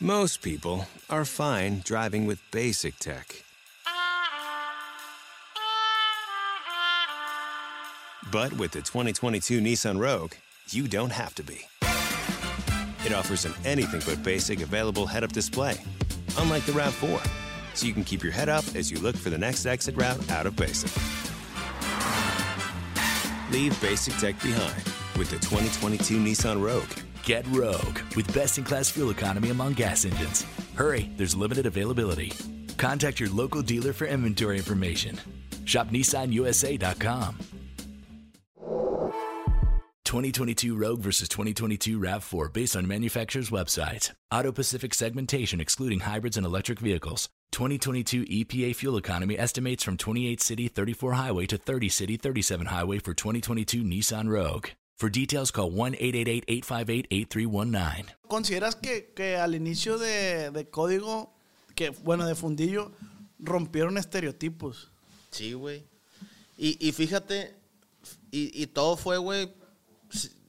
[0.00, 3.42] Most people are fine driving with basic tech.
[8.30, 10.34] But with the 2022 Nissan Rogue,
[10.68, 11.60] you don't have to be.
[13.06, 15.80] It offers an anything but basic available head up display,
[16.36, 17.26] unlike the RAV4,
[17.72, 20.30] so you can keep your head up as you look for the next exit route
[20.30, 20.90] out of basic.
[23.50, 24.82] Leave basic tech behind
[25.16, 27.05] with the 2022 Nissan Rogue.
[27.26, 30.46] Get Rogue with best in class fuel economy among gas engines.
[30.76, 32.32] Hurry, there's limited availability.
[32.76, 35.18] Contact your local dealer for inventory information.
[35.64, 37.36] Shop NissanUSA.com.
[40.04, 44.12] 2022 Rogue versus 2022 RAV4 based on manufacturer's website.
[44.30, 47.28] Auto Pacific segmentation excluding hybrids and electric vehicles.
[47.50, 53.00] 2022 EPA fuel economy estimates from 28 city 34 highway to 30 city 37 highway
[53.00, 54.68] for 2022 Nissan Rogue.
[54.96, 58.16] For details, call 1-888-858-8319.
[58.28, 61.32] ¿Consideras que, que al inicio de, de código,
[61.74, 62.92] que bueno, de fundillo,
[63.38, 64.90] rompieron estereotipos?
[65.30, 65.84] Sí, güey.
[66.58, 67.54] Y, y fíjate,
[68.30, 69.52] y, y todo fue, güey,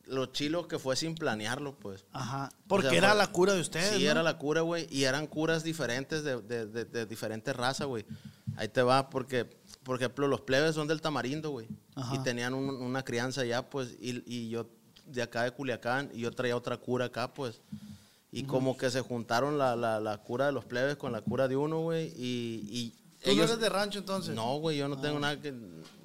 [0.06, 2.06] lo chilo que fue sin planearlo, pues.
[2.14, 2.50] Ajá.
[2.68, 3.98] Porque O sea, era fue- la cura de ustedes.
[3.98, 4.12] Sí, ¿no?
[4.12, 4.88] era la cura, güey.
[4.90, 8.06] Y eran curas diferentes de, de, de, de diferentes razas, güey.
[8.56, 9.46] Ahí te va, porque,
[9.88, 11.68] por ejemplo, los plebes son del Tamarindo, güey.
[11.96, 12.14] Ajá.
[12.16, 13.96] Y tenían un- una crianza allá, pues.
[14.02, 14.68] Y, y yo
[15.06, 17.62] de acá de Culiacán, y yo traía otra cura acá, pues.
[18.34, 21.48] Y como que se juntaron la, la, la cura de los plebes con la cura
[21.48, 22.08] de uno, güey.
[22.18, 24.36] Y, y ¿Tú no eres de rancho entonces?
[24.36, 25.54] no, güey, yo no tengo nada que.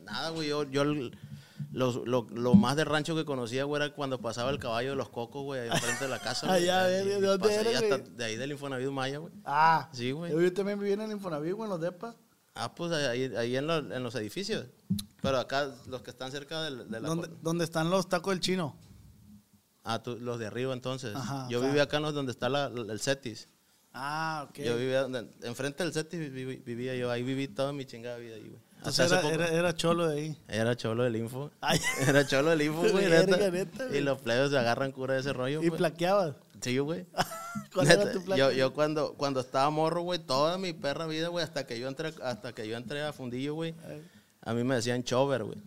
[0.04, 0.48] Nada, güey.
[0.48, 4.58] Yo, yo los- lo, lo más de rancho que conocía, güey, era cuando pasaba el
[4.58, 6.46] caballo de los cocos, güey, ahí enfrente de la casa.
[6.46, 6.62] güey.
[6.62, 8.10] Allá, Ahí, Ah, ¿de dónde pasé eres, hasta güey?
[8.16, 9.32] de ahí del Infonavit Maya, güey.
[9.44, 9.88] Ah.
[9.92, 10.30] Sí, güey.
[10.32, 12.14] Yo también viví en el Infonavit, güey, en los depas.
[12.54, 14.66] Ah, pues ahí, ahí en, lo- en los edificios.
[15.22, 17.08] Pero acá, los que están cerca del- de, la.
[17.42, 18.76] Donde están los tacos del chino.
[19.84, 21.14] Ah, tú- los de arriba, entonces.
[21.16, 22.12] Ajá, yo vivía acá ¿no?
[22.12, 23.48] donde está la- el Cetis.
[23.94, 24.58] Ah, ok.
[24.60, 27.10] Yo vivía donde- enfrente del Cetis vivi- vivía yo.
[27.10, 28.60] Ahí viví toda mi chingada vida ahí, güey.
[28.78, 30.36] Entonces era, era, era cholo de ahí.
[30.48, 31.50] Era cholo del info.
[31.60, 31.78] Ay.
[32.08, 33.08] Era cholo del info, güey.
[33.08, 33.50] Neta.
[33.50, 35.62] neta, y los plebes se agarran cura de ese rollo.
[35.62, 35.78] Y pues.
[35.78, 36.34] plaqueabas.
[36.62, 37.06] Sí, güey.
[37.74, 38.38] ¿Cuál Neta, era tu placa?
[38.38, 41.88] yo, yo cuando, cuando estaba morro, güey, toda mi perra vida, güey, hasta que yo
[41.88, 43.74] entré, hasta que yo entré a fundillo, güey,
[44.40, 45.58] a mí me decían Chover, güey.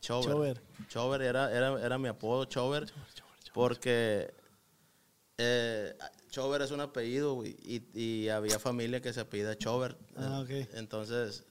[0.00, 0.30] Chover.
[0.32, 0.62] Chover.
[0.88, 2.90] Chover era, era, era mi apodo, Chover.
[3.54, 4.32] Porque
[5.38, 5.94] eh,
[6.30, 9.96] Chover es un apellido, güey, y, y había familia que se apellida Chover.
[10.16, 10.50] Ah, ok.
[10.74, 11.44] Entonces,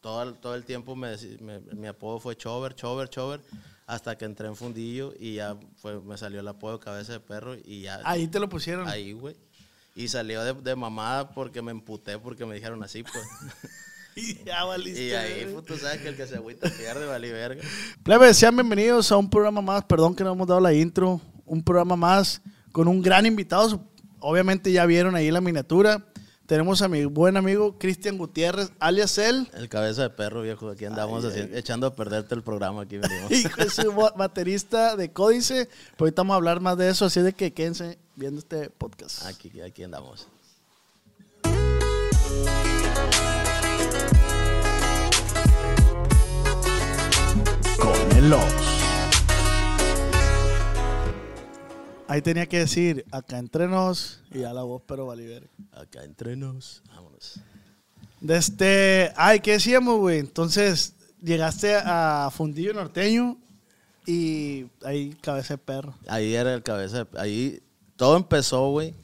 [0.00, 3.40] todo el, todo el tiempo me, me- mi apodo fue Chover, Chover, Chover,
[3.86, 7.56] hasta que entré en fundillo y ya fue, me salió el apodo cabeza de perro
[7.64, 8.00] y ya.
[8.04, 8.88] Ahí te lo pusieron.
[8.88, 9.36] Ahí, güey.
[9.94, 13.24] Y salió de, de mamada porque me emputé porque me dijeron así, pues.
[14.14, 15.04] Y ya valiste.
[15.04, 17.62] y ahí, pues, tú sabes que el que se agüita pierde, vale verga.
[18.02, 19.84] Plebes, sean bienvenidos a un programa más.
[19.84, 21.20] Perdón que no hemos dado la intro.
[21.46, 22.42] Un programa más
[22.72, 23.82] con un gran invitado.
[24.20, 26.04] Obviamente ya vieron ahí la miniatura.
[26.52, 29.48] Tenemos a mi buen amigo Cristian Gutiérrez, alias él.
[29.54, 30.68] El cabeza de perro, viejo.
[30.68, 32.82] Aquí andamos echando a perderte el programa.
[32.82, 33.30] Aquí venimos.
[33.30, 35.64] Hijo, es un ba- baterista de Códice.
[35.92, 39.24] Pero ahorita vamos a hablar más de eso, así de que quédense viendo este podcast.
[39.24, 40.28] Aquí, aquí andamos.
[47.78, 48.71] Con el Ops.
[52.12, 55.48] Ahí tenía que decir, acá entre nos y a la voz, pero valiver.
[55.72, 56.82] Acá entre nos.
[56.94, 57.40] Vámonos.
[58.20, 60.18] De este, ay, ¿qué decíamos, güey?
[60.18, 63.38] Entonces, llegaste a Fundillo Norteño
[64.06, 65.94] y ahí cabeza de perro.
[66.06, 67.62] Ahí era el cabeza de Ahí
[67.96, 68.94] todo empezó, güey.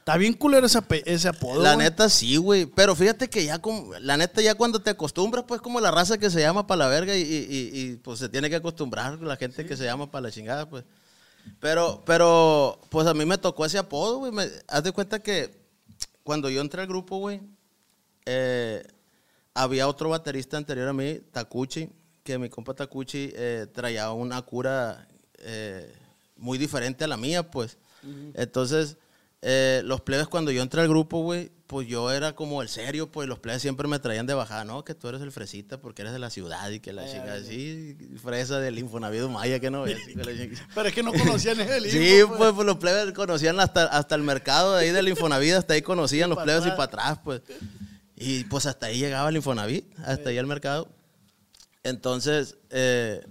[0.00, 1.62] Está bien culero ese, ese apodo.
[1.62, 1.86] La güey.
[1.86, 2.66] neta sí, güey.
[2.66, 6.18] Pero fíjate que ya, como, la neta ya cuando te acostumbras, pues como la raza
[6.18, 9.36] que se llama para la verga y, y- y- pues se tiene que acostumbrar la
[9.36, 10.84] gente que se llama para la chingada, pues.
[11.60, 14.32] Pero, pero, pues a mí me tocó ese apodo, güey.
[14.32, 15.50] Me- Haz de cuenta que
[16.22, 17.40] cuando yo entré al grupo, güey,
[18.26, 18.86] eh,
[19.54, 21.88] había otro baterista anterior a mí, Takuchi,
[22.22, 25.92] que mi compa Takuchi eh, traía una cura eh,
[26.36, 27.78] muy diferente a la mía, pues.
[28.34, 28.96] Entonces,
[29.42, 33.12] eh, los plebes cuando yo entré al grupo, güey, pues yo era como el serio,
[33.12, 34.84] pues los plebes siempre me traían de bajada, ¿no?
[34.84, 37.94] Que tú eres el fresita porque eres de la ciudad y que la chica así,
[38.22, 39.98] fresa del Infonavido Maya, que no ves.
[40.74, 44.14] Pero es que no conocían el Sí, info, pues, pues, los plebes conocían hasta, hasta
[44.14, 47.42] el mercado de ahí del Infonavit, hasta ahí conocían los plebes y para atrás, pues.
[48.16, 50.88] Y pues hasta ahí llegaba el Infonavit, hasta ahí al mercado.
[51.84, 53.24] Entonces, eh,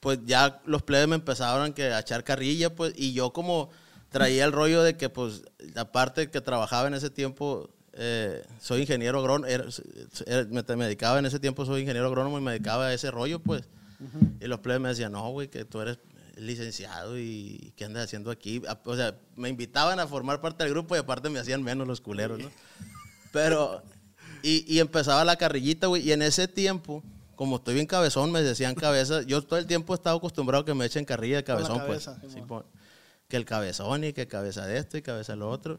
[0.00, 3.70] pues ya los plebes me empezaron que a echar carrilla, pues, y yo como
[4.18, 5.42] traía el rollo de que, pues,
[5.74, 9.64] la parte que trabajaba en ese tiempo, eh, soy ingeniero agrónomo, era-
[10.50, 13.38] me, me dedicaba en ese tiempo, soy ingeniero agrónomo y me dedicaba a ese rollo,
[13.40, 13.62] pues.
[14.40, 15.98] Y los plebes me decían, no, güey, que tú eres,
[16.36, 18.60] licenciado y qué andas haciendo aquí.
[18.68, 21.86] A- O sea, me invitaban a formar parte del grupo y aparte me hacían menos
[21.86, 22.50] los culeros, ¿no?
[23.32, 23.82] Pero,
[24.42, 27.02] y, y empezaba la carrillita, güey, y en ese tiempo,
[27.36, 29.22] como estoy bien cabezón, me decían cabeza.
[29.22, 32.04] Yo todo el tiempo he estado acostumbrado a que me echen carrilla de cabezón, pues.
[32.04, 32.64] cabeza, Sí, po-
[33.28, 35.78] que el cabezón y que cabeza de esto y cabeza de lo otro.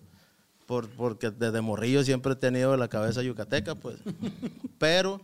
[0.65, 3.97] Por, porque desde morrillo siempre he tenido la cabeza yucateca, pues.
[4.79, 5.21] Pero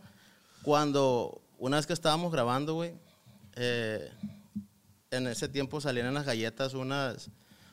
[0.61, 2.93] cuando, una vez que estábamos grabando, güey,
[3.55, 4.09] eh,
[5.11, 7.29] en ese tiempo salían en las galletas unas,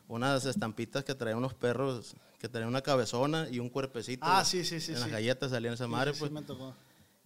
[0.09, 4.25] unas estampitas que traían unos perros, que traían una cabezona y un cuerpecito.
[4.27, 5.03] Ah, sí, sí, sí, En sí.
[5.05, 6.33] las galletas salían esa madre, Sí, sí, pues.
[6.33, 6.75] me tocó.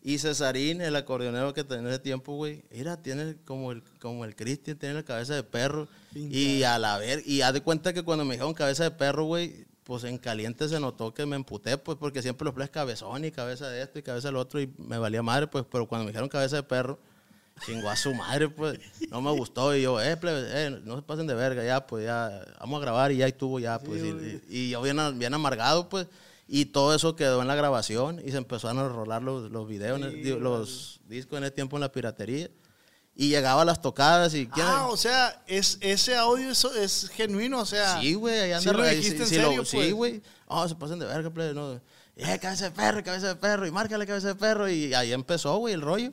[0.06, 4.26] Y Cesarín, el acordeonero que tenía en ese tiempo, güey, mira, tiene como el, como
[4.26, 5.88] el Cristian, tiene la cabeza de perro.
[6.14, 9.24] Y a la ver, y haz de cuenta que cuando me dijeron cabeza de perro,
[9.24, 13.24] güey, pues en caliente se notó que me emputé, pues porque siempre los plays cabezón
[13.24, 16.04] y cabeza de esto y cabeza del otro y me valía madre, pues, pero cuando
[16.04, 16.98] me dijeron cabeza de perro,
[17.64, 18.78] chingó a su madre, pues,
[19.10, 19.74] no me gustó.
[19.74, 22.82] Y yo, eh, plebe, eh, no se pasen de verga, ya, pues, ya, vamos a
[22.82, 24.08] grabar y ya estuvo, ya, pues, y,
[24.50, 26.06] y- y yo bien, bien amargado, pues,
[26.46, 30.00] y todo eso quedó en la grabación y se empezaron a rolar los, los videos,
[30.00, 32.50] el- digo, los discos en ese tiempo en la piratería.
[33.17, 34.49] Y llegaba a las tocadas y...
[34.49, 38.00] ¿quién- Ah, o sea, es, ese audio eso es genuino, o sea.
[38.00, 38.73] Sí, güey, ahí sí anda.
[39.64, 40.20] sí, sí, güey.
[40.46, 41.81] Oh, se pasan de verga, plebe, no.
[42.17, 44.69] Eh, cabeza de perro, cabeza de perro, y márcale cabeza de perro.
[44.69, 46.12] Y ahí empezó, güey, el rollo.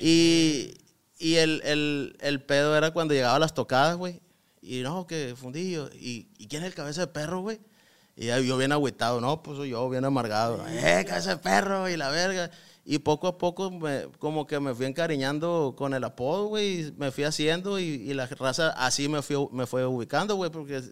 [0.00, 0.74] Y,
[1.18, 4.20] y el, el, el pedo era cuando llegaba a las tocadas, güey.
[4.60, 5.90] Y no, que fundillo.
[5.94, 7.60] ¿Y, ¿y quién es el cabeza de perro, güey?
[8.16, 10.64] Y yo bien agüitado, no, pues soy yo bien amargado.
[10.68, 12.50] Eh, cabeza de perro y la verga.
[12.84, 16.86] Y poco a poco me- como que me fui encariñando con el apodo, güey.
[16.86, 20.50] y Me fui haciendo y, y la raza así me, fui, me fue ubicando, güey,
[20.50, 20.82] porque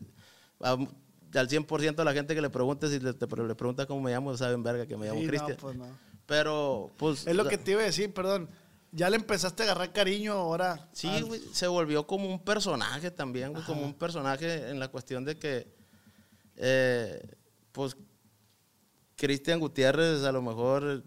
[0.61, 4.00] a- al 100% de la gente que le pregunte, si le, te- le pregunta cómo
[4.03, 5.56] me llamo, saben verga que me llamo Sí, no, Cristian.
[5.61, 5.87] pues no.
[6.27, 7.27] Pero, pues...
[7.27, 8.49] Es lo que te iba a decir, perdón.
[8.93, 10.88] Ya le empezaste a agarrar cariño ahora.
[10.93, 15.25] Sí, güey, se volvió como un personaje también, güey, como un personaje en la cuestión
[15.25, 15.67] de que,
[16.56, 17.21] eh,
[17.73, 17.97] pues,
[19.17, 21.05] Cristian Gutiérrez a lo mejor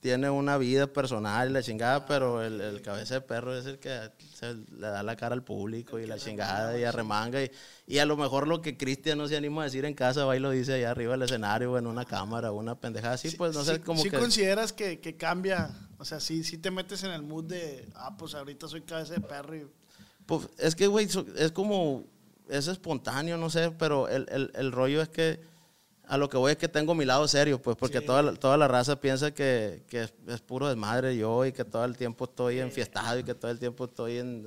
[0.00, 3.80] tiene una vida personal y la chingada, pero el, el cabeza de perro es el
[3.80, 7.42] que se le da la cara al público y la chingada y arremanga.
[7.42, 7.50] Y,
[7.88, 10.36] y a lo mejor lo que Cristian no se anima a decir en casa, va
[10.36, 13.30] y lo dice allá arriba del escenario o en una cámara o una pendejada así,
[13.30, 14.18] pues no sé, sí, sí que...
[14.18, 18.16] consideras que, que cambia, o sea, sí, sí te metes en el mood de, ah,
[18.16, 19.66] pues ahorita soy cabeza de perro y...
[20.26, 22.04] Pues, es que, güey, es como,
[22.48, 25.40] es espontáneo, no sé, pero el, el- el rollo es que
[26.08, 28.56] a lo que voy es que tengo mi lado serio, pues, porque toda, la, toda
[28.56, 32.26] la raza piensa que, que es, es puro desmadre yo y que todo el tiempo
[32.26, 34.44] estoy enfiestado y que todo el tiempo estoy en,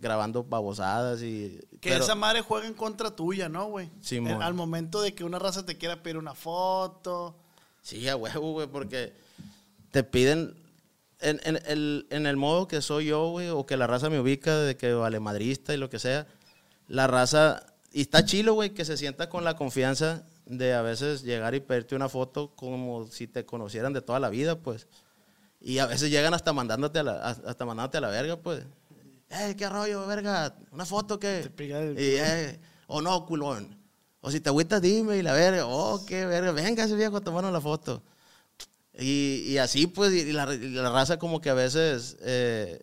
[0.00, 1.60] grabando babosadas y...
[1.82, 3.90] Que pero- esa madre juega en contra tuya, ¿no, güey?
[4.00, 4.32] Simón.
[4.36, 7.36] En- Al momento de que una raza te quiera pedir una foto.
[7.82, 9.12] Sí, a huevo, güey, porque
[9.90, 10.54] te piden,
[11.20, 14.18] en, en el, en el modo que soy yo, güey, o que la raza me
[14.18, 16.26] ubica, de que vale madrista y lo que sea,
[16.88, 21.22] la raza, y está chilo, güey, que se sienta con la confianza de a veces
[21.22, 24.86] llegar y pedirte una foto como si te conocieran de toda la vida, pues.
[25.60, 28.64] Y a veces llegan hasta mandándote a la, hasta mandándote a la verga, pues.
[29.30, 30.54] ¡Eh, qué rollo, verga!
[30.70, 33.76] ¿Una foto el- Y, eh, o no, culón.
[34.20, 37.20] O si te agüitas, dime, y la verga, oh, qué verga, venga ese viejo a
[37.20, 38.02] tomarnos la foto.
[38.98, 42.82] Y, y así, pues, y la, y la raza como que a veces eh,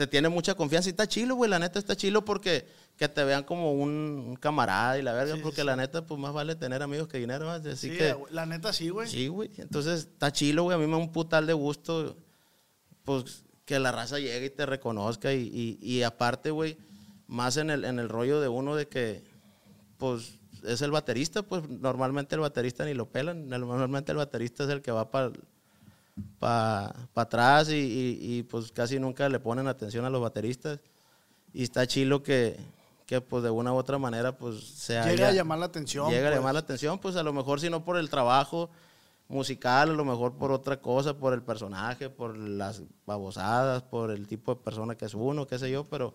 [0.00, 2.66] te tiene mucha confianza y está chilo, güey, la neta está chilo porque
[2.96, 3.90] que te vean como un,
[4.28, 7.44] un camarada y la verga, porque la neta, pues, más vale tener amigos que dinero,
[7.44, 7.56] ¿va?
[7.56, 8.14] así sí, que...
[8.14, 9.06] güey, la neta sí, güey.
[9.06, 9.50] Sí, güey.
[9.58, 10.74] Entonces está chilo, güey.
[10.74, 12.16] A mí me da un putal de gusto,
[13.04, 15.34] pues, que la raza llegue y te reconozca.
[15.34, 16.78] Y, y- y aparte, güey,
[17.26, 19.22] más en el, en el rollo de uno de que,
[19.98, 23.50] pues, es el baterista, pues, normalmente el baterista ni lo pelan.
[23.50, 25.30] Normalmente el baterista es el que va para
[26.38, 30.80] pa, pa atrás y, y- y, pues, casi nunca le ponen atención a los bateristas.
[31.52, 32.56] Y está chilo que,
[33.06, 36.08] que pues, de una u otra manera, pues, se Llega a llamar la atención.
[36.10, 36.38] Llega a pues.
[36.38, 38.70] llamar la atención, pues a lo mejor si no por el trabajo
[39.28, 44.26] musical, a lo mejor por otra cosa, por el personaje, por las babosadas, por el
[44.26, 46.14] tipo de persona que es uno, qué sé yo, pero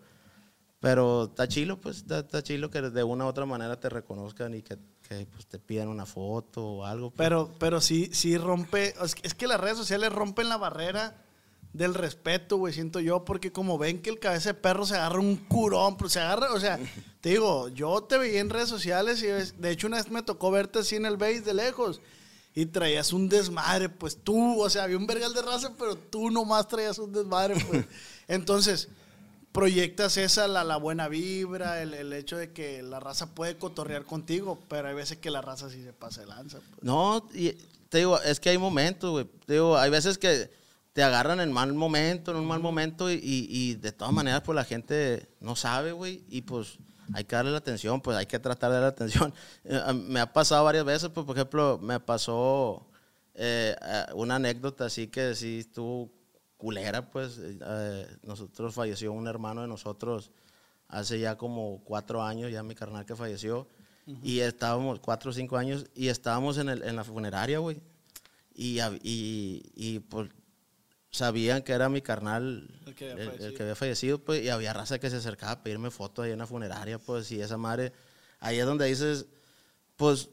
[0.82, 4.54] pero está chilo, pues está, está chilo que de una u otra manera te reconozcan
[4.54, 7.12] y que, que, pues, te pidan una foto o algo.
[7.12, 7.18] pues.
[7.18, 8.94] Pero, pero sí, sí rompe.
[9.24, 11.22] Es que, las redes sociales rompen la barrera
[11.74, 15.20] del respeto, güey, siento yo, porque como ven que el cabeza de perro se agarra
[15.20, 16.80] un curón, pero se agarra, o sea,
[17.22, 20.52] te digo, yo te veía en redes sociales y de hecho una vez me tocó
[20.52, 22.00] verte así en el base de lejos
[22.54, 26.32] y traías un desmadre, pues tú, o sea, había un vergal de raza, pero tú
[26.32, 27.86] nomás traías un desmadre, pues.
[28.30, 28.88] Entonces,
[29.56, 34.04] proyectas esa, la, la buena vibra, el, el hecho de que la raza puede cotorrear
[34.04, 36.60] contigo, pero hay veces que la raza sí se pasa de lanza.
[36.60, 36.84] pues.
[36.84, 37.54] No, y
[37.90, 39.26] te digo, es que hay momentos, güey.
[39.46, 40.52] Te digo, hay veces que,
[40.94, 44.56] te agarran en mal momento, en un mal momento, y, y- de todas maneras, pues
[44.56, 46.78] la gente no sabe, güey, y pues
[47.14, 49.34] hay que darle la atención, pues hay que tratar de darle la atención.
[49.66, 52.86] Eh, me ha pasado varias veces, pues por ejemplo, me pasó
[53.34, 56.10] eh, eh, una anécdota así que sí estuvo
[56.66, 60.32] culera, pues eh, nosotros falleció un hermano de nosotros
[60.88, 63.68] hace ya como cuatro años, ya mi carnal que falleció,
[64.24, 67.80] y estábamos, cuatro o cinco años, y estábamos en, el, en la funeraria, güey,
[68.56, 70.32] y, y, y pues
[71.12, 74.74] sabían que era mi carnal, El que el, el que había fallecido, pues, y había
[74.74, 77.94] raza que se acercaba a pedirme fotos ahí en la funeraria, pues, y esa madre,
[78.40, 79.28] ahí es donde dices,
[79.98, 80.32] pues,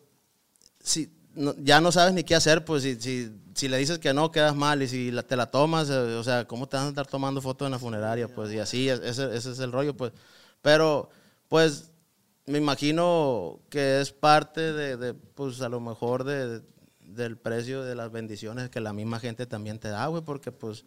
[0.80, 4.12] si no- ya no sabes ni qué hacer, pues, si, si, si le dices que
[4.14, 6.86] no, quedas mal, y si la- te la tomas, eh, o sea, ¿cómo te vas
[6.86, 8.28] a estar tomando fotos en la funeraria?
[8.28, 10.12] Pues, y así, es- ese, ese es el rollo, pues,
[10.60, 11.10] pero,
[11.48, 11.90] pues,
[12.46, 16.60] me imagino que es parte de, de, pues, a lo mejor de,
[17.00, 20.84] del precio de las bendiciones que la misma gente también te da, güey, porque, pues,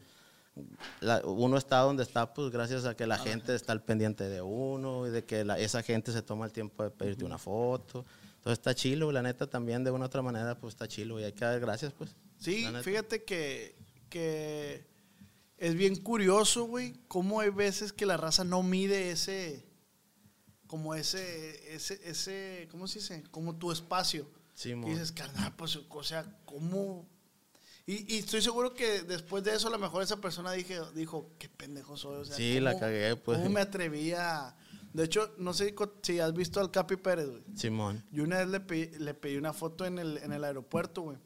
[1.01, 4.41] la- uno está donde está, pues gracias a que la gente está al pendiente de
[4.41, 8.05] uno y de que la- esa gente se toma el tiempo de pedirte una foto.
[8.45, 11.23] Entonces está chilo, la neta también de una u otra manera, pues está chilo y
[11.23, 12.11] hay que dar gracias, pues.
[12.37, 13.75] Sí, fíjate que,
[14.07, 14.85] que
[15.57, 19.65] es bien curioso, güey, cómo hay veces que la raza no mide ese,
[20.67, 23.23] como ese, ese, ese, ¿cómo se dice?
[23.31, 24.29] Como tu espacio.
[24.53, 27.09] Sí, y dices, carnal, pues, o sea, ¿cómo?
[27.87, 31.31] Y, y estoy seguro que después de eso, a lo mejor esa persona dije, dijo,
[31.39, 32.17] qué pendejo soy.
[32.17, 33.39] O sea, Sí, la ¿cómo- cagué, pues.
[33.39, 34.55] ¿Cómo me atrevía?
[34.95, 37.43] De hecho, no sé si has visto al Capi Pérez, güey.
[37.53, 38.01] Simón.
[38.11, 41.17] Yo una vez le pedí, le pedí una foto en el, en el aeropuerto, güey.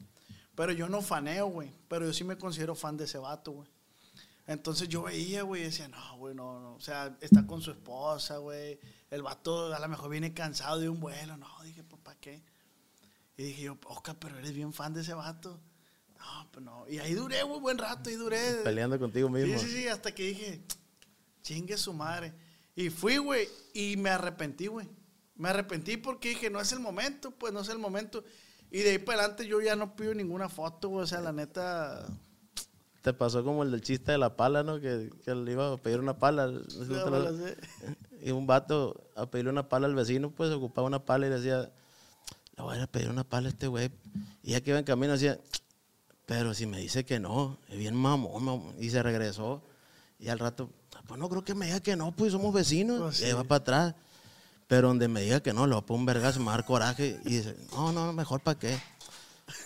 [0.56, 1.72] Pero yo no faneo, güey.
[1.86, 3.68] Pero yo sí me considero fan de ese vato, güey.
[4.48, 6.74] Entonces yo veía, güey, y decía, no, güey, no, no.
[6.74, 8.80] O sea, está con su esposa, güey.
[9.08, 11.36] El vato a lo mejor viene cansado de un vuelo.
[11.36, 12.42] No, dije, pues, ¿para qué?
[13.36, 15.60] Y dije yo, Oscar, pero eres bien fan de ese vato.
[16.18, 16.88] No, pues no.
[16.88, 18.62] Y ahí duré, güey, buen rato, y duré.
[18.64, 19.56] Peleando contigo mismo.
[19.60, 20.60] Sí, sí, sí, hasta que dije,
[21.42, 22.34] chingue su madre.
[22.80, 24.88] Y fui, güey, y me arrepentí, güey.
[25.36, 28.24] Me arrepentí porque dije, no es el momento, pues no es el momento.
[28.70, 31.02] Y de ahí para adelante yo ya no pido ninguna foto, güey.
[31.02, 32.06] O sea, la neta.
[33.02, 34.80] Te pasó como el del chiste de la pala, ¿no?
[34.80, 36.46] Que, que le iba a pedir una pala.
[36.46, 37.34] no sé te lo-.
[38.22, 41.70] Y un vato a pedirle una pala al vecino, pues ocupaba una pala y decía,
[42.56, 43.90] le voy a pedir una pala a este güey.
[44.42, 45.38] Y ya que iba en camino decía,
[46.24, 48.74] pero si me dice que no, es bien mamón, mamón".
[48.78, 49.62] Y se regresó.
[50.18, 50.70] Y al rato,
[51.10, 53.00] pues no creo que me diga que no, pues somos vecinos.
[53.00, 53.32] Pues y sí.
[53.32, 53.94] va para atrás.
[54.68, 56.64] Pero donde me diga que no, le a poner un vergazo, me va a dar
[56.64, 57.18] coraje.
[57.24, 58.78] Y dice, no, no, mejor para qué.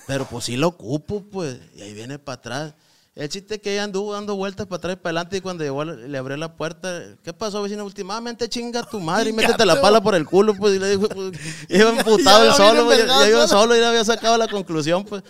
[0.06, 1.58] Pero pues sí lo ocupo, pues.
[1.76, 2.74] Y ahí viene para atrás.
[3.14, 5.84] El chiste que ella anduvo dando vueltas para atrás y para adelante y cuando llegó
[5.84, 7.84] le abrió la puerta, ¿qué pasó, vecino?
[7.84, 10.76] Últimamente chinga tu madre y métete la pala por el culo, pues.
[10.76, 13.76] Y le dijo, pues, iba emputado solo, pues, ya iba solo.
[13.76, 15.22] y ya había sacado la conclusión, pues.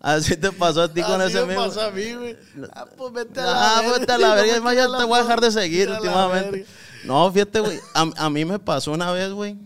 [0.00, 1.66] Así te pasó a ti con Así ese me amigo.
[1.68, 2.36] pasó a mí, güey.
[2.72, 3.98] Ah, pues vete a la Ah, verga.
[3.98, 6.66] vete a la verga, es más, me ya te voy a dejar de seguir últimamente.
[7.04, 9.56] No, fíjate, güey, a, a mí me pasó una vez, güey.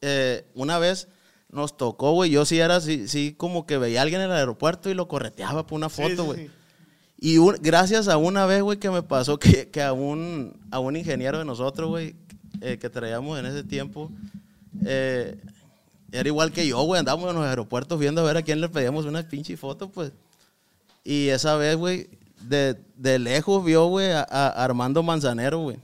[0.00, 1.08] eh, una vez
[1.50, 4.36] nos tocó, güey, yo sí era así, sí como que veía a alguien en el
[4.36, 6.46] aeropuerto y lo correteaba por una Sí, foto, sí, güey.
[6.46, 6.50] sí.
[7.20, 10.78] Y un- gracias a una vez, güey, que me pasó que, que a, un, a
[10.78, 12.14] un ingeniero de nosotros, güey,
[12.60, 14.10] eh, que traíamos en ese tiempo,
[14.84, 15.40] eh,
[16.12, 18.68] era igual que yo, güey, andábamos en los aeropuertos viendo a ver a quién le
[18.68, 20.12] pedíamos una pinche foto, pues.
[21.04, 22.08] Y esa vez, güey,
[22.40, 22.76] de,
[23.18, 25.76] lejos vio, güey, a, Armando Manzanero, güey.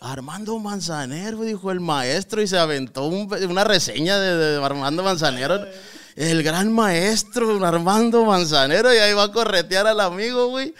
[0.00, 5.64] Armando Manzanero, dijo el maestro, y se aventó un- una reseña de, de Armando Manzanero.
[6.16, 10.74] El gran maestro, Armando Manzanero, y ahí va a corretear al amigo, güey.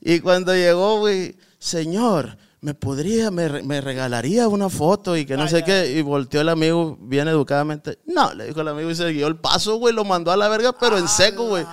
[0.00, 5.46] Y cuando llegó, güey, señor, me podría, me, me regalaría una foto y que no
[5.46, 5.92] sé qué.
[5.98, 7.98] Y volteó el amigo bien educadamente.
[8.06, 10.48] No, le dijo el amigo y se guió el paso, güey, lo mandó a la
[10.48, 11.66] verga, pero en seco, güey.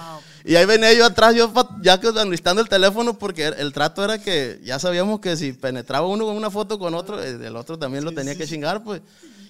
[0.43, 1.49] Y ahí venía yo atrás, yo
[1.81, 6.07] ya que anlistando el teléfono, porque el, trato era que ya sabíamos que si penetraba
[6.07, 9.01] uno con una foto con otro, eh, el otro también lo tenía que chingar, pues.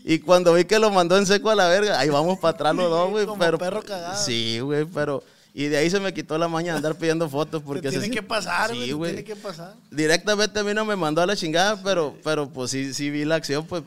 [0.04, 2.76] Y cuando vi que lo mandó en seco a la verga, ahí vamos para atrás
[2.76, 3.26] los dos, güey.
[3.26, 4.24] Como Pero, perro cagado.
[4.24, 5.24] Sí, güey, pero...
[5.54, 7.82] Y de ahí se me quitó la maña de andar pidiendo fotos porque...
[7.82, 8.90] Te tiene se- que pasar, güey.
[8.90, 8.96] Sí.
[8.98, 9.76] Tiene que pasar.
[9.92, 13.26] Directamente a mí no me mandó a la chingada, pero, pero pues sí, sí vi
[13.26, 13.84] la acción, pues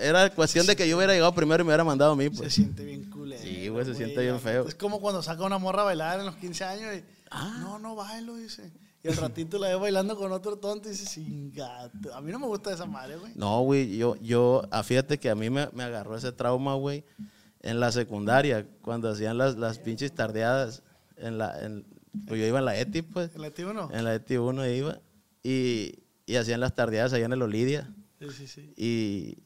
[0.00, 2.30] era cuestión de que yo hubiera llegado primero y me hubiera mandado a mí, Se
[2.30, 2.54] pues.
[2.54, 3.42] siente bien culero.
[3.42, 4.68] Sí, güey, se siente bien feo.
[4.68, 7.58] Es como cuando saca una morra a bailar en los 15 años y, Ah.
[7.60, 8.70] no, no bailo, dice.
[9.02, 12.14] Y al ratito la ve bailando con otro tonto y dice, sin gato.
[12.14, 13.32] A mí no me gusta esa madre, güey.
[13.34, 17.04] No, güey, yo, yo, ah, fíjate que a mí me, me agarró ese trauma, güey,
[17.62, 20.82] en la secundaria, cuando hacían las, las pinches tardeadas,
[21.20, 21.84] en la, en,
[22.26, 23.90] pues yo iba en la ETI, pues, ¿El activo no?
[23.92, 24.98] en la ETI 1 iba,
[25.42, 25.94] y,
[26.26, 28.72] y hacían las tardeadas allá en el Olidia, Sí, sí, sí.
[28.76, 29.38] y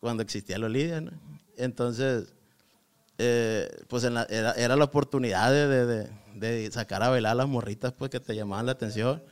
[0.00, 1.12] cuando existía el Olidia, ¿no?
[1.56, 2.32] Entonces,
[3.18, 7.34] eh, pues en la- era, era la oportunidad de, de- de- sacar a bailar a
[7.34, 9.22] las morritas pues que te llamaban la atención.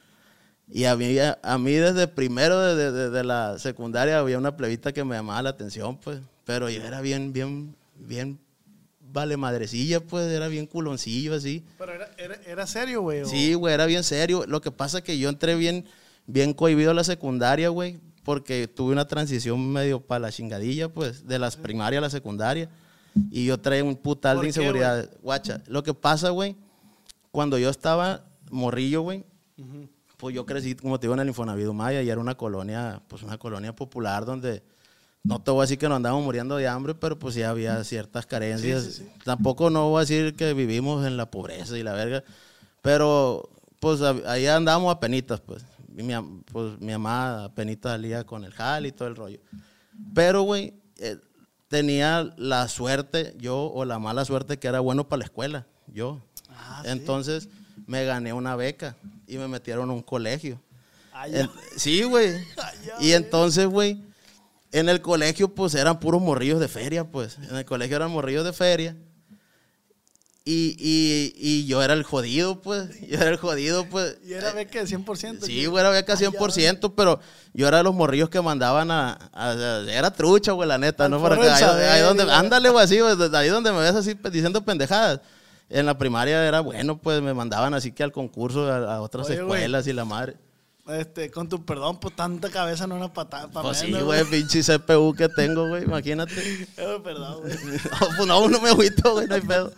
[0.69, 4.39] Y a mí, a, a mí desde primero de, de- de- de la secundaria había
[4.39, 6.19] una plebita que me llamaba la atención, pues.
[6.45, 8.39] Pero yo era bien, bien, bien
[9.17, 10.27] vale madrecilla, pues.
[10.31, 11.65] Era bien culoncillo, así.
[11.79, 13.23] Pero era, era, era serio, güey.
[13.23, 14.45] o- Sí, güey, era bien serio.
[14.47, 15.85] Lo que pasa es que yo entré bien,
[16.27, 21.27] bien cohibido a la secundaria, güey, porque tuve una transición medio para la chingadilla, pues,
[21.27, 22.69] de las primarias a la secundaria.
[23.31, 25.11] Y yo traía un putal ¿Por de qué, inseguridad.
[25.23, 26.55] Guacha, lo que pasa, güey,
[27.31, 29.25] cuando yo estaba morrillo, güey,
[30.19, 33.23] pues yo crecí, como te digo, en el Infonavit Maya y era una colonia, pues
[33.23, 34.63] una colonia popular donde
[35.27, 37.83] no te voy a decir que nos andábamos muriendo de hambre, pero pues sí había
[37.85, 39.03] ciertas carencias.
[39.25, 42.23] Tampoco no voy a decir que vivimos en la pobreza y la verga,
[42.83, 43.49] pero
[43.81, 45.65] pues ahí andábamos a penitas, pues.
[45.97, 46.13] Y mi,
[46.53, 49.41] pues mi mamá a penitas salía con el jal y todo el rollo.
[50.15, 51.17] Pero, güey, eh,
[51.69, 56.21] tenía la suerte, yo, o la mala suerte que era bueno para la escuela, yo.
[56.51, 56.91] Ah, sí.
[56.91, 57.49] Entonces
[57.87, 60.61] me gané una beca y me metieron a un colegio.
[61.13, 61.27] Ah.
[61.29, 62.35] En- sí, güey.
[63.01, 64.03] Y entonces, güey,
[64.73, 67.39] en el colegio, pues eran puros morrillos de feria, pues.
[67.51, 68.97] En el colegio eran morrillos de feria.
[70.49, 73.01] Y, y, y yo era el jodido, pues.
[73.09, 74.17] Yo era el jodido, pues.
[74.25, 75.41] Y era beca de 100%.
[75.43, 77.19] Sí, güey, era beca 100%, pero
[77.53, 79.19] yo era de los morrillos que mandaban a...
[79.33, 81.21] a- a- era trucha, güey, la neta, ¿no?
[81.21, 84.15] Para que, ahí, saber, ahí donde, ándale, güey, así, güey, ahí donde me ves así
[84.15, 85.21] pe- diciendo pendejadas.
[85.69, 89.27] En la primaria era bueno, pues me mandaban así que al concurso a, a otras
[89.27, 90.37] Oye, escuelas y la madre.
[90.89, 93.49] Este, con tu perdón, pues tanta cabeza no una patada.
[93.51, 96.35] pa' Pues sí, güey, pinche CPU que tengo, güey, imagínate.
[96.77, 97.55] Eh, perdón, güey.
[98.01, 99.73] No, pues no, no me agüito, güey, no hay pedo.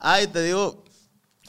[0.00, 0.82] Ay, te digo,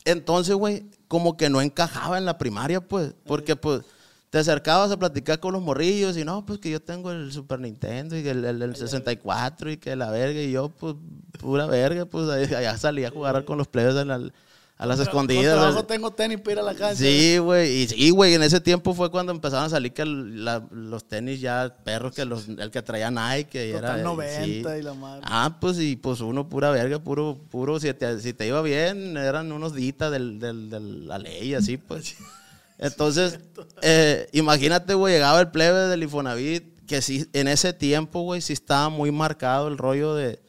[0.05, 3.81] entonces, güey, como que no encajaba en la primaria, pues, porque, pues,
[4.29, 7.59] te acercabas a platicar con los morrillos y no, pues que yo tengo el Super
[7.59, 10.95] Nintendo y el, el, el 64 y que la verga y yo, pues,
[11.39, 14.31] pura verga, pues, allá salía a jugar con los plebes en la-
[14.77, 15.56] a las Con escondidas.
[15.56, 16.96] trabajo tengo tenis para ir a la cancha.
[16.96, 17.84] Sí, güey.
[17.84, 18.34] Y sí, güey.
[18.34, 22.25] En ese tiempo fue cuando empezaron a salir que la- los tenis ya perros, que
[22.25, 23.50] los, el que traía Nike.
[23.50, 25.22] Que Total era, 90 y la madre.
[25.25, 27.80] Ah, pues y pues uno pura verga, puro, puro.
[27.80, 31.77] Si te, si te iba bien, eran unos ditas del, del- de la ley, así
[31.77, 32.16] pues.
[32.79, 33.40] Entonces,
[33.81, 38.51] eh, imagínate, güey, llegaba el plebe del Infonavit, que sí, en ese tiempo, güey, sí
[38.53, 40.42] estaba muy marcado el rollo de,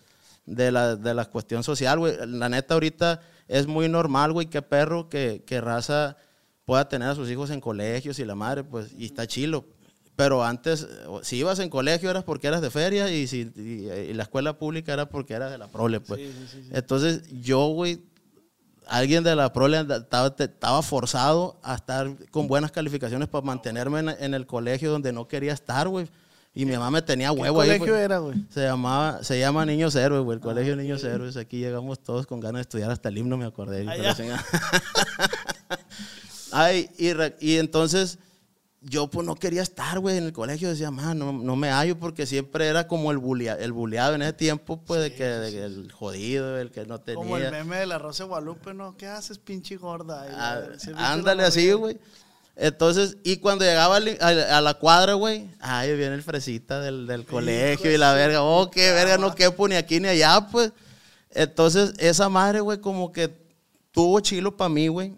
[0.47, 2.17] de, la, de la cuestión social, güey.
[2.27, 6.17] La neta, ahorita es muy normal, güey, que perro, que, que raza
[6.65, 9.67] pueda tener a sus hijos en colegios y la madre, pues, y está chilo.
[10.17, 10.87] Pero antes,
[11.23, 14.59] si ibas en colegio eras porque eras de feria y, si, y, y la escuela
[14.59, 16.21] pública era porque eras de la prole, pues.
[16.71, 18.01] Entonces, yo, güey,
[18.87, 24.09] alguien de la prole estaba, estaba forzado a estar con buenas calificaciones para mantenerme en,
[24.09, 26.09] en el colegio donde no quería estar, güey.
[26.57, 27.69] Y mi mamá me tenía ¿Qué huevo ahí.
[27.71, 28.05] colegio güey.
[28.05, 28.37] era, güey?
[28.49, 31.37] Se llamaba, se llama Niños Héroes, güey, el colegio Niños Héroes.
[31.37, 33.85] Aquí llegamos todos con ganas de estudiar hasta el himno, me acordé.
[36.53, 36.89] Ay,
[37.41, 38.19] y, entonces
[38.81, 40.69] yo pues no quería estar, güey, en el colegio.
[40.69, 44.23] Decía, man, no, no me hallo porque siempre era como el, bulea- el buleado en
[44.23, 47.17] ese tiempo, pues, de que, de el jodido, el que no tenía.
[47.17, 48.97] Como el meme de la Rosa de Guadalupe, ¿no?
[48.97, 50.25] ¿Qué haces, pinche gorda?
[50.31, 51.99] Ah, eh, ¿sí viste ándale así, güey.
[52.57, 57.91] Entonces, y cuando llegaba a, la cuadra, güey, ay, viene el fresita del, del colegio
[57.93, 60.73] y la verga, oh, qué verga, no quepo ni aquí ni allá, pues.
[61.31, 63.29] Entonces, esa madre, güey, como que
[63.91, 65.15] tuvo chilo para mí, güey,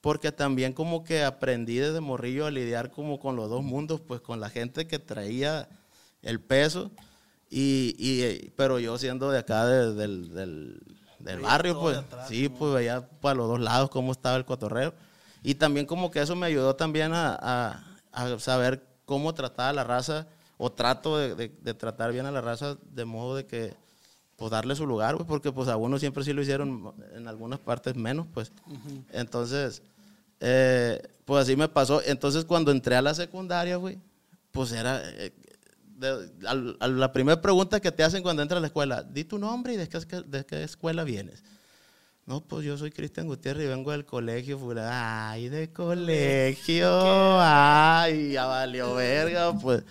[0.00, 4.20] porque también como que aprendí desde morrillo a lidiar como con los dos mundos, pues
[4.20, 5.68] con la gente que traía
[6.22, 6.92] el peso,
[7.50, 10.80] y, y, pero yo siendo de acá de- del, del,
[11.18, 14.94] del barrio, pues, atrás, sí, pues veía para los dos lados cómo estaba el cotorreo.
[15.48, 19.72] Y también como que eso me ayudó también a, a- a saber cómo tratar a
[19.72, 20.26] la raza,
[20.58, 23.72] o trato de, de- de tratar bien a la raza de modo de que,
[24.36, 27.60] pues darle su lugar, güey, porque pues a uno siempre sí lo hicieron, en algunas
[27.60, 28.52] partes menos, pues.
[29.12, 29.80] Entonces,
[30.40, 32.02] eh, pues así me pasó.
[32.04, 33.98] Entonces cuando entré a la secundaria, güey,
[34.52, 35.00] pues era...
[35.02, 35.32] eh,
[35.96, 39.24] de- al- a la primera pregunta que te hacen cuando entras a la escuela, di
[39.24, 41.42] tu nombre y de qué, de qué escuela vienes.
[42.28, 44.58] No, pues yo soy Cristian Gutiérrez y vengo del colegio.
[44.58, 44.90] fulano.
[44.92, 47.40] Ay, de colegio.
[47.40, 49.82] Ay, ya valió verga, pues.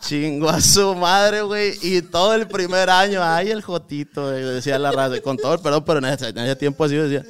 [0.00, 1.74] Chingo a su madre, güey.
[1.82, 5.20] Y todo el primer año, ay, el jotito, güey, decía la raza.
[5.20, 7.26] Con todo el perdón, pero en ese, en ese tiempo así decía.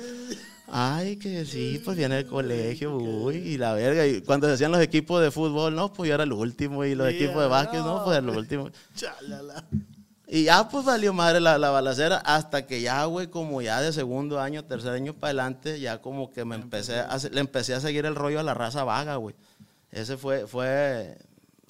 [0.69, 4.07] Ay, que sí, pues viene del colegio, uy, y la verga.
[4.07, 6.85] Y cuando se hacían los equipos de fútbol, no, pues yo era el último.
[6.85, 8.71] Y los equipos de básquet, no, no, pues el último.
[8.95, 9.65] Chalala.
[10.35, 13.93] Y ya pues valió madre la, la balacera hasta que ya, güey, como ya de
[13.93, 17.81] segundo año, tercer año para adelante, ya como que me empecé a, le empecé a
[17.81, 19.35] seguir el rollo a la raza vaga, güey.
[19.91, 21.19] Ese fue, fue,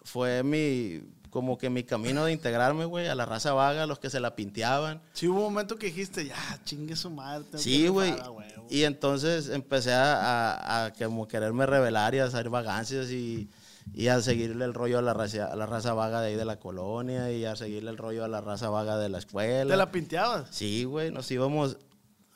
[0.05, 4.11] fue mi, como que mi camino de integrarme, güey, a la raza vaga, los que
[4.11, 5.01] se la pinteaban.
[5.13, 7.45] Sí, hubo un momento que dijiste, ya, chingue su madre.
[7.59, 8.13] Sí, güey.
[8.13, 8.67] a huevo".
[8.71, 13.49] Y entonces empecé a, a- a como quererme revelar y a hacer vagancias y,
[13.95, 16.45] y a seguirle el rollo a la, raza, a la raza vaga de ahí de
[16.45, 19.71] la colonia y a seguirle el rollo a la raza vaga de la escuela.
[19.71, 20.49] ¿Te la pinteabas?
[20.51, 21.77] Sí, güey, nos íbamos,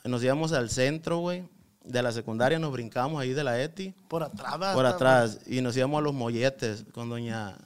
[0.05, 1.45] nos íbamos al centro, güey,
[1.85, 4.53] de la secundaria, nos brincamos ahí de la ETI, Por atrás.
[4.59, 4.75] ¿verdad?
[4.75, 7.57] por atrás, y nos íbamos a los molletes con doña,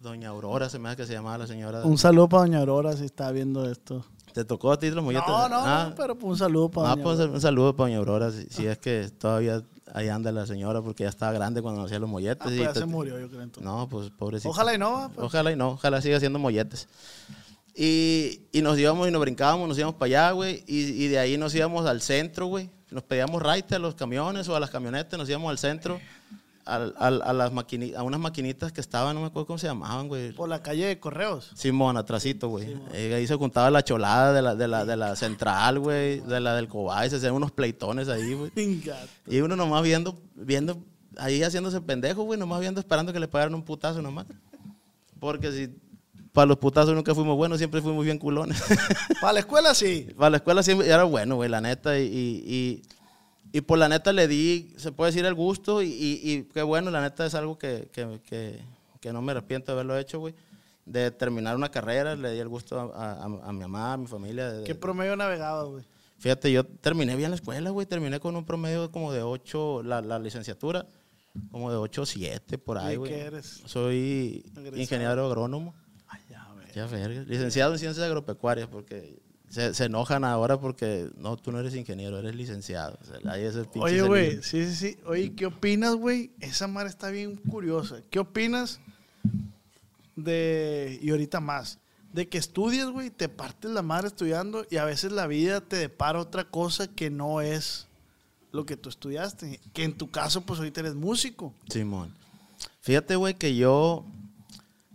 [0.00, 1.84] doña Aurora, se me hace que se llamaba la señora.
[1.84, 4.04] Un saludo para Doña Aurora si está viendo esto.
[4.32, 5.28] ¿Te tocó a ti los molletes?
[5.28, 7.34] No, no, Ah, no, pero pues un saludo para Ah, Doña pues Aurora.
[7.34, 9.62] un saludo para doña Aurora, si, si es que todavía
[9.94, 12.38] ahí anda la señora, porque ya estaba grande cuando hacía los molletes.
[12.40, 13.42] Ah, pues y ya te- se murió, yo creo.
[13.42, 13.64] entonces.
[13.64, 14.50] No, pues pobrecito.
[14.50, 15.26] Ojalá y no, va, pues.
[15.26, 16.88] Ojalá y no, ojalá siga haciendo molletes.
[17.74, 20.64] Y, y nos íbamos y nos brincábamos, nos íbamos para allá, güey.
[20.66, 22.70] Y, y de ahí nos íbamos al centro, güey.
[22.90, 26.00] Nos pedíamos raite a los camiones o a las camionetas, nos íbamos al centro,
[26.68, 29.66] al- al- a, las maquini- a unas maquinitas que estaban, no me acuerdo cómo se
[29.66, 30.32] llamaban, güey.
[30.32, 31.50] Por la calle de Correos.
[31.54, 32.76] Simón, atrasito, güey.
[32.92, 36.40] Eh, ahí se juntaba la cholada de la, de la, de la central, güey, de
[36.40, 38.50] la del Cobay, se hacían unos pleitones ahí, güey.
[39.26, 40.82] Y uno nomás viendo, viendo,
[41.16, 44.26] ahí haciéndose pendejo, güey, nomás viendo, esperando que le pagaran un putazo nomás.
[45.18, 45.68] Porque si
[46.32, 48.62] para los putazos nunca fuimos buenos, siempre fuimos bien culones.
[49.20, 50.06] Para la escuela sí.
[50.16, 51.98] para la escuela siempre era bueno, güey, la neta.
[51.98, 52.82] Y, y,
[53.58, 55.82] y por la neta le di, se puede decir, el gusto.
[55.82, 58.60] Y, y, y qué bueno, la neta es algo que, que, que,
[59.00, 60.34] que no me arrepiento de haberlo hecho, güey.
[60.86, 64.06] De terminar una carrera, le di el gusto a, a- a mi mamá, a mi
[64.06, 64.50] familia.
[64.52, 65.84] de- ¿Qué promedio navegaba, güey?
[66.18, 67.86] Fíjate, yo terminé bien la escuela, güey.
[67.86, 70.86] Terminé con un promedio como de 8, la, la licenciatura,
[71.50, 73.12] como de 8 o 7 por ahí, ¿Y güey.
[73.12, 73.62] qué eres?
[73.66, 74.44] Soy
[74.74, 75.74] ingeniero agrónomo.
[76.08, 76.66] Ay, ya, güey.
[76.74, 77.22] Ya verga.
[77.22, 82.18] Licenciado en ciencias agropecuarias, porque se, se enojan ahora porque no, tú no eres ingeniero,
[82.18, 82.98] eres licenciado.
[83.00, 84.98] O sea, ese Oye, güey, sí, sí, sí.
[85.06, 86.30] Oye, ¿qué opinas, güey?
[86.40, 88.02] Esa madre está bien curiosa.
[88.10, 88.80] ¿Qué opinas
[90.16, 91.78] de, y ahorita más,
[92.12, 95.76] de que estudias, güey, te partes la madre estudiando y a veces la vida te
[95.76, 97.86] depara otra cosa que no es
[98.52, 99.60] lo que tú estudiaste?
[99.72, 101.54] Que en tu caso, pues ahorita eres músico.
[101.70, 102.12] Simón.
[102.80, 104.04] Fíjate, güey, que yo,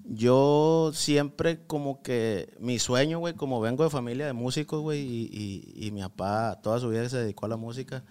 [0.05, 5.73] yo siempre como que mi sueño, güey, como vengo de familia de músicos, güey, y,
[5.75, 8.03] y- mi papá toda su vida se dedicó a la música.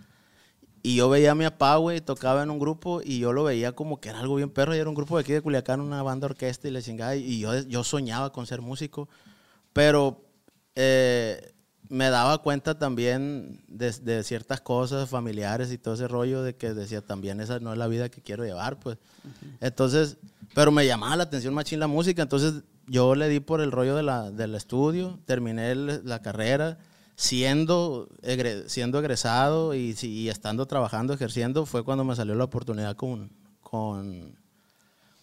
[0.83, 3.73] Y yo veía a mi papá, güey, tocaba en un grupo y yo lo veía
[3.73, 4.75] como que era algo bien perro.
[4.75, 7.15] Y era un grupo de aquí de Culiacán, una banda orquesta y le chingada.
[7.17, 9.09] Y yo, yo soñaba con ser músico.
[9.73, 10.25] Pero
[10.75, 11.52] eh,
[11.93, 16.73] me daba cuenta también de, de ciertas cosas familiares y todo ese rollo de que
[16.73, 18.97] decía también esa no es la vida que quiero llevar, pues.
[19.61, 20.17] Entonces,
[20.55, 22.23] pero me llamaba la atención machín la música.
[22.23, 26.79] Entonces yo le di por el rollo de la, del estudio, terminé la carrera
[27.15, 32.97] siendo, egre- siendo egresado y, y estando trabajando, ejerciendo, fue cuando me salió la oportunidad
[32.97, 34.35] con, con,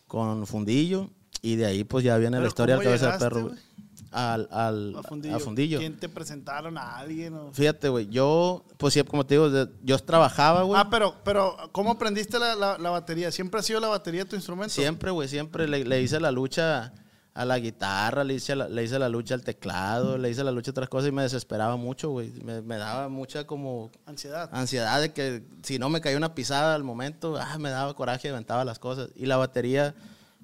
[0.06, 1.10] con Fundillo.
[1.42, 3.48] Y de ahí pues ya viene la historia ¿cómo del cabeza de llegaste, perro.
[3.50, 3.69] güey?
[4.12, 5.36] Al, al, A Fundillo.
[5.36, 5.80] a Fundillo.
[5.80, 7.34] ¿Quién te presentaron a alguien?
[7.36, 9.50] o- Fíjate, güey, yo, pues sí, como te digo,
[9.84, 10.80] yo trabajaba, güey.
[10.82, 13.32] Ah, pero, pero, ¿cómo aprendiste la, la- la batería?
[13.32, 14.74] ¿Siempre ha sido la batería tu instrumento?
[14.74, 16.92] Siempre, güey, siempre le, le hice la lucha
[17.36, 20.52] a la guitarra, le hice la, le hice la lucha al teclado, le hice la
[20.52, 22.32] lucha a otras cosas y me desesperaba mucho, güey.
[22.44, 24.50] Me, me daba mucha como Ansiedad.
[24.52, 28.30] ansiedad de que si no me caía una pisada al momento, ah, me daba coraje
[28.30, 29.10] aventaba las cosas.
[29.16, 29.94] Y la batería,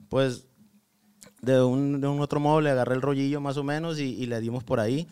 [0.09, 0.45] pues,
[1.45, 4.25] de un, de un otro modo le agarré el rollillo más o menos y, y
[4.25, 5.07] le dimos por ahí.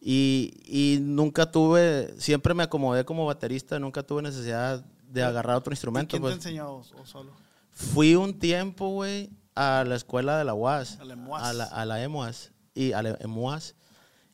[0.00, 5.72] y, y nunca tuve, siempre me acomodé como baterista, nunca tuve necesidad de agarrar otro
[5.72, 6.10] ¿Y instrumento.
[6.10, 6.34] quién pues.
[6.34, 7.32] te enseñó o, solo?
[7.70, 10.98] Fui un tiempo, güey, a la escuela de la UAS.
[11.00, 11.42] A la EMUAS.
[11.42, 12.52] A la, a la EMUAS.
[12.74, 13.74] Y a la EMUAS.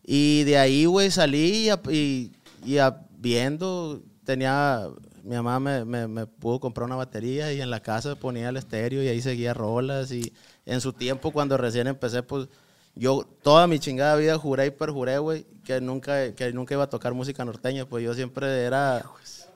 [0.03, 2.33] Y de ahí, güey, salí y,
[2.65, 4.89] y a- viendo, tenía,
[5.23, 8.57] mi mamá me, me- me pudo comprar una batería y en la casa ponía el
[8.57, 10.11] estéreo y ahí seguía rolas.
[10.13, 10.33] Y
[10.71, 12.49] en su tiempo, cuando recién empecé, pues
[12.95, 16.89] yo toda mi chingada vida juré y perjuré, güey, que nunca, que nunca iba a
[16.89, 17.87] tocar música norteña.
[17.87, 19.05] Pues yo siempre era,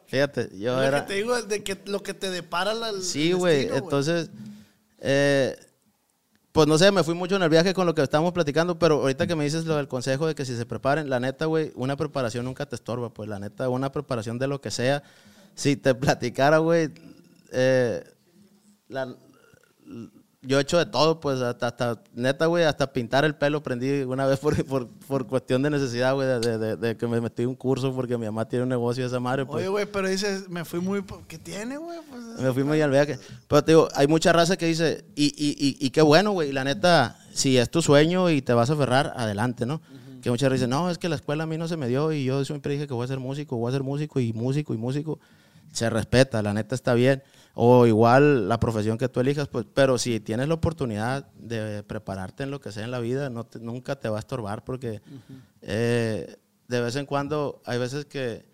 [0.07, 1.03] fíjate, yo Lo era...
[1.03, 3.68] que te digo es de que lo que te depara la, Sí, güey.
[3.72, 4.31] Entonces,
[4.98, 5.57] eh,
[6.50, 8.96] pues no sé, me fui mucho en el viaje con lo que estábamos platicando, pero
[9.03, 11.70] ahorita que me dices lo del consejo de que si se preparen, la neta, güey,
[11.77, 15.05] una preparación nunca te estorba, pues la neta, una preparación de lo que sea.
[15.55, 16.90] Si te platicara, güey,
[17.53, 18.03] eh,
[18.88, 19.14] la-
[20.47, 24.03] yo he hecho de todo, pues hasta, hasta neta, güey, hasta pintar el pelo aprendí
[24.03, 27.45] una vez por, por, por cuestión de necesidad, güey, de, de- de- que me metí
[27.45, 29.45] un curso porque mi mamá tiene un negocio de esa madre.
[29.47, 29.57] Pues.
[29.59, 31.03] Oye, güey, pero dices, me fui muy...
[31.27, 31.99] ¿Qué tiene, güey?
[32.11, 33.19] Pues, Me fui muy al viaje.
[33.49, 36.53] Pero te digo, hay mucha raza que dice, y, y, y, y qué bueno, güey.
[36.53, 39.81] La neta, si es tu sueño y te vas a aferrar, adelante, ¿no?
[40.23, 42.11] Que muchas veces dicen, no, es que la escuela a mí no se me dio
[42.11, 44.73] y yo siempre dije que voy a ser músico, voy a ser músico y músico
[44.73, 45.19] y músico.
[45.73, 47.23] se respeta, la neta está bien.
[47.57, 52.43] O igual la profesión que tú elijas, pues, pero si tienes la oportunidad de prepararte
[52.43, 55.01] en lo que sea en la vida, no te- nunca te va a estorbar porque
[55.62, 56.37] eh,
[56.69, 58.45] de vez en cuando hay veces que,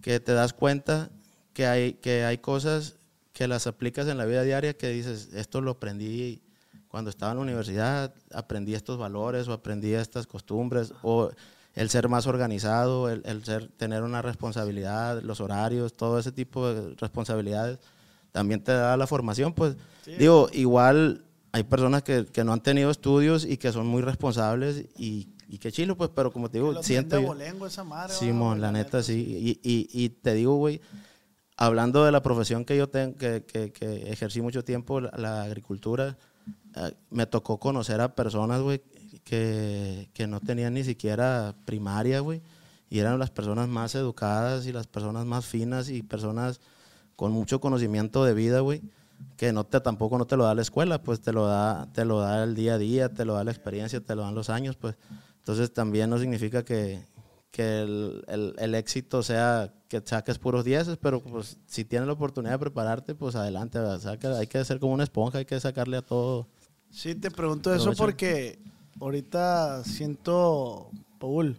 [0.00, 1.10] que te das cuenta
[1.52, 2.94] que hay, que hay cosas
[3.32, 6.40] que las aplicas en la vida diaria que dices, esto lo aprendí
[6.88, 11.30] cuando estaba en la universidad, aprendí estos valores o aprendí estas costumbres o
[11.74, 16.72] el ser más organizado, el, el ser, tener una responsabilidad, los horarios, todo ese tipo
[16.72, 17.80] de responsabilidades,
[18.34, 19.52] también te da la formación.
[19.52, 19.76] Pues
[20.18, 24.86] digo, igual hay personas que, que no han tenido estudios y que son muy responsables
[24.98, 27.20] y, y qué chilo, pues, pero como te digo, siento...
[27.20, 28.12] yo- bolengo esa madre.
[28.12, 29.60] Simón, la neta sí.
[29.62, 30.80] Y, y, y te digo, güey,
[31.56, 35.42] hablando de la profesión que yo tengo, que, que, que ejercí mucho tiempo, la, la
[35.44, 36.18] agricultura,
[36.74, 38.82] eh, me tocó conocer a personas, güey,
[39.22, 42.42] que, que no tenían ni siquiera primaria, güey,
[42.90, 46.60] y eran las personas más educadas y las personas más finas y personas
[47.16, 48.82] con mucho conocimiento de vida, güey,
[49.36, 52.04] que no te, tampoco no te lo da la escuela, pues te lo da, te
[52.04, 54.50] lo da el día a día, te lo da la experiencia, te lo dan los
[54.50, 54.96] años, pues.
[55.38, 57.04] Entonces también no significa que,
[57.50, 62.14] que el, el- el éxito sea que saques puros dieces, pero pues si tienes la
[62.14, 63.78] oportunidad de prepararte, pues adelante.
[64.00, 66.48] Saca- hay que ser como una esponja, hay que sacarle a todo.
[66.90, 68.58] Sí, te pregunto eso porque
[69.00, 71.58] ahorita siento, Paul,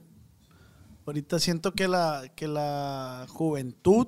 [1.05, 4.07] ahorita siento que la, que la juventud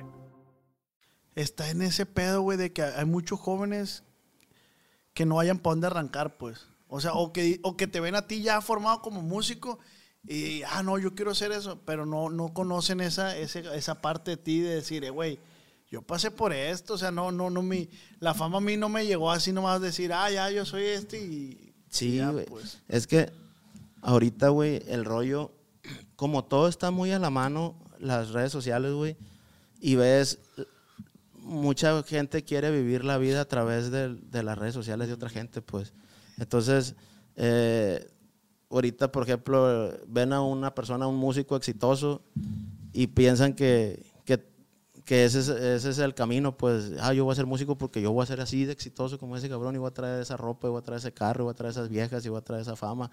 [1.35, 4.03] está en ese pedo, güey, de que hay muchos jóvenes
[5.13, 6.67] que no hayan para dónde arrancar, pues.
[6.87, 9.79] O sea, o que, o que te ven a ti ya formado como músico
[10.27, 14.31] y, ah, no, yo quiero hacer eso, pero no, no conocen esa, ese- esa parte
[14.31, 15.39] de ti de decir, eh, güey,
[15.89, 17.89] yo pasé por esto, o sea, no, no, no, mi,
[18.19, 21.19] la fama a mí no me llegó así nomás decir, ah, ya, yo soy este
[21.19, 21.73] y...
[21.89, 22.45] Sí, güey.
[22.45, 22.79] pues.
[22.87, 23.31] Es que
[24.01, 25.51] ahorita, güey, el rollo,
[26.15, 29.17] como todo está muy a la mano, las redes sociales, güey,
[29.81, 30.39] y ves,
[31.41, 35.61] mucha gente quiere vivir la vida a través de, las redes sociales de otra gente,
[35.61, 35.93] pues.
[36.37, 36.95] Entonces,
[37.35, 38.09] eh,
[38.69, 42.21] ahorita, por ejemplo, ven a una persona, un músico exitoso,
[42.93, 44.45] y piensan que, que,
[45.05, 48.01] que ese, es, ese es el camino, pues, ah, yo voy a ser músico porque
[48.01, 50.37] yo voy a ser así de exitoso como ese cabrón, y voy a traer esa
[50.37, 52.39] ropa, y voy a traer ese carro, y voy a traer esas viejas, y voy
[52.39, 53.11] a traer esa fama.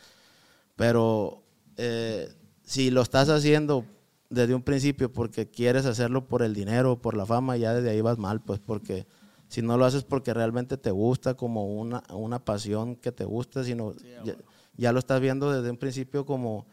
[0.76, 1.42] Pero
[1.76, 3.84] eh, si lo estás haciendo
[4.30, 8.00] desde un principio porque quieres hacerlo por el dinero, por la fama, ya desde ahí
[8.00, 9.06] vas mal, pues porque
[9.48, 13.64] si no lo haces porque realmente te gusta, como una, una pasión que te gusta,
[13.64, 14.36] sino ya,
[14.76, 16.66] ya lo estás viendo desde un principio como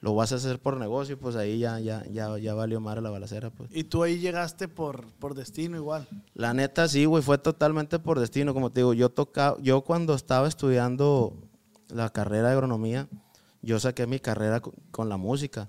[0.00, 3.10] lo vas a hacer por negocio, pues ahí ya, ya, ya, ya valió madre la
[3.10, 3.70] balacera, pues.
[3.72, 6.08] Y tú ahí llegaste por, por destino igual.
[6.34, 10.14] La neta sí, güey, fue totalmente por destino, como te digo, yo tocaba, yo cuando
[10.14, 11.36] estaba estudiando
[11.88, 13.08] la carrera de agronomía,
[13.60, 15.68] yo saqué mi carrera co- con, la música.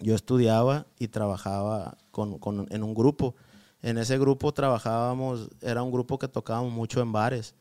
[0.00, 3.34] Yo estudiaba y trabajaba con, con- en un grupo.
[3.82, 7.54] En ese grupo trabajábamos, era un grupo que tocábamos mucho en bares.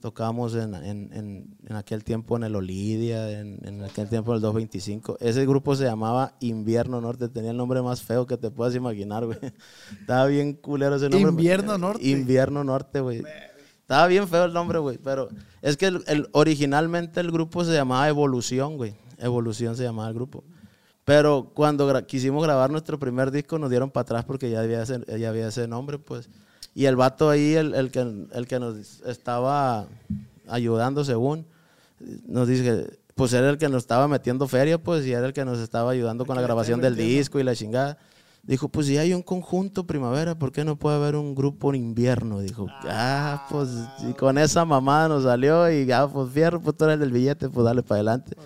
[0.00, 4.36] Tocábamos en, en- en- en aquel tiempo en el Olidia, en, en aquel tiempo en
[4.36, 5.16] el 225.
[5.20, 9.24] Ese grupo se llamaba Invierno Norte, tenía el nombre más feo que te puedas imaginar,
[9.24, 9.38] güey.
[10.00, 11.30] Estaba bien culero ese nombre.
[11.30, 12.06] Invierno Norte.
[12.06, 13.22] Invierno Norte, güey.
[13.80, 15.28] Estaba bien feo el nombre, güey, pero
[15.62, 18.94] es que el, el- originalmente el grupo se llamaba Evolución, güey.
[19.18, 20.44] Evolución se llamaba el grupo.
[21.06, 24.82] Pero cuando gra- quisimos grabar nuestro primer disco nos dieron para atrás porque ya había
[24.82, 26.28] ese, ya había ese nombre, pues.
[26.74, 29.86] Y el vato ahí, el, el que, el que nos estaba
[30.48, 31.46] ayudando según,
[32.26, 35.32] nos dice que pues era el que nos estaba metiendo feria, pues, y era el
[35.32, 37.96] que nos estaba ayudando con la grabación del disco y la chingada.
[38.42, 41.76] Dijo, pues si hay un conjunto primavera, ¿por qué no puede haber un grupo en
[41.82, 42.40] invierno?
[42.40, 43.70] Dijo, ah, pues
[44.08, 47.12] y con esa mamada nos salió y ya, pues fierro, pues tú eres el del
[47.12, 48.36] billete, pues dale para adelante.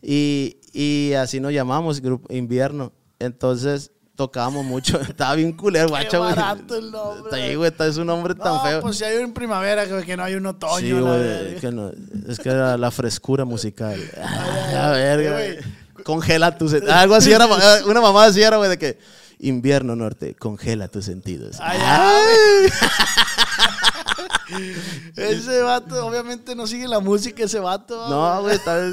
[0.00, 2.92] Y, y así nos llamamos, grupo invierno.
[3.18, 6.34] Entonces tocábamos mucho, estaba bien culero, guacho, güey.
[6.34, 7.22] barato el nombre.
[7.24, 8.80] Está ahí, güey, está- es un nombre tan feo.
[8.80, 10.78] pues si hay un primavera, que, que no hay un otoño.
[10.78, 11.90] Sí, güey, que no-
[12.28, 13.98] es que era la frescura musical.
[14.20, 15.58] ay, a ay, güey.
[16.04, 16.74] Congela tus.
[16.74, 17.46] Algo así era,
[17.86, 18.98] una mamá así era, güey, de que
[19.38, 21.56] invierno norte, congela tus sentidos.
[21.60, 22.70] Ay, Ay.
[25.16, 28.08] Ese vato, obviamente no sigue la música ese vato.
[28.08, 28.92] No, güey, estaba-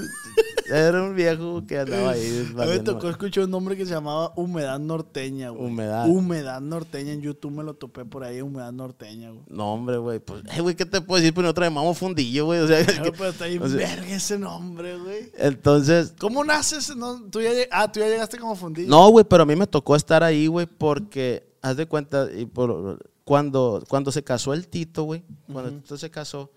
[0.73, 2.49] era un viejo que andaba ahí.
[2.55, 5.65] Me tocó escuchar un nombre que se llamaba Humedad Norteña, güey.
[5.65, 6.07] Humedad.
[6.07, 7.11] Humedad Norteña.
[7.11, 9.43] En YouTube me lo topé por ahí, Humedad Norteña, güey.
[9.49, 10.19] No, hombre, güey.
[10.19, 11.33] Pues, eh, güey, ¿qué te puedo decir?
[11.33, 12.59] Pues nosotros llamamos fundillo, güey.
[12.61, 15.31] O sea, Pero, que- pero está bien o sea, verga ese nombre, güey.
[15.37, 16.95] entonces, ¿Cómo naces?
[16.95, 18.87] No, tú ya, ah, tú ya llegaste como fundillo.
[18.89, 22.45] no, güey, pero a mí me tocó estar ahí, güey, porque, haz de cuenta, y
[22.45, 22.99] por,
[23.31, 26.51] cuando, cuando se casó el Tito, güey, cuando Tito se casó,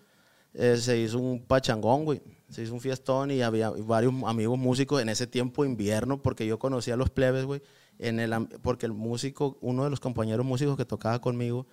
[0.54, 2.20] eh, se hizo un pachangón, güey.
[2.48, 6.58] Se hizo un fiestón y había varios amigos músicos en ese tiempo invierno, porque yo
[6.58, 7.62] conocía a los plebes, güey.
[8.00, 11.68] En el, porque el músico, uno de los compañeros músicos que tocaba conmigo,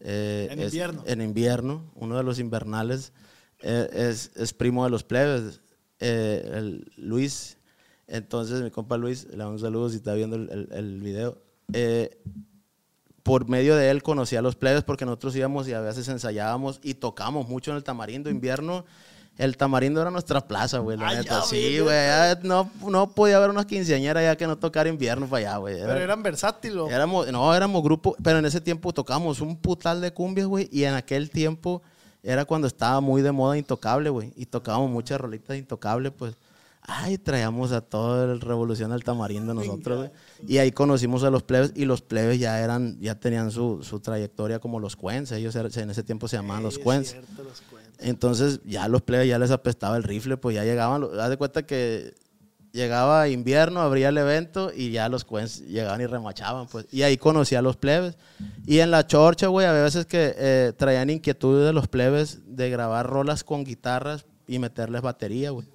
[0.00, 1.04] eh, En es- invierno.
[1.06, 3.12] en invierno, uno de los invernales,
[3.60, 5.60] eh, es, es primo de los plebes,
[6.00, 7.58] eh, el Luis.
[8.08, 11.38] Entonces, mi compa Luis, le damos un saludo si está viendo el, el- el video.
[13.22, 16.80] Por medio de él conocí a los plebes porque nosotros íbamos y a veces ensayábamos
[16.82, 18.84] y tocamos mucho en el Tamarindo invierno.
[19.38, 21.40] El Tamarindo era nuestra plaza, güey, la Ah, neta.
[21.40, 25.26] ya, Sí, güey, ya No, no podía haber unas quinceañeras ya que no tocara invierno
[25.26, 25.76] para allá, güey.
[25.76, 26.90] Pero Era- eran versátiles.
[26.90, 30.84] Éramos, no, éramos grupo, pero en ese tiempo tocábamos un putal de cumbias, güey, y
[30.84, 31.80] en aquel tiempo
[32.22, 36.34] era cuando estaba muy de moda Intocable, güey, y tocábamos muchas rolitas de Intocable, pues,
[36.82, 40.10] ay, traíamos a toda el Revolución del Tamarindo nosotros, güey,
[40.46, 44.00] y ahí conocimos a los plebes, y los plebes ya eran, ya tenían su, su
[44.00, 47.42] trayectoria como los Cuens, ellos en ese tiempo se llamaban los Sí, es Cuens, cierto,
[47.44, 47.94] los cuentos.
[48.00, 51.64] entonces ya los plebes ya les apestaba el rifle, pues ya llegaban, haz de cuenta
[51.64, 52.14] que
[52.72, 56.86] llegaba invierno, abría el evento y ya los cuens llegaban y remachaban, pues.
[56.90, 58.16] Y ahí conocí a los plebes.
[58.66, 62.70] Y en la chorcha, güey, había veces que eh, traían inquietud de los plebes de
[62.70, 65.68] grabar rolas con guitarras y meterles batería, güey.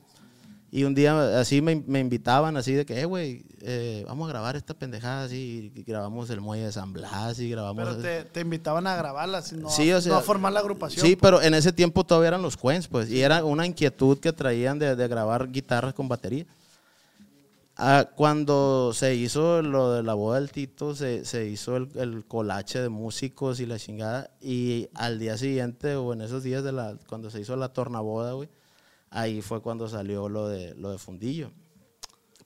[0.69, 4.34] Y un día así me, me invitaban, así de que, eh, güey, eh, vamos a
[4.34, 5.71] grabar esta pendejada así.
[5.73, 7.86] Y grabamos el muelle de San Blas y grabamos...
[7.86, 11.06] Pero te, te invitaban a grabarlas, no, Sí, o sea, no a formar la agrupación.
[11.06, 11.21] Sí, pues.
[11.21, 14.77] pero en ese tiempo todavía eran los Queens, pues, y era una inquietud que traían
[14.77, 16.45] de, de grabar guitarras con batería.
[17.77, 22.25] Ah, cuando se hizo lo de la boda del Tito, se, se hizo el, el
[22.25, 26.71] colache de músicos y la chingada, y al día siguiente, o en esos días de
[26.71, 28.49] la, cuando se hizo la tornaboda, güey,
[29.19, 31.51] ahí fue cuando salió lo de, lo de Fundillo.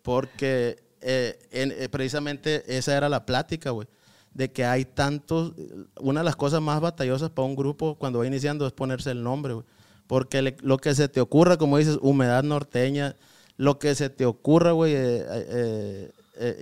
[0.01, 3.87] Porque eh, en- eh, precisamente esa era la plática, güey.
[4.33, 5.53] De que hay tantos.
[5.99, 9.23] Una de las cosas más batallosas para un grupo cuando va iniciando es ponerse el
[9.23, 9.65] nombre, güey.
[10.07, 13.15] Porque le- lo que se te ocurra, como dices, humedad norteña,
[13.57, 16.11] lo que se te ocurra, güey, eh,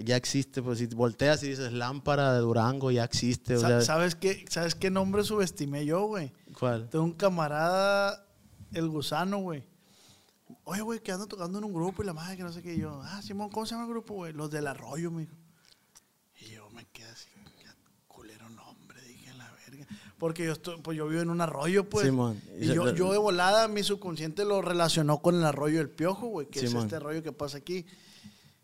[0.03, 0.61] ya existe.
[0.61, 3.55] Pues si volteas y dices lámpara de Durango, ya existe.
[3.55, 6.31] O sea, ¿Sabes qué, ¿Sabes qué nombre subestimé yo, güey?
[6.59, 6.89] ¿Cuál?
[6.89, 8.25] Tengo un camarada,
[8.73, 9.63] el gusano, güey.
[10.69, 12.75] Oye, güey, que ando tocando en un grupo y la madre que no sé qué.
[12.75, 14.33] Y yo, ah, Simón, ¿cómo se llama el grupo, güey?
[14.33, 15.35] Los del arroyo, me dijo.
[16.41, 17.27] Y yo me quedé así,
[17.57, 17.65] qué
[18.07, 19.87] culero nombre, dije, la verga.
[20.19, 22.05] Porque yo, estoy, pues yo vivo en un arroyo, pues.
[22.05, 22.39] Simón.
[22.59, 26.45] Y yo, yo de volada, mi subconsciente lo relacionó con el arroyo del piojo, güey,
[26.45, 26.77] que Simón.
[26.77, 27.87] es este arroyo que pasa aquí.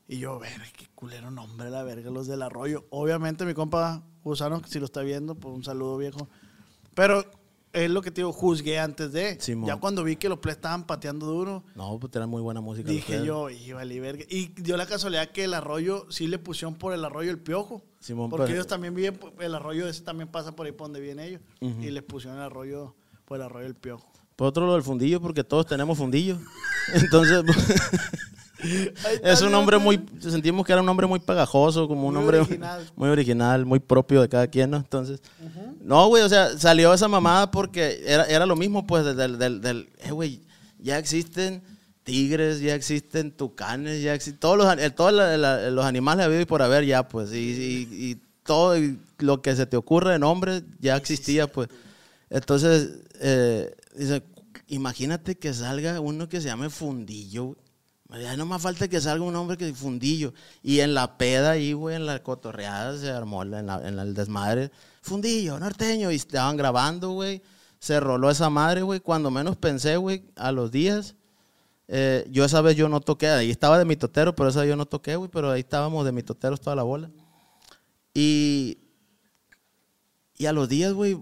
[0.08, 2.86] Y yo, verga, qué culero nombre, la verga, los del arroyo.
[2.92, 6.30] Obviamente, mi compa Gusano, si lo está viendo, pues un saludo, viejo.
[6.94, 7.26] Pero
[7.76, 9.40] es lo que te digo, juzgué antes de.
[9.40, 9.68] Simón.
[9.68, 12.90] Ya cuando vi que los plebes estaban pateando duro, No, pues era muy buena música.
[12.90, 14.24] dije yo, y vale, verga.
[14.30, 17.84] Y dio la casualidad que el arroyo sí le pusieron por el arroyo el piojo.
[18.00, 21.02] Simón, porque pero- ellos también viven, el arroyo ese también pasa por ahí por donde
[21.02, 21.42] vienen ellos.
[21.62, 24.12] Y les pusieron el arroyo por el arroyo el piojo.
[24.36, 26.38] Por otro lo del fundillo, porque todos tenemos fundillo.
[26.94, 28.12] Entonces, está,
[29.24, 29.58] es un mira.
[29.80, 32.90] muy, sentimos que era un nombre muy pegajoso, como un Muy nombre original.
[32.96, 34.78] muy original, muy propio de cada quien, ¿no?
[34.78, 35.22] Entonces,
[35.82, 39.62] no, güey, o sea, salió esa mamada porque era, era lo mismo, pues, del, del,
[39.62, 40.42] del eh, güey,
[40.80, 41.62] ya existen
[42.04, 46.46] tigres, ya existen tucanes, ya existen, todos los, el- todos la- la- los animales y
[46.46, 48.76] por haber ya, pues, y, y- y todo
[49.20, 51.68] lo que se te ocurre de nombre ya existía, pues.
[52.30, 52.90] Entonces,
[53.22, 54.22] eh, dice,
[54.68, 57.56] imagínate que salga uno que se llame Fundillo,
[58.38, 60.34] no más falta que salga un hombre que Fundillo.
[60.64, 64.14] Y en la peda ahí, güey, en la cotorreada se armó en, la- en el
[64.14, 64.72] desmadre.
[65.02, 66.12] Fundillo, norteño.
[66.12, 67.42] Y estaban grabando, güey.
[67.80, 69.00] Se roló esa madre, güey.
[69.00, 71.16] Cuando menos pensé, güey, a los días.
[71.88, 73.28] eh, yo esa vez yo no toqué.
[73.30, 75.30] Ahí estaba de mitotero, pero esa vez yo no toqué, güey.
[75.30, 77.10] Pero ahí estábamos de mitoteros toda la bola.
[78.14, 78.78] Y,
[80.38, 81.18] y a los días, güey,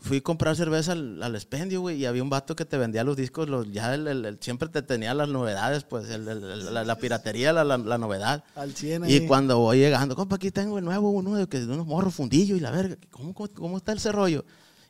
[0.00, 3.04] fui a comprar cerveza al, al expendio, güey, y había un vato que te vendía
[3.04, 6.42] los discos, los, ya el- el- el- siempre te tenía las novedades, pues, el- el-
[6.44, 8.44] el- la, la piratería, la, la- la novedad.
[8.56, 9.26] Al 100 Y ahí.
[9.26, 12.56] cuando voy llegando, compa, aquí tengo el nuevo, uno de, que, de unos morros fundillos
[12.56, 14.44] y la verga, ¿cómo, cómo, cómo está ese rollo?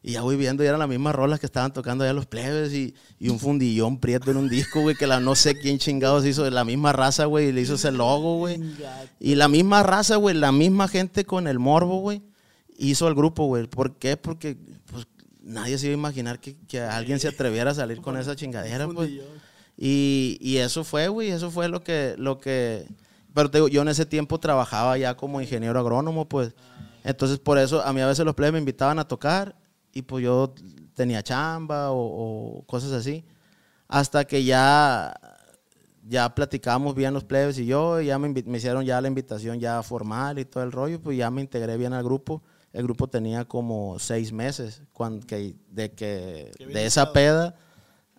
[0.06, 2.74] Y ya voy viendo, y eran las mismas rolas que estaban tocando allá los plebes
[2.74, 6.26] y, y un fundillón prieto en un disco, güey, que la no sé quién chingados
[6.26, 8.60] hizo, de la misma raza, güey, y le hizo ese logo, güey.
[9.18, 12.20] Y la misma raza, güey, la misma gente con el morbo, güey,
[12.76, 13.66] hizo el grupo, güey.
[13.66, 14.18] ¿Por qué?
[14.18, 14.58] Porque
[15.44, 18.88] nadie se iba a imaginar que, que alguien se atreviera a salir con esa chingadera,
[18.88, 19.10] pues.
[19.76, 22.86] Y, y eso fue, güey, eso fue lo que, lo que,
[23.34, 26.54] pero te digo, yo en ese tiempo trabajaba ya como ingeniero agrónomo, pues,
[27.02, 29.56] entonces por eso a mí a veces los plebes me invitaban a tocar
[29.92, 30.54] y pues yo
[30.94, 33.24] tenía chamba o, o cosas así,
[33.88, 35.12] hasta que ya,
[36.06, 39.58] ya platicábamos bien los plebes y yo, y ya me, me hicieron ya la invitación
[39.58, 42.42] ya formal y todo el rollo, pues ya me integré bien al grupo.
[42.74, 47.54] El grupo tenía como seis meses cuando, que, de que de esa peda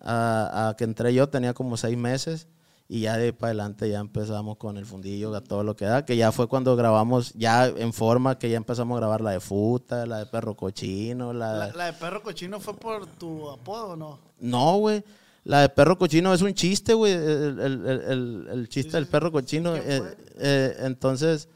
[0.00, 2.48] a, a que entré yo tenía como seis meses
[2.88, 5.84] y ya de ahí para adelante ya empezamos con el fundillo, a todo lo que
[5.86, 9.32] da, que ya fue cuando grabamos ya en forma, que ya empezamos a grabar la
[9.32, 13.50] de Futa, la de Perro Cochino, la, La, la de perro cochino fue por tu
[13.50, 14.18] apodo, ¿o ¿no?
[14.38, 15.04] no, güey.
[15.42, 17.12] La de perro cochino es un chiste, güey.
[17.12, 19.74] El, el- el- chiste del perro cochino.
[19.74, 20.02] ¿Qué eh,
[20.38, 21.48] eh, entonces,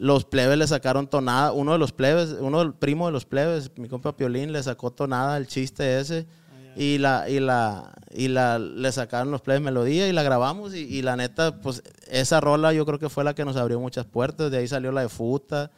[0.00, 1.52] los plebes le sacaron tonada.
[1.52, 4.90] Uno de los plebes, uno del primo de los plebes, mi compa Piolín, le sacó
[4.90, 6.26] tonada el chiste ese.
[6.74, 10.74] Y la, y la, y la, le sacaron los plebes melodía y la grabamos.
[10.74, 13.78] Y, y la neta, pues, esa rola yo creo que fue la que nos abrió
[13.78, 14.50] muchas puertas.
[14.50, 15.70] De ahí salió la de Futa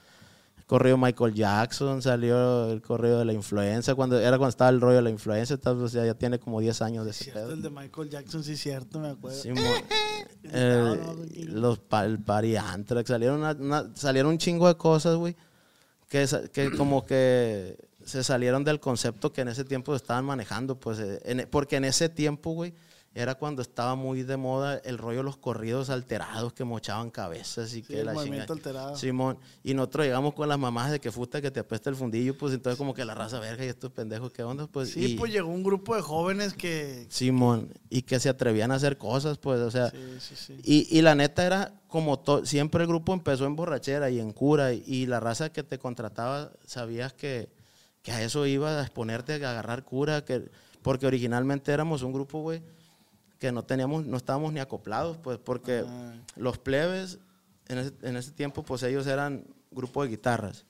[0.72, 4.96] corrido Michael Jackson, salió el corrido de la influencia, cuando era cuando estaba el rollo
[4.96, 7.52] de la influencia, tal vez ya, ya tiene como 10 años de ese Cierto, pedo.
[7.52, 9.36] el de Michael Jackson, sí, cierto, me acuerdo.
[9.38, 9.50] Sí,
[10.44, 15.36] el- los el Party Anthrax, salieron, una- una- salieron un chingo de cosas, güey,
[16.08, 20.98] que, que como que se salieron del concepto que en ese tiempo estaban manejando, pues,
[21.00, 22.72] eh, en- porque en ese tiempo, güey,
[23.14, 27.70] era cuando estaba muy de moda el rollo de los corridos alterados que mochaban cabezas
[27.74, 28.96] y Sí, que el la movimiento chinga- alterado.
[28.96, 32.36] Simón, y nosotros llegamos con las mamás de que fusta que te apesta el fundillo,
[32.38, 34.66] pues entonces como que la raza verga y estos pendejos, ¿qué onda?
[34.66, 37.06] Pues, Sí, y- pues llegó un grupo de jóvenes que...
[37.10, 40.58] Simón, y que se atrevían a hacer cosas, pues, o sea, Sí, sí, sí.
[40.64, 44.32] y, y la neta era como to- siempre el grupo empezó en borrachera y en
[44.32, 47.50] cura y, y la raza que te contrataba sabías que,
[48.02, 50.48] que a eso iba a exponerte a agarrar cura, que,
[50.80, 52.62] porque originalmente éramos un grupo, güey,
[53.42, 56.14] que no teníamos, no estábamos ni acoplados, pues, porque Ah.
[56.36, 57.18] los plebes
[57.66, 60.64] en ese, en ese tiempo, pues ellos eran grupo de guitarras,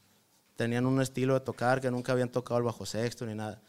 [0.57, 3.61] tenían un estilo de tocar que nunca habían tocado el bajo sexto ni nada.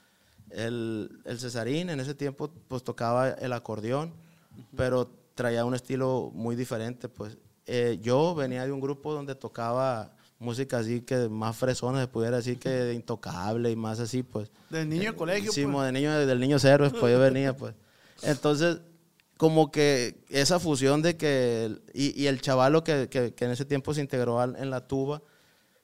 [0.50, 4.14] El, el Cesarín en ese tiempo pues tocaba el acordeón,
[4.78, 7.10] pero traía un estilo muy diferente.
[7.10, 12.08] Pues Eh, yo venía de un grupo donde tocaba música así que más fresona, se
[12.08, 14.50] pudiera decir que de intocable y más así, pues.
[14.70, 15.86] Del niño de colegio, Sí, pues.
[15.86, 17.74] de niño, del niño héroes, pues yo venía, pues.
[18.22, 18.80] Entonces,
[19.44, 23.66] como que esa fusión de que, y, y el chavalo que, que- que en ese
[23.66, 25.22] tiempo se integró al- en la tuba,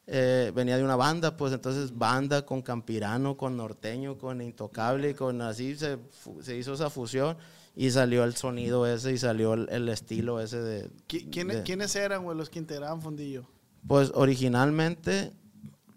[0.07, 5.41] eh, venía de una banda, pues entonces banda con campirano, con norteño, con intocable, con
[5.41, 5.97] así se,
[6.41, 7.35] se hizo esa fusión
[7.75, 10.89] y salió el sonido ese y salió el, el estilo ese de...
[11.09, 13.43] ¿Qui- quién- de- ¿Quiénes eran, güey, los que integraban Fundillo?
[13.85, 15.33] pues originalmente,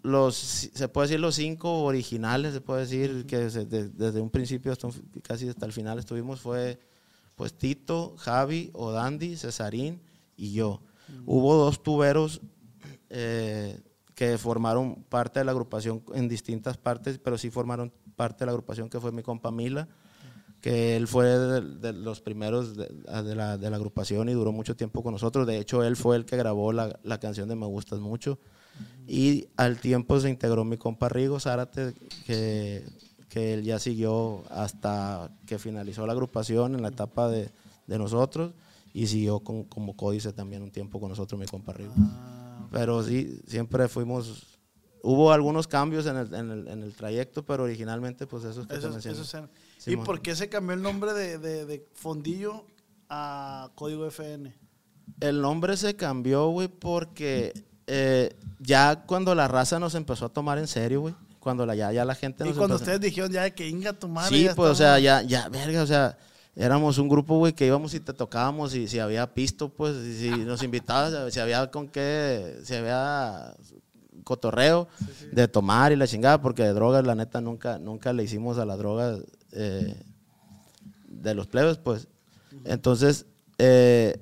[0.01, 4.29] los, se puede decir los cinco originales, se puede decir que se- de- desde un
[4.29, 6.77] principio hasta un- casi hasta el final estuvimos, fue
[7.35, 10.01] pues Tito, Javi, Odandi, Cesarín
[10.35, 10.81] y yo.
[11.25, 12.41] Hubo dos tuberos
[13.09, 13.81] eh,
[14.15, 18.51] que formaron parte de la agrupación en distintas partes, pero sí formaron parte de la
[18.51, 19.87] agrupación que fue mi compa Mila,
[20.61, 25.45] que él fue de, los primeros de, la, agrupación y duró mucho tiempo con nosotros.
[25.45, 28.39] De hecho, él fue el que grabó la, la canción de Me Gustas Mucho.
[29.07, 31.93] Y al tiempo se integró mi compa Rigo Zárate,
[32.25, 32.83] que,
[33.33, 37.49] que él ya siguió hasta que finalizó la agrupación en la etapa de,
[37.87, 38.51] de nosotros
[38.93, 41.93] y siguió con- como códice también un tiempo con nosotros, mi compa Rigo.
[42.71, 44.45] Pero sí, siempre fuimos...
[45.01, 48.75] Hubo algunos cambios en el, en el, en el trayecto, pero originalmente pues esos que
[49.09, 49.49] esos eran.
[49.87, 52.65] ¿Y por qué se cambió el nombre de, de, de Fondillo
[53.09, 54.53] a Código FN?
[55.19, 57.51] El nombre se cambió, güey, porque
[57.87, 61.91] eh, ya cuando la raza nos empezó a tomar en serio, güey, cuando la, ya,
[61.91, 64.35] ya la gente Y nos cuando empezó- ustedes dijeron ya de que inga tu madre.
[64.35, 66.17] Sí, ya pues, o sea, ya, ya, verga, o sea,
[66.55, 70.15] éramos un grupo, güey, que íbamos y te tocábamos y si había pisto, pues, y
[70.17, 73.53] si nos invitabas, si había con qué, si había
[74.23, 74.87] cotorreo
[75.33, 78.65] de tomar y la chingada, porque de drogas, la neta, nunca, nunca le hicimos a
[78.65, 79.19] las drogas
[79.51, 80.01] eh,
[81.07, 82.07] de los plebes, pues.
[82.65, 83.25] Entonces,
[83.57, 84.17] eh,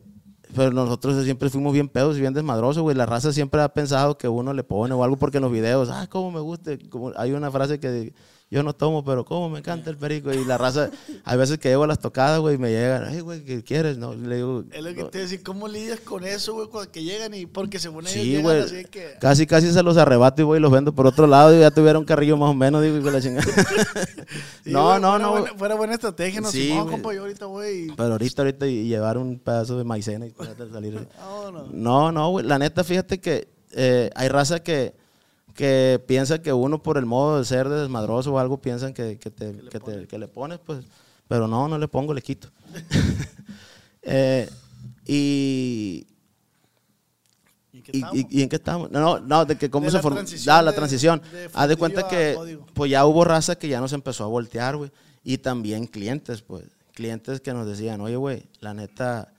[0.56, 2.95] pero nosotros siempre fuimos bien pedos y bien desmadrosos, güey.
[2.95, 5.89] La raza siempre ha pensado que uno le pone o algo porque en los videos,
[5.89, 6.72] ah, cómo me gusta.
[6.89, 8.14] Como, hay una frase que
[8.52, 10.32] yo no tomo, pero cómo me encanta el perico.
[10.34, 10.91] Y la raza,
[11.24, 13.97] hay veces que llego a las tocadas, güey, y me llegan, ay, güey, ¿qué quieres?
[13.97, 17.02] No, le digo, Es lo que te decía, ¿cómo lidias con eso, güey, cuando que
[17.02, 18.60] llegan y porque según ellos Sí, llegan güey.
[18.60, 19.14] así que...
[19.22, 21.56] Casi, casi se los arrebato y voy y los vendo por otro lado.
[21.56, 23.45] Y ya tuviera un carrillo más o menos, digo, y con la chingada.
[24.64, 25.32] Sí, no, güey, no, no.
[25.32, 26.86] Buena, fuera buena estrategia, no Sí, güey.
[26.88, 27.88] compa, yo ahorita, güey.
[27.95, 31.08] Pero ahorita, ahorita, y llevar un pedazo de maicena y tratar de salir.
[31.18, 31.72] Vámonos.
[31.74, 32.45] No, no, güey.
[32.45, 34.93] La neta, fíjate que eh, hay raza que,
[35.56, 39.18] que piensa que uno por el modo de ser de desmadroso o algo piensan que,
[39.20, 40.84] que te, que, te- que le pones, pues,
[41.28, 42.49] pero no, no le pongo, le quito.
[44.04, 44.49] Eh,
[45.06, 46.08] y,
[47.72, 48.89] ¿Y qué ¿Y, y- en qué estamos?
[48.91, 50.16] No, no, de que cómo De se la formó.
[50.18, 51.22] la de- transición.
[51.32, 52.66] de Haz de cuenta que código.
[52.74, 54.91] pues ya hubo raza que ya nos empezó a voltear, güey.
[55.24, 56.64] Y también clientes, pues.
[56.93, 59.32] Clientes que nos decían, oye, güey, la neta,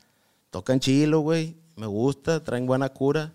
[0.51, 1.57] tocan chilo, güey.
[1.77, 3.33] Me gusta, traen buena cura.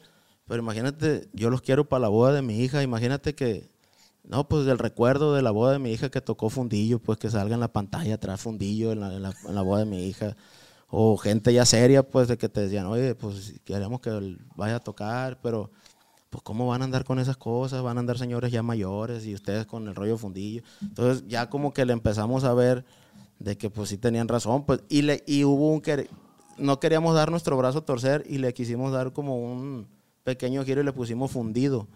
[0.47, 2.81] Pero imagínate, yo los quiero para la boda de mi hija.
[2.81, 3.69] Imagínate que,
[4.23, 7.29] no, pues el recuerdo de la boda de mi hija que tocó fundillo, pues que
[7.29, 10.37] salga en la pantalla atrás fundillo en la, boda de mi hija.
[10.89, 14.79] O gente ya seria, pues, de que te decían, oye, pues queremos que vaya a
[14.79, 15.69] tocar, pero
[16.29, 19.33] pues cómo van a andar con esas cosas, van a andar señores ya mayores y
[19.33, 20.61] ustedes con el rollo fundillo.
[20.81, 22.85] Entonces ya como que le empezamos a ver
[23.39, 26.09] de que pues sí tenían razón, pues y le y hubo un que
[26.57, 29.87] no queríamos dar nuestro brazo a torcer y le quisimos dar como un
[30.27, 31.87] pequeño giro y le pusimos fundido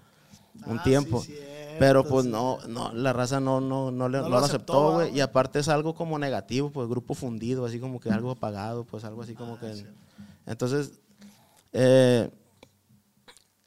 [0.65, 1.19] un Ah, tiempo.
[1.21, 2.31] sí, cierto, Pero pues sí.
[2.31, 5.17] no, no, la raza no, no, no, le- No no lo aceptó, aceptó, ¿va, güey.
[5.17, 9.03] Y aparte es algo como negativo, pues grupo fundido, así como que algo apagado, pues
[9.03, 9.85] algo así Ah, como que...
[10.45, 10.93] Entonces,
[11.73, 12.29] eh,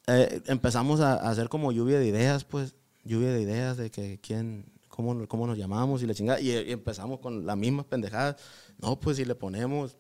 [0.07, 4.19] eh, empezamos a, a hacer como lluvia de ideas, pues, lluvia de ideas de que
[4.23, 6.41] quién, cómo, cómo nos llamamos y la chingada.
[6.41, 8.37] Y, y empezamos con las mismas pendejadas.
[8.79, 9.99] No, pues si le ponemos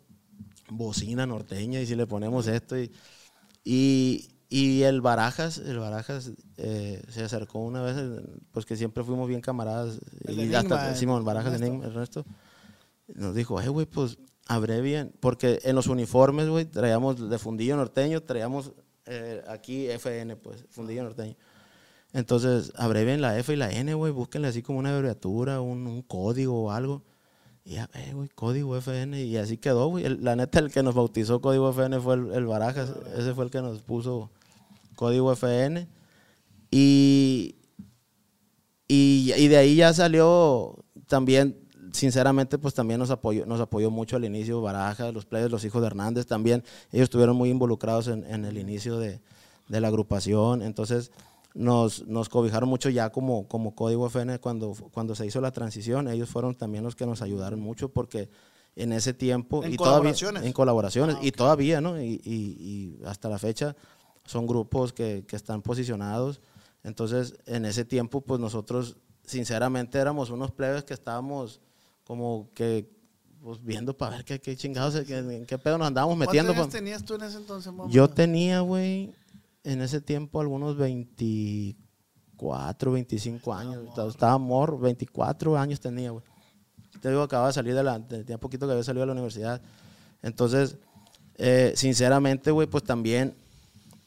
[0.70, 2.90] bocina norteña y si le ponemos esto y,
[3.62, 9.02] y, y el Barajas, el Barajas eh, se acercó una vez, eh, pues que siempre
[9.02, 11.60] fuimos bien camaradas El y Enigma, hasta el Simón Barajas.
[11.60, 12.24] Enigma, Ernesto,
[13.08, 18.22] nos dijo, eh, güey, pues abrevien, porque en los uniformes, güey, traíamos de fundillo norteño,
[18.22, 18.70] traíamos
[19.06, 21.34] eh, aquí FN, pues, fundillo norteño.
[22.12, 26.02] Entonces, abrevien la F y la N, güey, búsquenle así como una abreviatura, un, un
[26.02, 27.02] código o algo.
[27.64, 30.16] Y ya, eh, güey, código FN, y así quedó, güey.
[30.18, 33.50] La neta, el que nos bautizó código FN fue el, el Barajas, ese fue el
[33.50, 34.30] que nos puso
[35.04, 35.86] código FN.
[36.70, 37.56] Y,
[38.88, 40.76] y, y de ahí ya salió
[41.06, 41.56] también,
[41.92, 45.80] sinceramente, pues también nos apoyó, nos apoyó mucho al inicio Barajas, los players, los hijos
[45.82, 46.62] de Hernández también.
[46.92, 49.20] Ellos estuvieron muy involucrados en, en el inicio de,
[49.68, 50.62] de la agrupación.
[50.62, 51.10] Entonces
[51.54, 56.08] nos, nos cobijaron mucho ya como, como Código FN cuando, cuando se hizo la transición.
[56.08, 58.28] Ellos fueron también los que nos ayudaron mucho porque
[58.76, 59.62] en ese tiempo...
[59.62, 60.42] ¿En y todavía, colaboraciones?
[60.44, 61.16] en colaboraciones.
[61.16, 61.36] Ah, Y ok.
[61.36, 62.00] todavía, ¿no?
[62.02, 63.76] Y, y- y hasta la fecha
[64.24, 66.40] son grupos que, que están posicionados.
[66.82, 71.60] Entonces, en ese tiempo, pues nosotros, sinceramente, éramos unos plebes que estábamos
[72.04, 72.90] como que
[73.42, 76.52] pues, viendo para ver qué, qué chingados, qué, en qué pedo nos andábamos metiendo.
[76.54, 77.90] ¿Cuántos años pa- tenías tú en ese entonces, mamá?
[77.90, 79.12] Yo tenía, güey,
[79.64, 83.84] en ese tiempo algunos 24, 25 años.
[83.88, 86.24] Estaba- Estaba morro, 24 años tenía, güey.
[87.00, 89.60] Te digo, acababa de salir de la, tenía poquito que había salido de la universidad.
[90.22, 90.76] Entonces,
[91.36, 93.34] eh, sinceramente, güey, pues también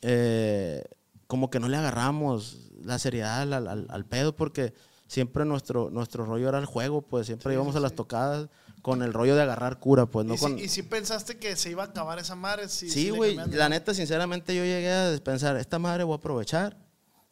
[0.01, 0.83] eh,
[1.27, 4.73] como que no le agarramos la seriedad al, al- al pedo porque
[5.07, 8.49] siempre nuestro, nuestro rollo era el juego, pues siempre íbamos a las tocadas
[8.81, 10.57] con el rollo de agarrar cura, pues no ¿Y, con...
[10.57, 12.69] si, y si pensaste que se iba a acabar esa madre?
[12.69, 16.77] Si, Sí, güey, la neta, sinceramente, yo llegué a pensar, esta madre voy a aprovechar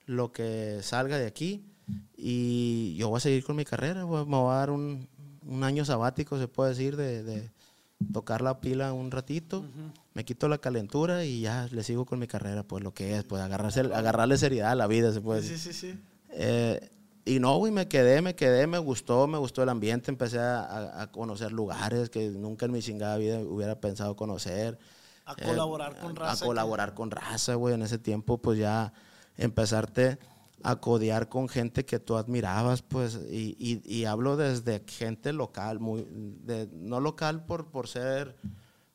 [0.05, 1.66] lo que salga de aquí
[2.18, 5.07] y yo voy a seguir con mi carrera, me voy a dar un,
[5.43, 7.51] un año sabático, se puede decir, de, de
[8.11, 9.65] tocar la pila un ratito,
[10.13, 13.23] me quito la calentura y ya le sigo con mi carrera, pues lo que es,
[13.23, 15.73] pues agarrarse, agarrarle seriedad a la vida, se puede Sí, decir.
[15.73, 15.99] sí, sí.
[16.31, 16.89] Eh,
[17.23, 21.01] y no, güey, me quedé, me quedé, me gustó, me gustó el ambiente, empecé a,
[21.01, 24.77] a- conocer lugares que nunca en mi chingada vida hubiera pensado conocer.
[25.25, 27.73] A Eh, colaborar con raza A que- colaborar con raza, güey.
[27.73, 28.93] En ese tiempo, pues ya
[29.37, 30.19] empezarte
[30.68, 35.80] a codear con gente que tú admirabas, pues, y, y- y hablo desde gente local,
[35.80, 36.07] muy,
[36.43, 38.36] de- no local por, por ser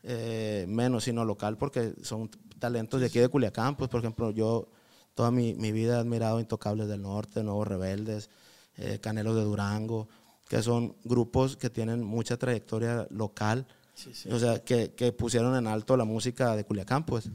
[0.03, 4.67] eh, menos, sino local porque son talentos de aquí de Culiacán, pues, por ejemplo, yo
[5.15, 8.31] toda mi, mi vida he admirado Intocables del Norte, Nuevos Rebeldes,
[8.77, 10.09] eh, Canelos de Durango,
[10.49, 13.67] que son grupos que tienen mucha trayectoria local,
[14.33, 17.29] o sea, que, que pusieron en alto la música de Culiacán, pues.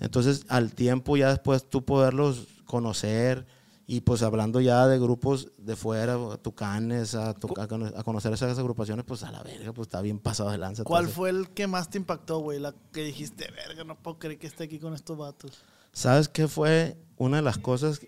[0.00, 3.46] Entonces, al tiempo ya después tú poderlos conocer
[3.90, 7.62] y pues hablando ya de grupos de fuera, a Tucanes, a, to- a
[7.98, 10.84] a conocer esas agrupaciones, pues a la verga, pues está bien pasado de lanza.
[10.84, 12.60] ¿Cuál fue el que más te impactó, güey?
[12.60, 15.62] La que dijiste, verga, no puedo creer que esté aquí con estos vatos.
[15.92, 18.00] ¿Sabes qué fue una de las cosas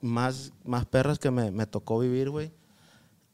[0.00, 2.50] más, más perras que me, me tocó vivir, güey?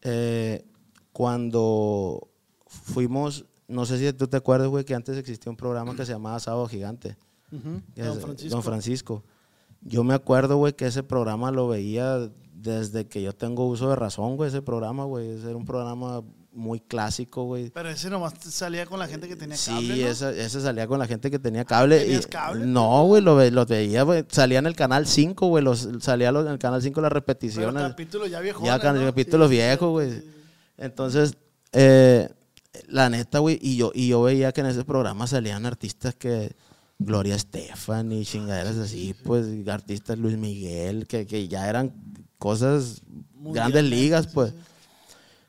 [0.02, 0.66] Eh,
[1.12, 2.28] cuando
[2.66, 6.12] fuimos, no sé si tú te acuerdas, güey, que antes existía un programa que se
[6.12, 7.16] llamaba Sábado Gigante.
[7.52, 8.50] Don Francisco.
[8.56, 9.24] Don Francisco.
[9.82, 13.96] Yo me acuerdo, güey, que ese programa lo veía desde que yo tengo uso de
[13.96, 15.30] razón, güey, ese programa, güey.
[15.30, 16.22] Ese era un programa
[16.52, 17.70] muy clásico, güey.
[17.70, 20.08] Pero ese nomás salía con la gente que tenía Sí, cable, ¿no?
[20.08, 22.00] esa- ese salía con la gente que tenía cable.
[22.00, 22.64] ¿Tenías y- cable?
[22.66, 24.24] No, güey, lo, ve- lo veía, güey.
[24.28, 25.62] Salía en el canal 5, güey.
[25.62, 27.82] los- Salía en el canal 5 las Pero repeticiones.
[27.82, 28.64] capítulos ya viejos.
[28.64, 30.22] Ya can- capítulos viejos, güey.
[30.78, 31.36] Entonces,
[31.72, 32.28] eh,
[32.88, 36.56] la neta, güey, y yo, y yo veía que en ese programa salían artistas que.
[36.98, 41.92] Gloria Estefan y chingaderas así, pues, artistas Luis Miguel, que, que ya eran
[42.38, 43.02] cosas
[43.34, 44.54] grandes ligas, pues.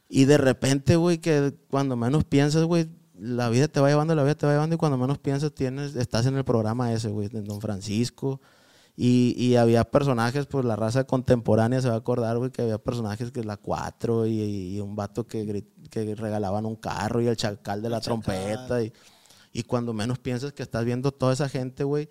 [0.10, 4.24] Y de repente, güey, que cuando menos piensas, güey, la vida te va llevando, la
[4.24, 7.30] vida te va llevando, y cuando menos piensas, tienes, estás en el programa ese, güey,
[7.30, 8.42] de Don Francisco.
[9.00, 12.80] Y, y había personajes, pues la raza contemporánea se va a acordar, güey, que había
[12.80, 17.38] personajes que la 4 y, y un vato que, que regalaban un carro y el
[17.38, 18.82] chacal de la trompeta.
[18.82, 18.92] Y,
[19.52, 22.10] y cuando menos piensas que estás viendo toda esa gente, güey,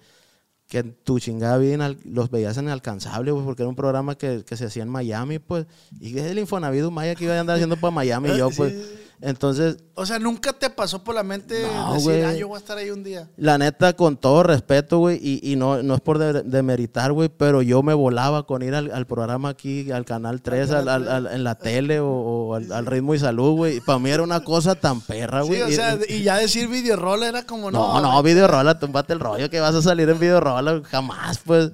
[0.68, 4.56] que en tu chingada vida los veías inalcanzables, güey, porque era un programa que, que
[4.56, 5.66] se hacía en Miami, pues.
[6.00, 8.74] Y es el Infonavit Maya que iba a andar haciendo para Miami y yo, pues.
[9.22, 12.58] Entonces, O sea, nunca te pasó por la mente No, decir, ah, yo voy a
[12.58, 13.30] estar ahí un día.
[13.38, 17.30] La neta, con todo respeto, güey, y, y no, no es por de- demeritar, güey,
[17.30, 21.44] pero yo me volaba con ir al, al programa aquí, al Canal 3, al- en
[21.44, 23.80] la tele o, o al, Ritmo y Salud, güey.
[23.80, 25.62] Para mí era una cosa tan perra, Sí, güey.
[25.62, 27.94] o Y- sea, y ya decir video roll era como, no.
[27.94, 31.38] no, no, video rola, túmbate el rollo que vas a salir en video rola, jamás,
[31.44, 31.72] pues.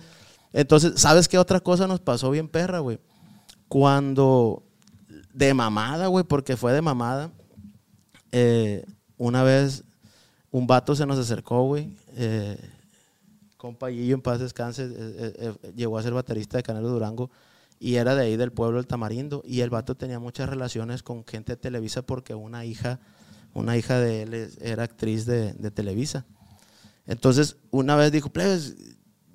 [0.53, 3.01] Entonces, ¿sabes qué otra cosa nos pasó bien perra, güey?
[3.69, 4.63] Cuando,
[5.33, 7.31] de mamada, güey, porque fue de mamada,
[8.33, 8.85] eh,
[9.17, 9.85] una vez
[10.51, 12.59] un vato se nos acercó, güey, eh,
[13.87, 17.31] en paz descanse, eh, eh, llegó a ser baterista de Canelo Durango
[17.79, 19.43] y era de ahí del pueblo del Tamarindo.
[19.45, 23.01] Y el vato tenía muchas relaciones con gente de Televisa porque una hija,
[23.55, 26.25] una hija de él era actriz de, de Televisa.
[27.07, 28.77] Entonces, una vez dijo, plebes,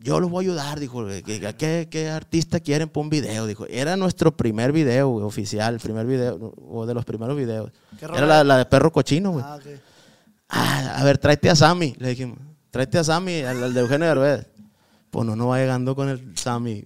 [0.07, 3.45] yo los voy a ayudar, dijo, ¿qué, qué, qué artista quieren para un video?
[3.45, 7.73] Dijo, era nuestro primer video, güey, oficial, el primer video, o de los primeros videos.
[7.99, 9.43] ¿Qué Era la, la de Perro Cochino, güey.
[9.45, 9.65] Ah, ok.
[10.47, 12.37] Ah, a ver, tráete a Sammy, le dijimos.
[12.71, 14.47] Tráete a Sammy, al, al de Eugenio Derbez.
[15.09, 16.85] Pues no, no va llegando con el Sammy.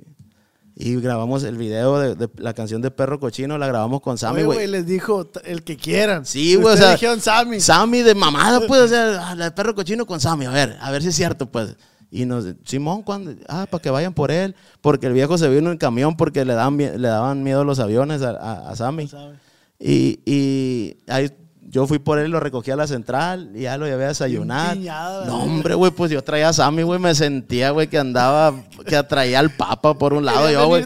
[0.73, 4.41] Y grabamos el video de, de la canción de Perro Cochino, la grabamos con Sammy,
[4.41, 4.65] güey.
[4.65, 6.25] les dijo el que quieran.
[6.25, 7.59] Sí, güey, o sea, dijeron Sammy.
[7.59, 10.75] Sammy de mamada, pues, o sea, ah, la de perro cochino con Sammy, a ver,
[10.81, 11.75] a ver si es cierto, pues.
[12.11, 15.71] Y nos, Simón, cuando, ah, para que vayan por él, porque el viejo se vino
[15.71, 19.07] en camión porque le daban, mie- le daban miedo los aviones a, a, a Sammy.
[19.07, 19.35] Sammy.
[19.79, 21.31] Y, y ahí
[21.73, 24.73] yo fui por él, lo recogí a la central y ya lo llevé a desayunar.
[24.73, 28.53] piñado, no, hombre, güey, pues yo traía a Sammy, güey, me sentía, güey, que andaba,
[28.85, 30.81] que atraía al papa por un lado, yo, güey.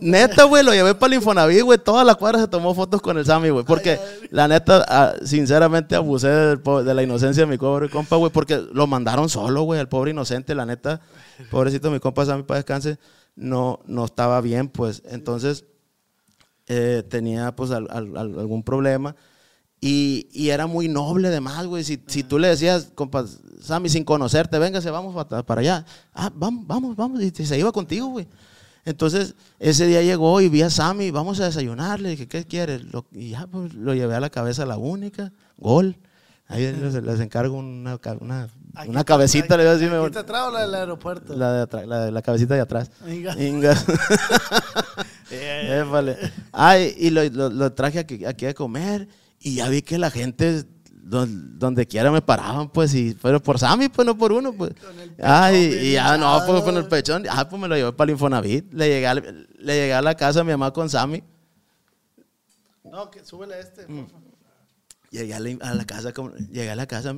[0.00, 1.78] Neta, güey, lo llevé para el Infonavit, güey.
[1.78, 3.62] Toda la cuadra se tomó fotos con el Sammy, güey.
[3.66, 3.98] Porque
[4.30, 8.32] la neta, ah, sinceramente, abusé del de la inocencia de mi pobre compa, güey.
[8.32, 10.54] Porque lo mandaron solo, güey, al pobre inocente.
[10.54, 11.02] La neta,
[11.50, 12.96] pobrecito mi compa Sammy, para descanse,
[13.36, 15.02] no, no estaba bien, pues.
[15.10, 15.66] Entonces,
[16.68, 19.14] eh, tenía, pues, al- algún problema.
[19.84, 21.82] Y, y era muy noble además, güey.
[21.82, 23.24] Si, si tú le decías, compa,
[23.60, 25.84] Sammy, sin conocerte, véngase, vamos pa- para allá.
[26.14, 27.20] Ah, vamos, vamos, vamos.
[27.20, 28.28] Y se iba contigo, güey.
[28.84, 31.98] Entonces, ese día llegó y vi a Sammy, vamos a desayunar.
[32.00, 32.84] Le dije, ¿qué quieres?
[32.92, 35.96] Lo- y ya, pues, lo llevé a la cabeza la única, gol.
[36.46, 40.18] Ahí les, les encargo una, una, Aquí cabecita, le voy a decir, ¿Aquí me- te
[40.20, 41.34] atrás o la del aeropuerto?
[41.34, 42.88] la, de atrás- la, de- la cabecita de atrás.
[43.04, 43.34] Venga.
[43.42, 43.74] Inga.
[45.30, 46.18] Épale.
[46.52, 49.08] Ay, y lo, lo- lo traje aquí, aquí a comer
[49.42, 50.64] y ya vi que la gente
[51.04, 54.72] don- donde quiera me paraban, pues, y pero por Sammy, pues no por uno, pues.
[55.22, 58.10] Ay, bien y ya no, pues con el pechón, ah, pues me lo llevé para
[58.10, 58.72] el Infonavit.
[58.72, 61.22] Le llegué, al- le llegué a la casa a mi mamá con Sammy.
[62.84, 63.86] No, que súbele a este.
[63.86, 64.06] Mm.
[65.10, 67.16] Llegué a la, a la casa, como- llegué a la casa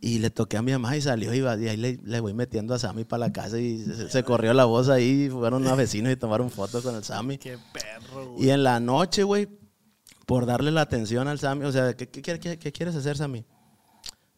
[0.00, 2.34] y le toqué a mi mamá y salió y, va- y ahí le, le voy
[2.34, 5.76] metiendo a Sammy para la casa y se, se corrió la voz ahí, fueron unos
[5.76, 7.38] vecinos y tomaron fotos con el Sammy.
[7.38, 8.46] Qué perro, güey.
[8.46, 9.48] Y en la noche, güey,
[10.32, 13.44] por darle la atención al Sammy, o sea, ¿qué, qué, qué- qué quieres hacer, Sammy?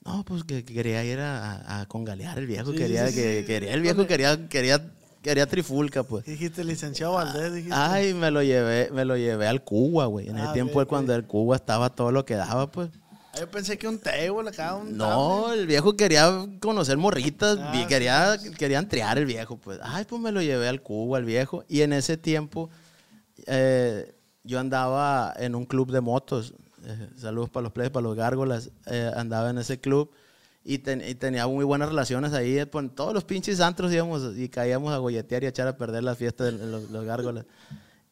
[0.05, 3.41] No, pues que que quería ir a, a- congalear el viejo, Sí, quería, sí, que,
[3.43, 3.47] sí.
[3.47, 4.93] quería el viejo, quería, quería,
[5.23, 6.25] quería trifulca, pues.
[6.25, 7.77] Dijiste licenciado Valdés, dijiste.
[7.79, 10.29] Ay, me lo llevé, me lo llevé al Cuba, güey.
[10.31, 12.91] En ese Ah, tiempo ok, cuando el Cuba estaba todo lo que daba, pues.
[13.33, 17.87] Ah, Yo pensé que un table acá, un No, el viejo quería conocer morritas, Ah,
[17.89, 19.79] quería, quería entrear el viejo, pues.
[19.81, 21.63] Ay, pues me lo llevé al Cuba, al viejo.
[21.69, 22.69] Y en ese tiempo
[23.47, 24.14] eh,
[24.45, 26.55] yo andaba en un club de motos.
[26.87, 28.71] eh, saludos para los players, para los gárgolas.
[28.87, 30.11] eh, andaba en ese club
[30.65, 32.59] y, ten- y tenía muy buenas relaciones ahí.
[32.59, 35.77] eh, Con todos los pinches antros íbamos y caíamos a golletear y a echar a
[35.77, 37.47] perder la fiesta de los, los gárgolas.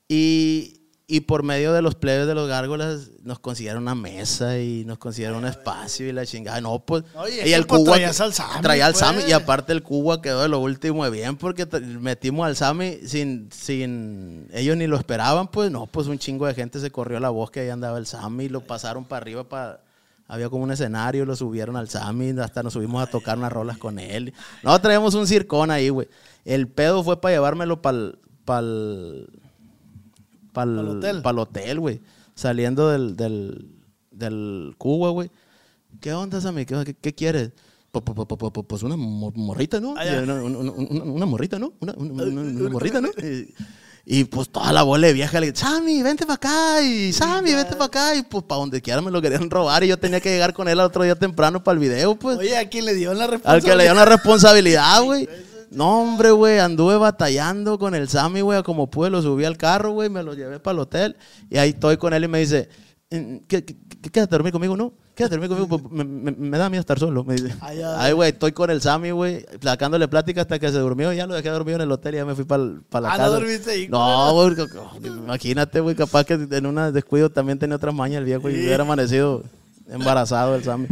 [0.08, 4.84] Y y por medio de los plebes de los gárgolas nos consiguieron una mesa y
[4.84, 6.60] nos consiguieron un espacio y la chingada.
[6.60, 7.04] No, pues.
[7.14, 7.92] Oye, y el pues Cuba.
[7.92, 9.00] traías al Sammy, Traía al pues.
[9.00, 11.66] Sammy y aparte el Cuba quedó de lo último de bien porque
[12.00, 14.48] metimos al Sammy sin, sin.
[14.52, 15.70] Ellos ni lo esperaban, pues.
[15.70, 18.48] No, pues un chingo de gente se corrió la voz que ahí andaba el Sammy,
[18.48, 19.80] lo pasaron para arriba para.
[20.28, 23.76] Había como un escenario, lo subieron al Sammy, hasta nos subimos a tocar unas rolas
[23.76, 24.32] con él.
[24.62, 26.08] No, traíamos un circón ahí, güey.
[26.46, 27.98] El pedo fue para llevármelo para
[28.60, 29.28] el.
[30.52, 31.22] Pa'l, Pa'l hotel.
[31.22, 32.00] pa'l hotel, güey.
[32.34, 33.68] Saliendo del, del,
[34.10, 35.30] del Cuba, güey.
[36.00, 36.64] ¿Qué onda, Sammy?
[36.64, 37.50] ¿Qué, qué, qué quieres?
[37.90, 39.90] Pues, una mo- morrita, ¿no?
[39.90, 41.74] Una, una- una- una morrita, ¿no?
[41.80, 41.92] Una,
[42.70, 43.08] morrita, ¿no?
[43.22, 43.52] Y,
[44.06, 46.82] y, pues toda la bola de vieja le Sammy, vente para acá.
[46.82, 48.14] Y Sammy, vente para acá.
[48.16, 49.84] Y pues para donde quiera me lo querían robar.
[49.84, 52.38] Y yo tenía que llegar con él al otro día temprano para el video, pues.
[52.38, 53.70] Oye, ¿a quién le dio la Al responsabilidad?
[53.72, 55.28] que le dio una responsabilidad, güey.
[55.74, 59.56] No, hombre, güey, anduve batallando con el Sammy, güey, a como pude, lo subí al
[59.56, 61.16] carro, güey, me lo llevé para el hotel
[61.50, 62.68] y ahí estoy con él y me dice,
[63.10, 64.92] "Mm, ¿qué, qué- qué- quédate a dormir conmigo, ¿no?
[65.14, 67.54] Quédate a dormir conmigo, pues, me, me- me da miedo estar solo, me dice.
[67.60, 71.34] Ay, güey, estoy con el Sammy, güey, sacándole plática hasta que se durmió, ya lo
[71.34, 73.26] dejé dormido en el hotel y ya me fui para la Ah, ¿no casa.
[73.28, 74.54] dormiste ahí, No, güey,
[75.06, 78.82] imagínate, güey, capaz que en un descuido también tenía otras mañas el viejo y hubiera
[78.84, 79.42] amanecido
[79.88, 80.86] embarazado el Sammy.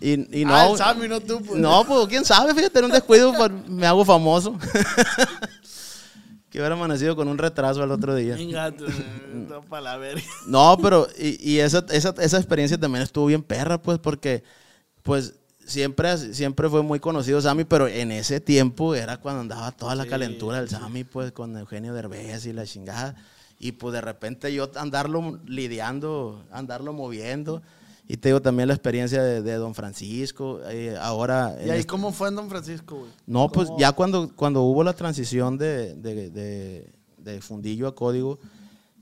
[0.00, 1.58] Y, y no, Ah, el Sammy, no tú, pues.
[1.58, 3.32] no, pues quién sabe, fíjate, en un descuido
[3.68, 4.56] me hago famoso.
[6.50, 8.36] que hubiera amanecido con un retraso al otro día.
[9.48, 10.22] No, para la verga.
[10.46, 14.42] No, pero y, y esa, esa, esa experiencia también estuvo bien perra, pues, porque
[15.02, 15.34] pues
[15.64, 20.06] siempre, siempre fue muy conocido Sammy, pero en ese tiempo era cuando andaba toda la
[20.06, 23.14] calentura del Sammy, pues, con Eugenio Derbez y la chingada.
[23.58, 27.60] Y pues de repente yo andarlo lidiando, andarlo moviendo.
[28.10, 30.60] Y te digo también la experiencia de, de Don Francisco.
[30.70, 31.54] eh, ahora.
[31.60, 33.10] ¿Y en ahí este- cómo fue en Don Francisco, güey?
[33.26, 38.38] no, pues ya cuando, cuando hubo la transición de, de, de- fundillo a código,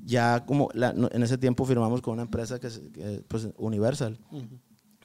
[0.04, 2.80] ya como la- en ese tiempo firmamos con una empresa que es
[3.28, 4.18] pues, Universal.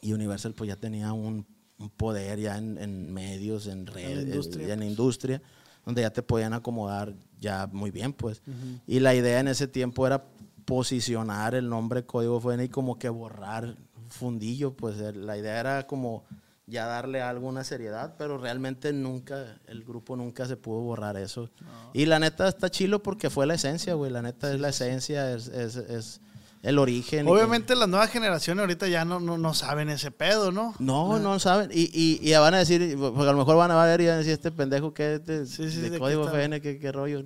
[0.02, 1.46] Y Universal pues ya tenía un,
[1.78, 5.42] un poder ya en, en medios, en redes, industria, ya en industria,
[5.86, 8.42] donde ya te podían acomodar ya muy bien, pues.
[8.88, 10.26] Y la idea en ese tiempo era
[10.66, 13.76] posicionar el nombre Código FN y como que borrar
[14.22, 16.24] fundillo, pues el- la idea era como
[16.68, 21.50] ya darle alguna seriedad, pero realmente nunca, el grupo nunca se pudo borrar eso.
[21.94, 25.34] Y la neta está chilo porque fue la esencia, güey, la neta es la esencia,
[25.34, 26.22] es, es, es
[26.64, 27.28] el origen.
[27.28, 30.76] Obviamente las nuevas generaciones ahorita ya no, no, no saben ese pedo, ¿no?
[30.80, 31.72] No, no saben.
[31.74, 34.16] Y, y, y van a decir, porque a lo mejor van a ver y van
[34.16, 36.38] a decir, este pendejo que es de, Sí, sí, de ¿de qué código está?
[36.40, 37.26] FN, qué, qué rollo.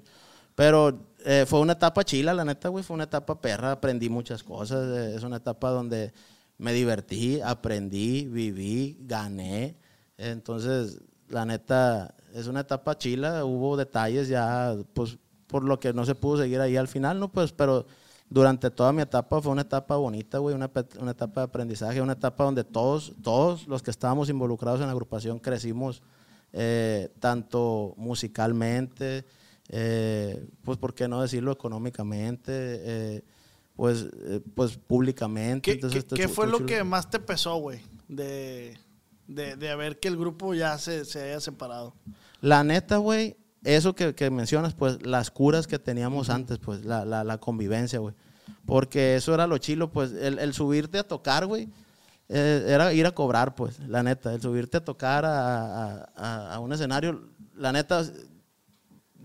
[0.56, 4.42] Pero eh, fue una etapa chila, la neta, güey, fue una etapa perra, aprendí muchas
[4.42, 4.88] cosas.
[4.98, 6.14] eh, es una etapa donde
[6.58, 9.76] me divertí, aprendí, viví, gané.
[10.18, 16.06] Entonces, la neta, es una etapa chila, hubo detalles ya, pues, por lo que no
[16.06, 17.32] se pudo seguir ahí al final, ¿no?
[17.32, 17.86] Pues, pero
[18.30, 22.14] durante toda mi etapa fue una etapa bonita, güey, una, una etapa de aprendizaje, una
[22.14, 26.02] etapa donde todos, todos los que estábamos involucrados en la agrupación crecimos
[26.54, 29.26] eh, tanto musicalmente,
[29.70, 33.24] eh, pues por qué no decirlo económicamente, eh,
[33.76, 35.62] pues, eh, pues públicamente.
[35.62, 37.80] ¿Qué, Entonces, qué- estuvo- fue lo que más te pesó, güey?
[38.08, 38.78] De,
[39.28, 41.94] de, de ver que el grupo ya se, se haya separado.
[42.42, 47.04] La neta, güey, eso que, que mencionas, pues las curas que teníamos antes, pues la,
[47.06, 48.14] la, la convivencia, güey.
[48.66, 51.68] Porque eso era lo chilo, pues el, el subirte a tocar, güey,
[52.30, 54.34] eh, era ir a cobrar, pues, la neta.
[54.34, 57.22] El subirte a tocar a, a- a- a un escenario,
[57.56, 58.04] la neta,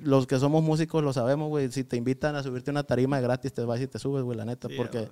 [0.03, 1.70] los que somos músicos lo sabemos, güey.
[1.70, 4.22] Si te invitan a subirte a una tarima de gratis, te vas y te subes,
[4.22, 5.11] güey, la neta, Sí, porque, güey.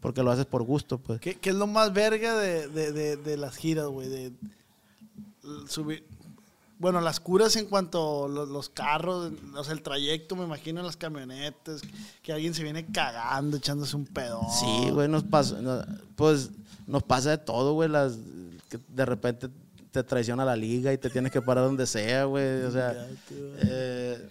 [0.00, 1.20] porque lo haces por gusto, pues.
[1.20, 4.08] ¿Qué, qué es lo más verga de, de, de, de las giras, güey?
[4.08, 4.32] De,
[5.68, 6.04] subir.
[6.78, 10.80] Bueno, las curas en cuanto a los, los carros, o sea, el trayecto, me imagino
[10.80, 11.80] en las camionetas,
[12.22, 14.44] que alguien se viene cagando, echándose un pedón.
[14.60, 15.82] Sí, güey, nos pasa, no-
[16.16, 16.50] pues
[16.86, 18.18] nos pasa de todo, güey, las
[18.68, 19.48] que de repente
[19.96, 23.08] te traiciona la liga y te tienes que parar donde sea, güey, o sea,
[23.62, 24.28] eh,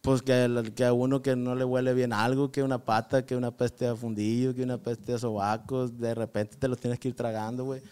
[0.00, 3.36] pues que, que a uno que no le huele bien algo, que una pata, que
[3.36, 7.08] una peste de fundillo, que una peste de sobacos, de repente te los tienes que
[7.08, 7.82] ir tragando, güey.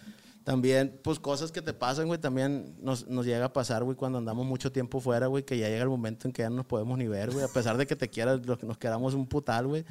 [0.43, 4.17] También, pues cosas que te pasan, güey, también nos, nos llega a pasar, güey, cuando
[4.17, 6.65] andamos mucho tiempo fuera, güey, que ya llega el momento en que ya no nos
[6.65, 9.67] podemos ni ver, güey, a pesar de que te quieras, lo nos queramos un putal,
[9.67, 9.85] güey.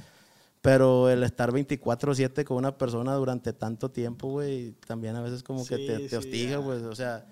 [0.65, 5.63] Pero el estar 24/7 con una persona durante tanto tiempo, güey, también a veces como
[5.67, 6.83] que te, te sí, hostiga, güey.
[6.85, 7.27] O sea,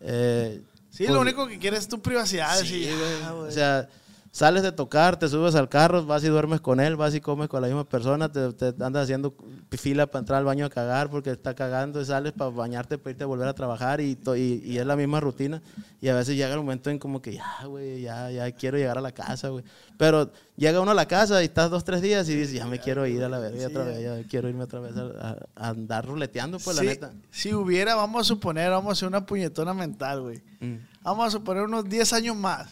[0.00, 2.54] eh, Sí, pues, lo único que quieres es tu privacidad.
[2.58, 3.38] sí, güey.
[3.48, 3.88] O sea,
[4.30, 7.48] sales de tocar, te subes al carro, vas y duermes con él, vas y comes
[7.48, 9.34] con la misma persona, te, te andas haciendo
[9.70, 13.10] fila para entrar al baño a cagar porque está cagando y sales para bañarte, para
[13.10, 15.60] irte a volver a trabajar y, y, y es la misma rutina.
[16.00, 18.98] Y a veces llega el momento en como que ya, güey, ya, ya quiero llegar
[18.98, 19.64] a la casa, güey.
[19.96, 22.78] Pero llega uno a la casa y estás dos, tres días y dices, ya me
[22.78, 25.68] quiero ir a la verga otra vez, ya quiero irme otra vez a, a- a
[25.70, 27.12] andar ruleteando, pues Sí, la neta.
[27.30, 30.42] Si hubiera, vamos a suponer, vamos a hacer una puñetona mental, güey.
[30.60, 30.76] Mm.
[31.02, 32.68] Vamos a suponer unos 10 años más.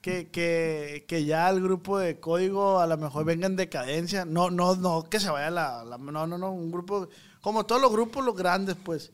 [0.00, 4.24] Que, que, que ya el grupo de código a lo mejor venga en decadencia.
[4.24, 6.52] No, no, no, que se vaya la, la- No, no, no.
[6.52, 7.08] Un grupo.
[7.40, 9.10] Como todos los grupos, los grandes, pues.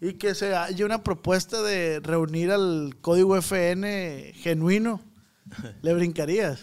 [0.00, 5.00] Y que se haya una propuesta de reunir al código FN genuino.
[5.82, 6.60] ¿Le brincarías?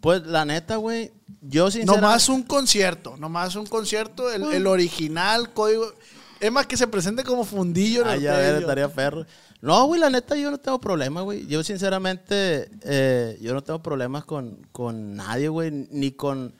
[0.00, 1.10] Pues la neta, güey,
[1.42, 2.06] yo sinceramente...
[2.06, 3.16] Nomás un concierto.
[3.16, 4.30] Nomás un concierto.
[4.30, 5.92] El, el original código.
[6.40, 8.04] Es más que se presente como fundillo.
[8.06, 9.26] Ah, ya estaría perro.
[9.60, 11.46] No, güey, la neta, yo no tengo problema, güey.
[11.46, 15.70] Yo, sinceramente, eh, yo no tengo problemas con, con nadie, güey.
[15.90, 16.54] Ni con,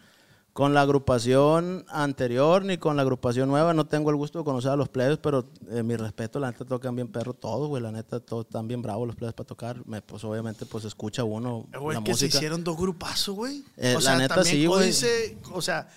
[0.52, 3.72] con la agrupación anterior, ni con la agrupación nueva.
[3.72, 6.64] No tengo el gusto de conocer a los plebes, pero eh, mi respeto, la neta,
[6.64, 7.80] tocan bien perro todos, güey.
[7.80, 9.86] La neta, todos están bien bravos los plebes para tocar.
[9.86, 12.36] Me, pues, obviamente, pues, escucha uno Eh, Güey, la que se música.
[12.38, 13.62] hicieron dos grupazos, güey.
[13.76, 14.80] Eh, o la sea, neta, también sí, güey.
[14.80, 15.88] Códice, o sea,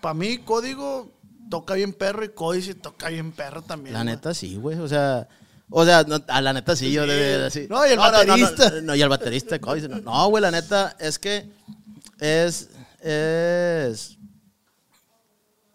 [0.00, 1.12] para mí Código
[1.48, 3.92] toca bien perro y Códice toca bien perro también.
[3.94, 4.16] La güey.
[4.16, 4.76] neta sí, güey.
[4.80, 5.28] O sea,
[5.70, 7.66] o sea, no, a la neta sí, yo de, de- de- sí.
[7.68, 8.70] No, y el no, baterista.
[8.70, 9.58] No, no, y el baterista.
[10.04, 11.48] No, güey, la neta es que
[12.20, 14.16] es, es,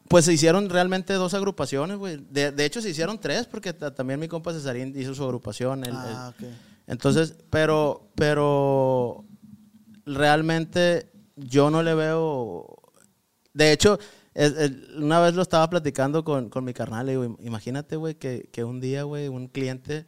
[0.07, 2.17] pues se hicieron realmente dos agrupaciones, güey.
[2.29, 5.83] De, de hecho, se hicieron tres porque ta- también mi compa Cesarín hizo su agrupación.
[5.83, 6.53] el- Ah, el- ok.
[6.87, 9.25] Entonces, pero, pero
[10.05, 12.65] realmente yo no le veo.
[13.53, 13.99] De hecho,
[14.33, 17.05] es- el- una vez lo estaba platicando con, con mi carnal.
[17.05, 20.05] Le digo, imagínate, güey, que, que un día, güey, un cliente.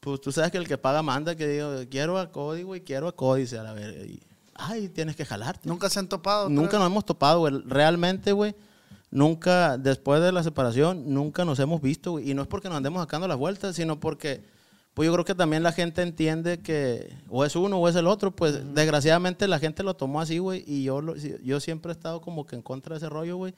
[0.00, 3.08] Pues tú sabes que el que paga manda, que digo, quiero a Cody, güey, quiero
[3.08, 3.74] a Códice, a.
[4.06, 4.22] Y,
[4.54, 5.66] ay, tienes que jalarte.
[5.68, 6.48] Nunca se han topado.
[6.50, 6.80] Nunca vez?
[6.80, 7.62] nos hemos topado, güey.
[7.66, 8.54] Realmente, güey,
[9.10, 12.30] nunca, después de la separación, nunca nos hemos visto, güey.
[12.30, 14.44] Y no es porque nos andemos sacando las vueltas, sino porque,
[14.94, 18.06] pues yo creo que también la gente entiende que o es uno o es el
[18.06, 18.30] otro.
[18.30, 20.62] Pues desgraciadamente la gente lo tomó así, güey.
[20.66, 23.54] Y yo, lo- yo siempre he estado como que en contra de ese rollo, güey.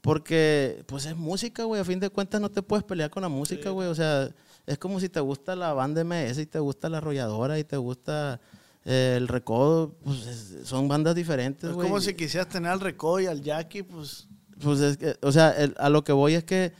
[0.00, 1.80] Porque, pues es música, güey.
[1.80, 3.88] A fin de cuentas no te puedes pelear con la música, güey.
[3.88, 4.28] O sea,
[4.66, 7.76] es como si te gusta la banda MS y te gusta la arrolladora y te
[7.78, 8.40] gusta
[8.84, 9.94] eh, el recodo.
[10.04, 11.88] Pues es- son bandas diferentes, Es güey.
[11.88, 14.28] como si quisieras tener al Recodo y al Jackie, pues.
[14.62, 16.72] Pues es que, o sea, el- a lo que voy es que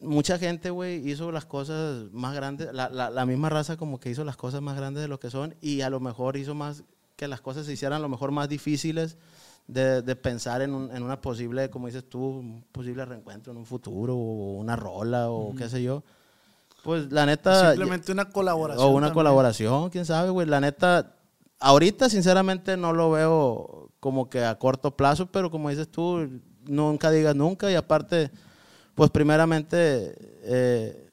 [0.00, 4.10] mucha gente, güey, hizo las cosas más grandes, la, la, la misma raza como que
[4.10, 6.84] hizo las cosas más grandes de lo que son y a lo mejor hizo más
[7.16, 9.16] que las cosas se hicieran a lo mejor más difíciles
[9.66, 13.58] de, de pensar en, un- en una posible, como dices tú, un posible reencuentro en
[13.58, 16.02] un futuro o una rola o qué sé yo.
[16.82, 17.68] Pues la neta...
[17.72, 18.84] Simplemente una colaboración.
[18.86, 19.14] O una también.
[19.14, 20.46] colaboración, quién sabe, güey.
[20.46, 21.12] La neta,
[21.60, 26.26] ahorita sinceramente no lo veo como que a corto plazo, pero como dices tú,
[26.66, 27.70] nunca digas nunca.
[27.70, 28.30] Y aparte,
[28.94, 31.08] pues primeramente, eh,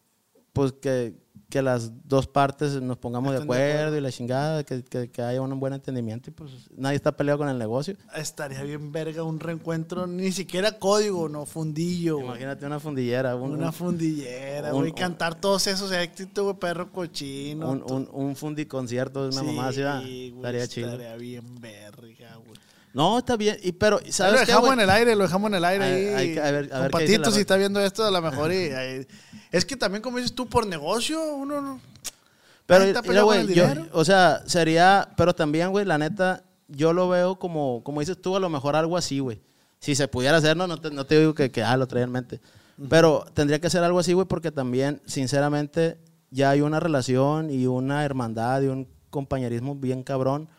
[0.53, 1.15] pues que,
[1.49, 5.41] que las dos partes nos pongamos de acuerdo, y la chingada, que, que, que haya
[5.41, 7.95] un buen entendimiento y pues nadie está peleado con el negocio.
[8.15, 12.19] Estaría bien verga un reencuentro, ni siquiera código, no, fundillo.
[12.19, 14.91] Imagínate una fundillera, un, Una un- fundillera, un- güey.
[14.93, 17.69] Cantar todos esos éxitos, güey, perro cochino.
[17.71, 20.01] un, un, un fundiconcierto de una mamá así, ¿verdad?
[20.01, 20.91] güey, estaría chido.
[20.91, 22.06] Estaría bien verga.
[22.97, 25.65] No, está bien, y, pero ¿sabes lo dejamos en el aire, lo dejamos en el
[25.65, 26.15] aire Hay- ahí.
[26.15, 28.51] hay que- a ver- ver Patito, si está viendo esto, a lo mejor.
[28.51, 29.07] y- ahí-
[29.51, 31.79] es que también, como dices tú, por negocio, uno no.
[32.65, 37.07] Pero, está mira, güey, yo- o sea, sería, pero también, güey, la neta, yo lo
[37.07, 39.41] veo como, como dices tú, a lo mejor algo así, güey.
[39.79, 42.05] Si se pudiera hacer, no, no te, no te digo que, que ah, lo traía
[42.05, 42.41] en mente.
[42.89, 45.99] Pero tendría que ser algo así, güey, porque también, sinceramente,
[46.31, 50.49] ya hay una relación y una hermandad y un compañerismo bien cabrón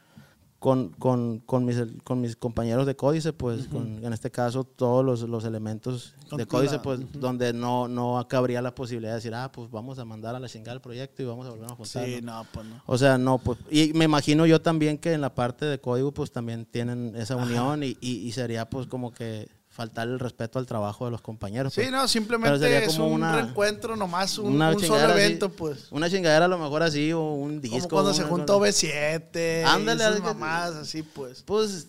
[0.59, 5.05] con, con, con, mis, con mis compañeros de códice, pues, con, en este caso, todos
[5.05, 9.53] los, los elementos de códice, pues, donde no, no cabría la posibilidad de decir, ah,
[9.53, 12.05] pues vamos a mandar a la chingada el proyecto y vamos a volver a juntar.
[12.05, 12.39] Sí, ¿no?
[12.43, 12.83] no, pues no.
[12.87, 16.11] O sea, no, pues, y me imagino yo también que en la parte de código,
[16.13, 19.49] pues también tienen esa unión y, y- y sería, pues, como que
[19.79, 21.73] faltar el respeto al trabajo de los compañeros.
[21.73, 21.93] Sí, pues.
[21.93, 25.51] no, simplemente sería es como un una- reencuentro nomás, un, una un solo así, evento,
[25.51, 25.87] pues.
[25.93, 27.79] Una chingadera a lo mejor así, o un disco.
[27.79, 31.45] Como cuando se juntó cosa- B7, Ándale, esas mamadas así, pues.
[31.47, 31.87] Pues,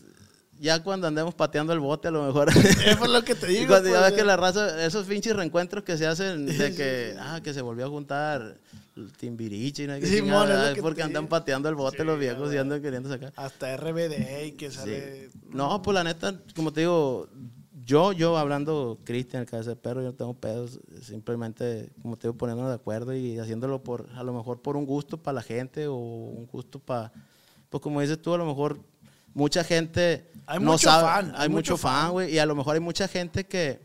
[0.60, 2.50] ya cuando andemos pateando el bote, a lo mejor.
[2.50, 2.60] Eso
[3.06, 3.70] es lo que te Y digo.
[3.70, 7.16] cuando ya pues, ves que la raza, esos pinches reencuentros que se hacen de que,
[7.20, 8.56] ah, que se volvió a juntar
[8.96, 10.10] el Timbiriche y no Simón,
[10.46, 11.30] chingada, es que porque andan digo.
[11.30, 13.34] pateando el bote Sí, los viejos y andan queriendo sacar.
[13.36, 14.78] Hasta RBD y que Sí.
[14.78, 15.30] sale...
[15.50, 17.28] No, pues la neta, como te digo,
[17.90, 22.28] yo, yo hablando Cristian, el cabeza de perro, yo no tengo pedos, simplemente, como te
[22.28, 25.42] digo, poniéndonos de acuerdo y haciéndolo por, a lo mejor por un gusto para la
[25.42, 27.12] gente o un gusto para
[27.72, 28.80] pues como dices tú, a lo mejor
[29.34, 32.12] mucha gente Hay no mucho sabe, fan, hay, hay mucho mucho fan, fan.
[32.12, 33.82] güey, y a lo mejor hay mucha gente que,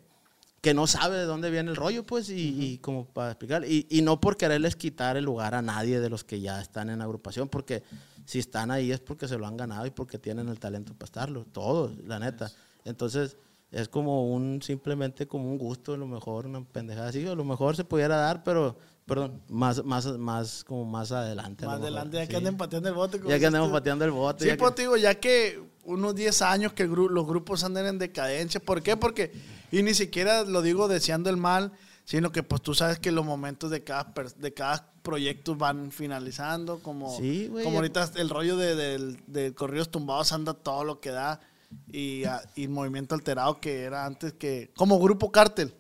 [0.61, 3.87] que no sabe de dónde viene el rollo, pues, y, y como para explicar, y,
[3.89, 7.01] y no por quererles quitar el lugar a nadie de los que ya están en
[7.01, 7.83] agrupación, porque
[8.27, 11.07] si están ahí es porque se lo han ganado y porque tienen el talento para
[11.07, 12.51] estarlo, todos, la neta.
[12.85, 13.39] Entonces,
[13.75, 17.45] es como un, simplemente como un gusto, a lo mejor una pendejada así, a lo
[17.45, 21.67] mejor se pudiera dar, pero, perdón, más, más, más, como más adelante.
[21.67, 23.21] Más adelante, ya que anden pateando el bote.
[23.27, 23.73] Ya que tú.
[23.73, 24.45] pateando el bote.
[24.45, 27.99] Sí, ya pues digo, ya que unos 10 años que gru- los grupos andan en
[27.99, 28.61] decadencia.
[28.61, 28.97] ¿Por qué?
[28.97, 29.33] Porque,
[29.73, 31.73] y ni siquiera lo digo deseando el mal,
[32.05, 36.79] sino que pues tú sabes que los momentos de cada, de cada proyecto van finalizando,
[36.79, 41.01] como, Sí, como ya- ahorita el rollo de, del, del Corridos Tumbados anda todo lo
[41.01, 41.41] que da
[41.89, 45.75] y, ah, y Movimiento Alterado que era antes que, como Grupo Cártel.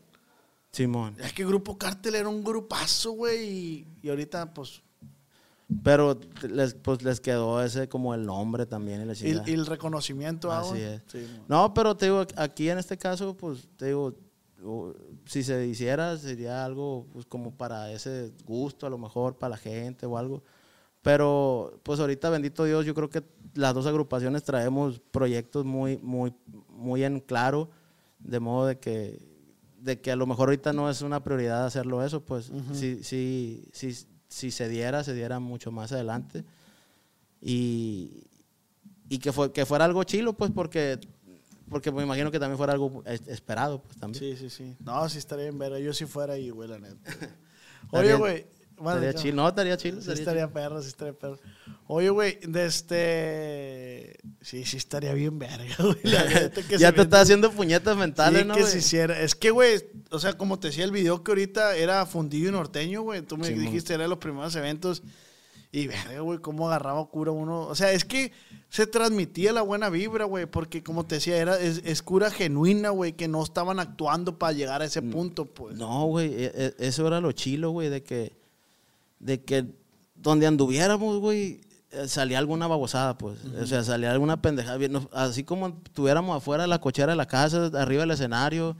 [0.72, 1.16] Simón.
[1.20, 4.82] Es que Grupo Cártel era un grupazo, güey, y, y ahorita pues...
[5.82, 10.53] Pero les, pues les quedó ese como el nombre también y Y, y el reconocimiento,
[10.53, 11.03] Así es.
[11.07, 11.26] Sí.
[11.49, 14.14] No, pero te digo, aquí en este caso, pues te digo,
[15.26, 19.57] si se hiciera, sería algo pues como para ese gusto, a lo mejor para la
[19.57, 20.42] gente o algo.
[21.05, 26.32] Pero pues ahorita, bendito Dios, yo creo que las dos agrupaciones traemos proyectos muy, muy,
[26.70, 27.68] muy en claro,
[28.20, 29.20] de modo de que,
[29.82, 33.68] de que a lo mejor ahorita no es una prioridad hacerlo eso, pues si, si,
[33.72, 33.94] si,
[34.28, 36.42] si se diera, se diera mucho más adelante.
[37.40, 38.24] Y,
[39.11, 40.98] y que, fue, que fuera algo chilo, pues, porque,
[41.68, 44.24] porque me imagino que también fuera algo es- esperado, pues, también.
[44.24, 44.74] Sí, sí, sí.
[44.82, 45.76] No, sí estaría bien ver.
[45.82, 46.96] Yo si fuera ahí, güey, la neta.
[47.90, 48.46] Oye, güey.
[48.77, 50.01] Bueno, estaría no, estaría chilo.
[50.01, 51.39] Sí estaría perro, sí estaría perro.
[51.87, 54.16] Oye, güey, de este...
[54.41, 55.97] Sí, sí estaría bien verga, güey.
[56.05, 58.55] ya te viene- estás haciendo puñetas mentales, Sí, ¿no?
[58.55, 59.20] que se hiciera.
[59.20, 62.53] Es que, güey, o sea, como te decía el video que ahorita era fundido y
[62.53, 63.22] norteño, güey.
[63.22, 65.03] Tú me Sí, dijiste, era de los primeros eventos.
[65.72, 67.62] Y verga, güey, cómo agarraba cura uno.
[67.62, 68.31] O sea, es que
[68.68, 70.47] se transmitía la buena vibra, güey.
[70.47, 74.53] Porque, como te decía, era, es, es cura genuina, güey, que no estaban actuando para
[74.53, 75.75] llegar a ese punto, pues.
[75.75, 78.33] Mm, No, güey, e- e- eso era lo chilo, güey, de que,
[79.25, 79.66] de que
[80.14, 83.39] donde anduviéramos, güey, eh, salía alguna babosada, pues.
[83.61, 84.79] O sea, salía alguna pendejada.
[85.12, 88.77] Así como estuviéramos afuera de la cochera de la casa, arriba del escenario,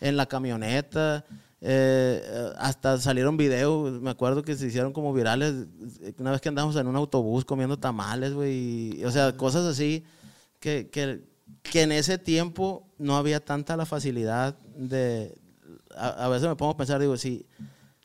[0.00, 1.24] en la camioneta.
[1.60, 5.66] eh, eh, hasta salieron videos, me acuerdo que se hicieron como virales,
[6.18, 10.04] una vez que andamos en un autobús comiendo tamales, güey, o sea, cosas así
[10.60, 11.24] que, que,
[11.62, 15.36] que en ese tiempo no había tanta la facilidad de...
[15.96, 17.44] A, a veces me pongo a pensar, digo, si,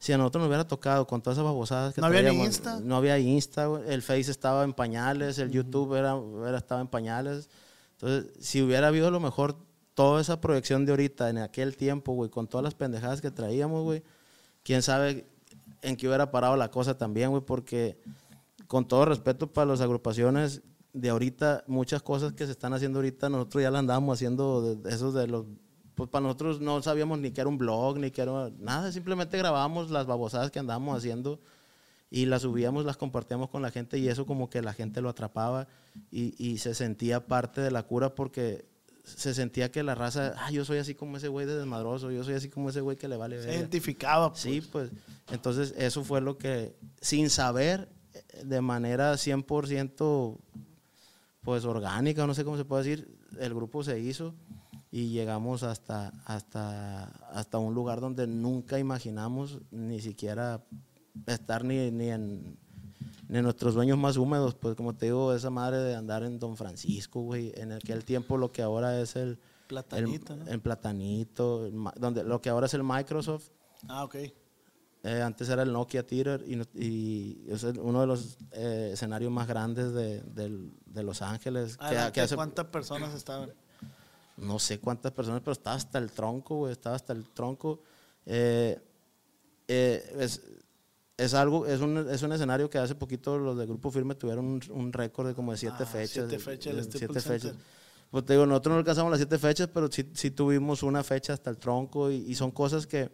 [0.04, 2.80] si a nosotros nos hubiera tocado con todas esas babosadas que No había ni Insta.
[2.82, 7.49] No había Insta, el Face estaba en pañales, el YouTube era, era- estaba en pañales.
[7.93, 9.56] Entonces, si hubiera habido a lo mejor
[9.93, 13.84] toda esa proyección de ahorita en aquel tiempo, güey, con todas las pendejadas que traíamos,
[13.84, 14.04] güey,
[14.64, 15.26] quién sabe
[15.82, 17.97] en qué hubiera parado la cosa también, güey, porque
[18.68, 23.30] con todo respeto para las agrupaciones de ahorita, muchas cosas que se están haciendo ahorita,
[23.30, 25.45] nosotros ya las andábamos haciendo, de esos de los,
[25.96, 29.38] pues para nosotros no sabíamos ni que era un blog, ni que era nada, simplemente
[29.38, 31.39] grabábamos las babosadas que andábamos haciendo
[32.10, 35.10] y las subíamos, las compartíamos con la gente y eso como que la gente lo
[35.10, 35.68] atrapaba
[36.12, 38.66] y, y se sentía parte de la cura porque
[39.04, 42.24] se sentía que la raza, ah, yo soy así como ese güey de desmadroso, yo
[42.24, 43.60] soy así como ese güey que le vale Se verga".
[43.60, 44.41] identificaba, pues.
[44.41, 44.91] Sí, pues
[45.32, 50.38] entonces eso fue lo que, sin saber, eh, de manera 100%
[51.41, 54.34] pues orgánica, no sé cómo se puede decir, el grupo se hizo
[54.96, 60.64] y llegamos hasta, hasta, hasta un lugar donde nunca imaginamos ni siquiera
[61.26, 62.60] estar ni, ni en,
[63.28, 66.38] ni en nuestros sueños más húmedos, pues como te digo, esa madre de andar en
[66.38, 69.39] Don Francisco, güey, en aquel tiempo lo que ahora es el...
[69.68, 70.48] Platanito, el, ¿no?
[70.52, 73.50] el platanito, el donde, lo que ahora es el Microsoft,
[73.88, 74.16] Ah, ok.
[74.16, 79.48] eh, antes era el Nokia Theater y, y es uno de los eh, escenarios más
[79.48, 81.78] grandes de, del- de Los Ángeles.
[81.78, 83.52] que- Adelante, que hace- ¿Cuántas personas estaban?
[84.38, 87.82] No sé cuántas personas, pero estaba hasta el tronco, güey, estaba hasta el tronco.
[88.26, 88.80] Eh,
[89.68, 90.42] eh, es,
[91.18, 94.46] es algo, es un, es un escenario que hace poquito los de Grupo Firme tuvieron
[94.46, 96.28] un, un récord de como de siete Ah, fechas.
[96.28, 97.52] siete fechas, el de- Staples siete fechas.
[97.52, 97.66] Center.
[98.12, 101.34] Pues te digo, nosotros no alcanzamos las siete fechas, pero sí, sí tuvimos una fecha
[101.34, 103.10] hasta el tronco y, y son cosas que,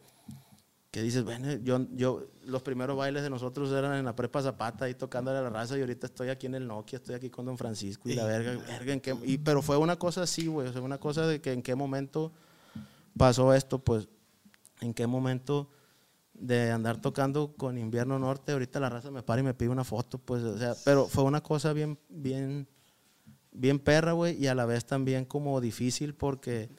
[0.91, 4.85] que dices, bueno, yo, yo, los primeros bailes de nosotros eran en la prepa Zapata,
[4.85, 7.45] ahí tocándole a la raza, y ahorita estoy aquí en el Nokia, estoy aquí con
[7.45, 10.67] Don Francisco y la verga, verga, ¿en qué- y- pero fue una cosa así, güey,
[10.67, 12.31] o sea, una cosa de que en qué momento
[13.15, 14.07] pasó esto, pues,
[14.81, 15.69] en qué momento
[16.33, 19.83] de andar tocando con Invierno Norte, ahorita la raza me para y me pide una
[19.83, 22.67] foto, pues, o sea, pero fue una cosa bien, bien,
[23.51, 26.69] bien perra, güey, y a la vez también como difícil porque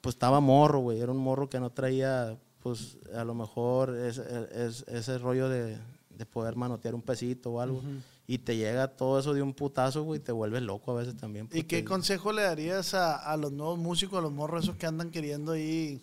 [0.00, 1.00] pues estaba morro, güey.
[1.00, 5.78] Era un morro que no traía, pues a lo mejor es, es- ese rollo de,
[6.16, 7.82] de poder manotear un pesito o algo.
[8.26, 11.16] y te llega todo eso de un putazo, güey, y te vuelves loco a veces
[11.16, 11.48] también.
[11.52, 14.86] ¿Y qué consejo le darías a, a los nuevos músicos, a los morros esos que
[14.86, 16.00] andan queriendo ahí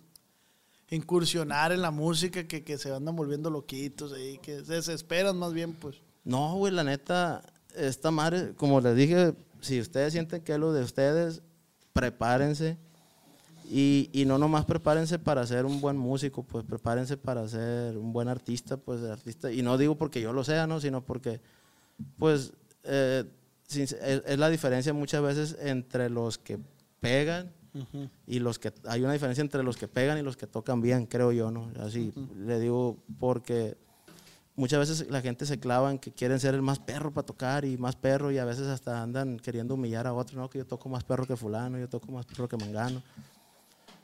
[0.89, 5.53] incursionar en la música, que, que se andan volviendo loquitos ahí, que se desesperan más
[5.53, 5.97] bien, pues?
[6.23, 7.43] No, güey, la neta,
[7.75, 11.41] esta madre, como les dije, si ustedes sienten que es lo de ustedes,
[11.93, 12.77] prepárense.
[13.69, 18.13] Y, y no nomás prepárense para ser un buen músico, pues prepárense para ser un
[18.13, 19.51] buen artista, pues artista.
[19.51, 20.79] Y no digo porque yo lo sea, ¿no?
[20.79, 21.41] Sino porque,
[22.17, 22.53] pues,
[22.83, 23.25] eh,
[23.69, 26.59] es la diferencia muchas veces entre los que
[26.99, 27.51] pegan
[28.25, 28.73] y los que...
[28.85, 31.69] Hay una diferencia entre los que pegan y los que tocan bien, creo yo, ¿no?
[31.81, 33.77] Así le digo porque
[34.55, 37.65] muchas veces la gente se clava en que quieren ser el más perro para tocar
[37.65, 40.49] y más perro y a veces hasta andan queriendo humillar a otro, ¿no?
[40.49, 43.03] Que yo toco más perro que fulano, yo toco más perro que mangano.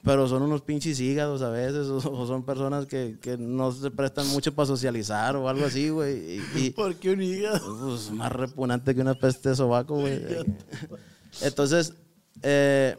[0.04, 3.90] Pero son unos pinches hígados a veces o, o son personas que, que no se
[3.90, 6.38] prestan mucho para socializar o algo así, güey.
[6.38, 7.80] Y, y- ¿Por qué un hígado?
[7.88, 10.22] pues, más repugnante que una peste de sobaco, güey.
[11.42, 11.94] Entonces,
[12.42, 12.98] eh,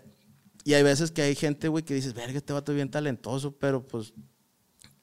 [0.65, 3.53] y hay veces que hay gente, güey, que dices, verga, este vato es bien talentoso,
[3.53, 4.13] pero pues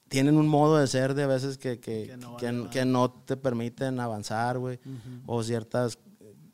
[0.10, 2.84] tienen un modo de ser de a veces que, que, Que no que- vale que
[2.86, 4.80] no te permiten avanzar, güey.
[5.28, 5.97] O ciertas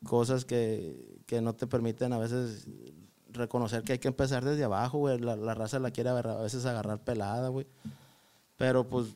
[0.04, 2.68] cosas que, que no te permiten a veces
[3.32, 5.18] reconocer que hay que empezar desde abajo, güey.
[5.18, 7.66] La, la raza la quiere agarrar- a veces agarrar pelada, güey.
[8.56, 9.06] Pero pues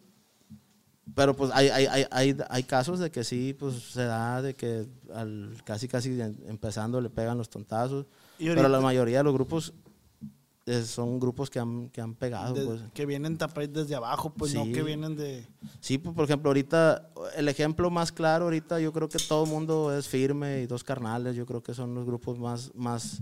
[1.16, 4.54] pero pues hay, hay, hay, hay, hay casos de que sí, pues se da de
[4.54, 8.06] que al casi casi empezando le pegan los tontazos.
[8.38, 9.74] Y Pero la mayoría de los grupos
[10.64, 12.54] eh, son grupos que han, que han pegado.
[12.54, 12.80] De- pues.
[12.94, 14.72] que vienen tapados desde abajo, pues no Sí.
[14.72, 15.44] que vienen de...
[15.80, 19.50] Sí, pues, por ejemplo, ahorita, el ejemplo más claro ahorita, yo creo que todo el
[19.50, 23.20] mundo es firme y dos carnales, yo creo que son los grupos más, más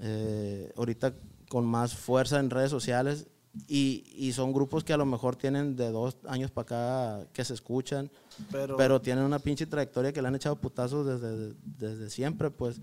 [0.00, 1.14] eh, ahorita
[1.48, 3.26] con más fuerza en redes sociales
[3.68, 7.44] y, y son grupos que a lo mejor tienen de dos años para acá que
[7.44, 8.10] se escuchan,
[8.50, 12.80] Pero, pero, tienen una pinche trayectoria que le han echado putazos desde, desde siempre, pues.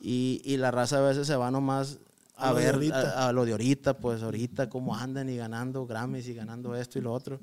[0.00, 1.98] y, y la raza a veces se va nomás
[2.34, 6.34] A ver a, a lo de ahorita, pues ahorita cómo andan y ganando Grammys y
[6.34, 7.38] ganando esto y lo otro.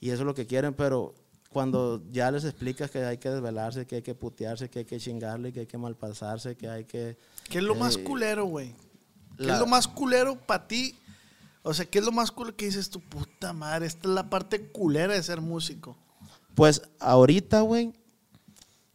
[0.00, 1.14] Y eso es lo que quieren, pero
[1.54, 4.98] cuando ya les explicas que hay que desvelarse, que hay que putearse, que hay que
[4.98, 7.16] chingarle, que hay que malpasarse, que hay que...
[7.48, 8.74] ¿qué es lo más eh, culero, güey?
[9.38, 10.98] ¿Qué la- es lo más culero para ti?
[11.62, 13.86] O sea, ¿qué es lo más culero que dices tu puta madre?
[13.86, 15.96] Esta es la parte culera de ser músico.
[16.56, 17.92] Pues ahorita, güey,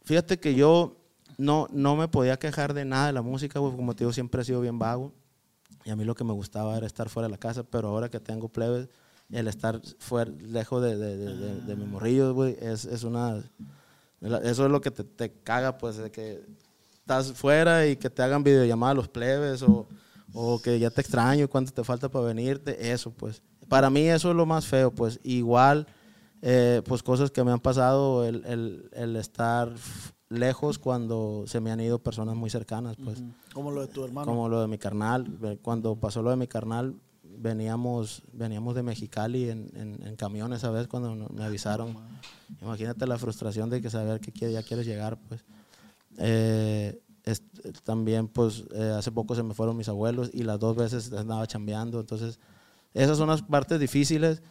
[0.04, 0.96] fíjate que yo
[1.38, 4.42] no, no me podía quejar de nada de la música, güey, como te digo, siempre
[4.42, 5.12] he sido bien vago.
[5.84, 8.10] Y a mí lo que me gustaba era estar fuera de la casa, pero ahora
[8.10, 8.88] que tengo plebes,
[9.32, 13.42] el estar fuera, lejos de, de, de, de- de mis morrillos, güey, es, es una...
[14.20, 16.44] Eso es lo que te, te caga, pues, de que
[16.94, 19.88] estás fuera y que te hagan videollamada los plebes o,
[20.34, 23.40] o que ya te extraño y cuánto te falta para venirte, eso, pues.
[23.68, 25.18] Para mí eso es lo más feo, pues.
[25.22, 25.86] Igual,
[26.42, 29.72] eh, pues cosas que me han pasado, el, el- el estar
[30.28, 33.22] lejos cuando se me han ido personas muy cercanas, pues.
[33.54, 34.26] Como lo de tu hermano.
[34.26, 35.58] Como lo de mi carnal.
[35.62, 36.94] Cuando pasó lo de mi carnal,
[37.40, 41.96] veníamos, veníamos de Mexicali en, en, en camión esa vez cuando me avisaron.
[42.60, 45.44] Imagínate la frustración de que saber que ya quieres llegar, pues.
[46.18, 47.42] Eh, es-
[47.84, 51.46] también, pues, eh, hace poco se me fueron mis abuelos y las dos veces andaba
[51.46, 52.00] chambeando.
[52.00, 52.38] Entonces,
[52.94, 54.42] esas son las partes difíciles.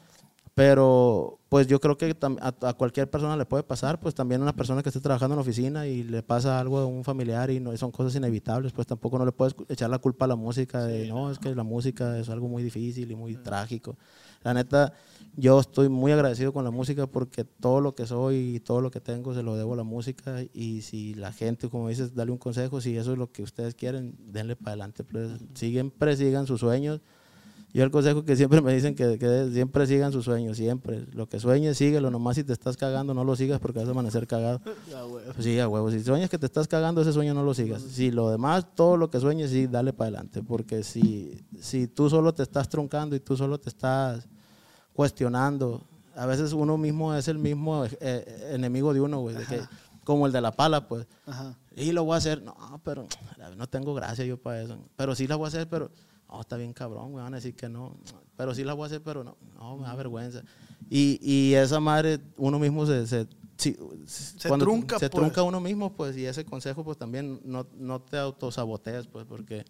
[0.59, 4.53] Pero, pues yo creo que a, cualquier persona le puede pasar, pues también a una
[4.53, 7.61] persona que esté trabajando en la oficina y le pasa algo a un familiar y
[7.61, 10.83] no son cosas inevitables, pues tampoco no le puedes echar la culpa a la música
[10.83, 13.97] de, no, es que la música es algo muy difícil y muy trágico.
[14.43, 14.91] La neta,
[15.37, 18.91] yo estoy muy agradecido con la música porque todo lo que soy y todo lo
[18.91, 22.33] que tengo se lo debo a la música y si la gente, como dices, dale
[22.33, 26.47] un consejo, si eso es lo que ustedes quieren, denle para adelante, pues, siempre sigan
[26.47, 26.99] sus sueños.
[27.71, 31.05] Yo el consejo que siempre me dicen que, que siempre sigan sus sueños, siempre.
[31.13, 32.09] Lo que sueñes, síguelo.
[32.09, 34.59] Nomás si te estás cagando, no lo sigas porque vas a amanecer cagado.
[34.89, 35.23] Ya, güey.
[35.25, 35.91] Pues sí, a huevo.
[35.91, 37.81] Si sueñas que te estás cagando, ese sueño no lo sigas.
[37.83, 40.41] Si lo demás, todo lo que sueñes, sí, dale para adelante.
[40.41, 44.27] Porque si, si tú solo te estás truncando y tú solo te estás
[44.93, 45.81] cuestionando,
[46.15, 49.35] a veces uno mismo es el mismo eh, eh, enemigo de uno, güey.
[49.35, 49.61] de que-
[50.03, 51.05] Como el de la pala, pues.
[51.27, 51.55] Ajá.
[51.75, 52.41] Y lo voy a hacer.
[52.41, 53.05] No, pero
[53.57, 54.75] no tengo gracia yo para eso.
[54.95, 55.91] Pero sí la voy a hacer, pero.
[56.29, 57.97] No, está bien cabrón, me van a decir que no.
[58.37, 59.35] Pero sí la voy a hacer, pero no.
[59.55, 60.43] No, me da vergüenza.
[60.89, 63.07] Y, y esa madre, uno mismo se.
[63.07, 63.27] Se,
[63.57, 63.75] sí,
[64.05, 65.21] Se trunca, Se pues.
[65.21, 66.15] trunca uno mismo, pues.
[66.17, 69.65] Y ese consejo, pues también no, no te autosabotees, pues, porque.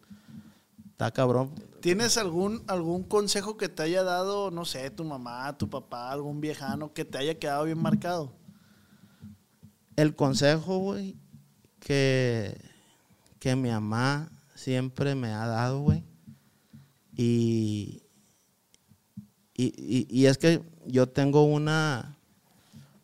[0.91, 1.51] Está cabrón.
[1.79, 6.41] ¿Tienes algún, algún consejo que te haya dado, no sé, tu mamá, tu papá, algún
[6.41, 8.33] viejano que te haya quedado bien marcado?
[9.95, 11.15] El consejo, güey,
[11.79, 12.59] que,
[13.39, 16.03] que mi mamá siempre me ha dado, güey.
[17.21, 18.01] Y,
[19.53, 22.15] y, y- y es que yo tengo una,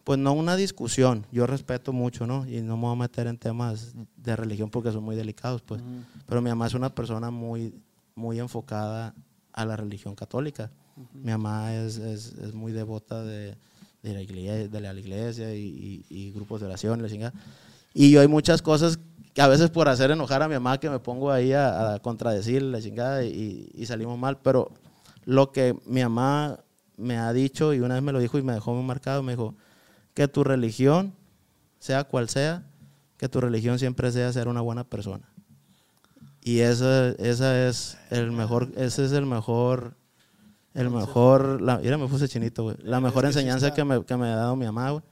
[0.05, 2.47] pues no una discusión, yo respeto mucho, ¿no?
[2.47, 5.81] Y no me voy a meter en temas de religión porque son muy delicados, pues.
[6.25, 7.73] Pero mi mamá es una persona muy,
[8.15, 9.13] muy enfocada
[9.51, 10.71] a la religión católica.
[11.13, 13.57] Mi mamá es, es, es muy devota de,
[14.01, 17.33] de la iglesia, de la iglesia y, grupos de oración, la chingada.
[17.93, 18.97] Y yo hay muchas cosas
[19.35, 21.99] que a veces por hacer enojar a mi mamá que me pongo ahí a, a
[21.99, 24.71] contradecir la chingada y, y salimos mal, pero
[25.25, 26.61] lo que mi mamá
[26.95, 29.33] me ha dicho y una vez me lo dijo y me dejó muy marcado, me
[29.33, 29.53] dijo
[30.13, 31.13] que tu religión,
[31.79, 32.63] sea cual sea,
[33.17, 35.27] que tu religión siempre sea ser una buena persona.
[36.41, 39.95] Y esa, esa es el mejor, ese es el mejor,
[40.73, 42.77] el mejor, la, mira, me puse chinito, güey.
[42.83, 45.03] La mejor enseñanza que me, que me ha dado mi mamá, güey.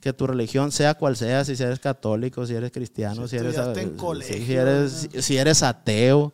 [0.00, 3.54] Que tu religión, sea cual sea, si eres católico, si eres cristiano, Si si, eres,
[3.54, 6.32] si- colegio, si, eres, si, si eres ateo,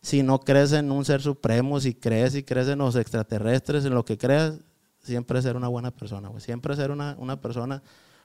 [0.00, 3.94] si no crees en un ser supremo, si crees y crees en los extraterrestres, en
[3.94, 4.54] lo que creas,
[5.02, 6.40] siempre ser una buena persona, güey.
[6.40, 7.82] Siempre ser una, una persona,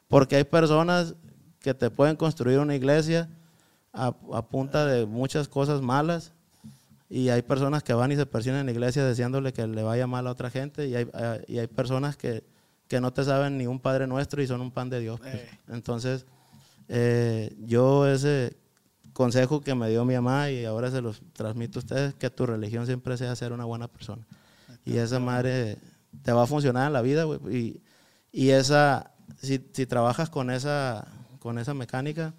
[0.08, 1.16] porque hay personas
[1.60, 3.28] que te pueden construir una iglesia
[3.94, 6.32] a, a punta de muchas cosas malas
[7.10, 10.08] y hay personas que van y se persiguen en la iglesia deseándole que le vaya
[10.08, 12.44] mal a otra gente y hay, eh, y hay personas que,
[12.92, 15.18] que no te saben ni un Padre Nuestro y son un pan de Dios.
[15.22, 15.34] pues.
[15.34, 15.50] Eh.
[15.70, 16.26] Entonces,
[16.90, 18.58] eh, yo ese
[19.14, 22.46] consejo que me dio mi mamá y ahora se los transmito a ustedes, que tu
[22.46, 24.28] religión siempre sea ser una buena persona.
[24.84, 25.78] Y esa madre
[26.22, 27.40] te va a funcionar en la vida, güey.
[27.50, 27.82] Y,
[28.34, 29.12] y esa,
[29.42, 31.08] si, si trabajas con esa,
[31.40, 32.34] con esa mecánica,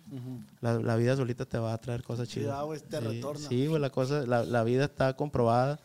[0.61, 2.57] la, la vida solita te va a traer cosas Sí, chidas.
[2.59, 3.49] ah, güey, te Sí, retorna.
[3.49, 5.81] Sí, güey, la, cosa, la, la vida está comprobada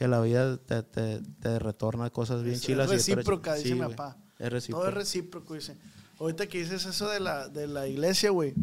[0.00, 2.86] que la vida te, te, te retorna cosas bien Es- chilas.
[2.90, 4.16] Es y recíproca, dice sí, mi papá.
[4.38, 4.80] Es recíproco.
[4.80, 5.76] Todo es recíproco, dice.
[6.18, 8.54] Ahorita que dices eso de la, de la iglesia, güey.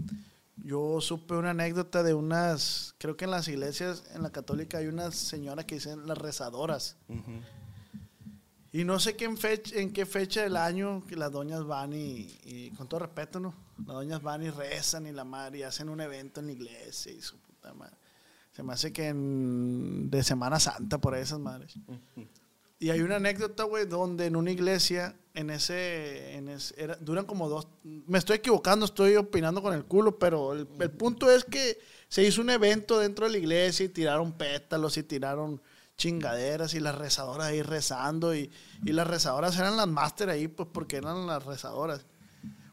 [0.64, 4.88] Yo supe una anécdota de unas, creo que en las iglesias, en la católica hay
[4.88, 6.96] unas señoras que dicen las rezadoras.
[8.72, 11.94] Y no sé qué en, fecha, en qué fecha del año que las doñas van
[11.94, 13.54] y, y, con todo respeto, ¿no?
[13.86, 17.12] Las doñas van y rezan y la madre y hacen un evento en la iglesia
[17.12, 17.96] y su puta madre.
[18.58, 21.76] Se me hace que en, de Semana Santa por esas madres.
[22.80, 27.26] Y hay una anécdota, güey, donde en una iglesia, en ese, en ese- era- duran
[27.26, 31.44] como dos, me estoy equivocando, estoy opinando con el culo, pero el, el punto es
[31.44, 35.60] que se hizo un evento dentro de la iglesia y tiraron pétalos y tiraron
[35.98, 38.52] chingaderas y las rezadoras ahí rezando y,
[38.86, 42.06] y las rezadoras eran las máster ahí, pues porque eran las rezadoras.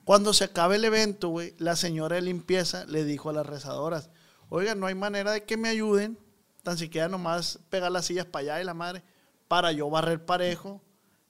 [0.05, 4.11] Cuando se acaba el evento, güey, la señora de limpieza le dijo a las rezadoras,
[4.49, 6.19] oiga, no hay manera de que me ayuden,
[6.62, 9.03] tan siquiera nomás pegar las sillas para allá y la madre,
[9.49, 10.83] para yo barrer parejo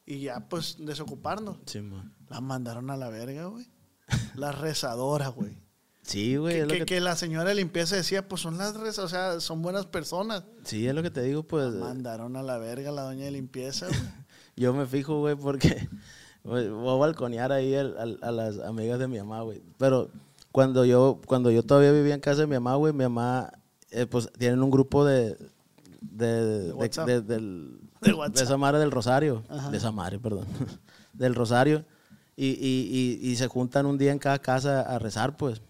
[0.07, 1.59] y ya pues desocuparnos.
[1.67, 2.15] Sí, man.
[2.29, 3.69] Las mandaron a la verga, güey.
[4.35, 5.57] Las rezadoras, güey.
[6.03, 6.55] Sí, güey.
[6.57, 9.09] Que, es que- que- que la señora de limpieza decía, pues son las rezadoras, o
[9.09, 10.45] sea, son buenas personas.
[10.65, 11.73] Sí, es lo que te digo, pues.
[11.75, 13.99] Mandaron a la verga a la doña de limpieza, güey.
[14.57, 15.89] Yo me fijo, güey, porque
[16.45, 17.83] voy a balconear ahí a
[18.31, 19.63] las amigas de mi mamá, güey.
[19.79, 20.11] Pero
[20.55, 23.51] cuando yo, cuando yo todavía vivía en casa de mi mamá, güey, mi mamá,
[23.91, 25.37] eh, pues tienen un grupo de.
[26.01, 26.27] De,
[26.73, 26.73] de,
[27.07, 29.43] de- del- De esa madre del Rosario.
[29.49, 29.71] Ajá.
[29.73, 30.47] De esa madre, perdón.
[31.13, 31.85] del Rosario.
[32.37, 35.61] Y, y, y, y se juntan un día en cada casa a rezar, pues.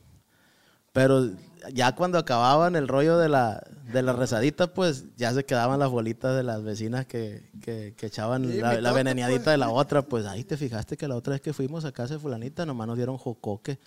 [0.92, 1.30] Pero
[1.72, 5.88] ya cuando acababan el rollo de la, de la rezadita, pues ya se quedaban las
[5.88, 9.44] bolitas de las vecinas que, que, que echaban Sí, la, la pues.
[9.46, 10.02] de la otra.
[10.02, 12.86] Pues ahí te fijaste que la otra vez que fuimos a casa de fulanita nomás
[12.86, 13.78] nos dieron jocoque.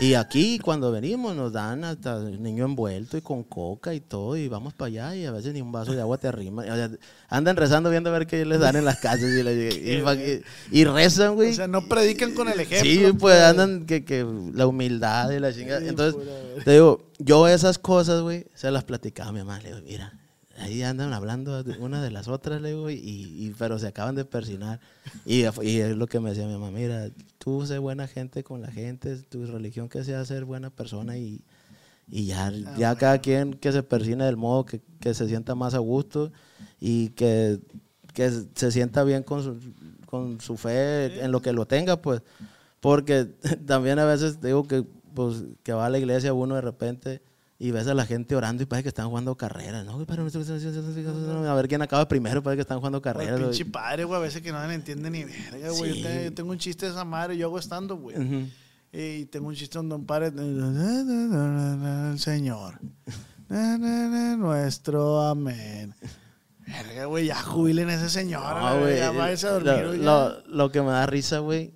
[0.00, 4.48] Y aquí cuando venimos nos dan hasta niño envuelto y con coca y todo y
[4.48, 6.62] vamos para allá y a veces ni un vaso de agua te arrima.
[6.62, 6.90] O sea,
[7.28, 9.74] andan rezando viendo a ver qué les dan en las casas y, les-
[10.72, 11.50] y- y- rezan, güey.
[11.50, 12.90] O sea, no predican con el ejemplo.
[12.90, 15.86] Sí, pues andan que, que la humildad y la chingada.
[15.86, 16.20] Entonces,
[16.64, 19.58] te digo, yo esas cosas, güey, se las platicaba a mi mamá.
[19.60, 20.19] Le digo, mira,
[20.60, 24.24] ahí andan hablando una de las otras, le digo, y, y- pero se acaban de
[24.24, 24.80] persinar.
[25.24, 27.08] Y, y es lo que me decía mi mamá, mira,
[27.38, 31.42] tú sé buena gente con la gente, tu religión que sea ser buena persona y,
[32.08, 35.54] y ya, Ah, ya cada quien que se persine del modo que, que se sienta
[35.54, 36.32] más a gusto
[36.80, 37.60] y que,
[38.14, 39.56] que se sienta bien con su,
[40.06, 42.22] con su fe en lo que lo tenga, pues.
[42.80, 43.26] Porque
[43.66, 44.84] también a veces digo que,
[45.14, 47.22] pues, que va a la iglesia uno de repente
[47.62, 49.92] y ves a la gente orando y parece que están jugando carreras, ¿no?
[50.00, 53.38] A ver quién acaba primero, parece que están jugando el carreras.
[53.38, 55.92] pinche padre, güey, a veces que no le entiende ni verga, güey.
[55.92, 56.00] Sí.
[56.02, 58.16] Yo, tengo, yo tengo un chiste de esa madre, yo hago estando, güey.
[58.92, 60.32] Y tengo un chiste donde un padre.
[60.34, 62.80] El Señor.
[63.48, 65.94] Na, na, na, Nuestro amén.
[66.66, 68.56] Verga, güey, ya jubilen a ese señor.
[68.56, 69.86] No, güey, güey, ya váyase a lo, dormir.
[69.86, 70.04] güey, ya.
[70.04, 71.74] lo- lo que me da risa, güey,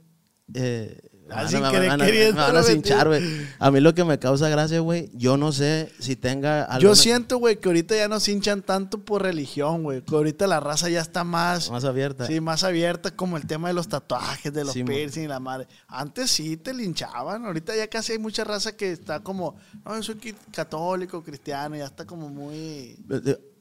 [0.54, 3.22] eh, Así que me van a- me van a cinchar, güey.
[3.58, 7.38] A mí lo que me causa gracia, güey, yo no sé si tenga Yo siento,
[7.38, 10.02] güey, que ahorita ya no se hinchan tanto por religión, güey.
[10.02, 12.26] Que ahorita la raza ya está más, más abierta.
[12.26, 15.40] sí, más abierta, como el tema de los tatuajes, de los Sí, piercing y la
[15.40, 15.66] madre.
[15.88, 17.44] Antes sí te linchaban.
[17.46, 21.86] Ahorita ya casi hay mucha raza que está como, no, yo soy católico, cristiano, ya
[21.86, 22.96] está como muy.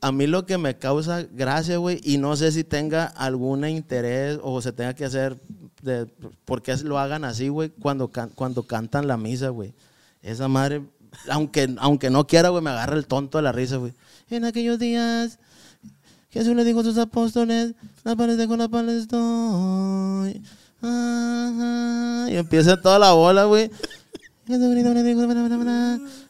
[0.01, 4.37] A mí lo que me causa gracia, güey, y no sé si tenga algún interés
[4.43, 5.37] o se tenga que hacer,
[5.83, 6.05] de,
[6.45, 9.73] por qué lo hagan así, güey, cuando, cuando cantan la misa, güey.
[10.21, 10.83] Esa madre,
[11.29, 13.93] aunque, aunque no quiera, güey, me agarra el tonto de la risa, güey.
[14.29, 15.39] En aquellos días,
[16.31, 20.41] Jesús le dijo a sus apóstoles, la les dejo, la doy.
[20.81, 22.27] Ah, ah.
[22.29, 23.69] Y empieza toda la bola, güey.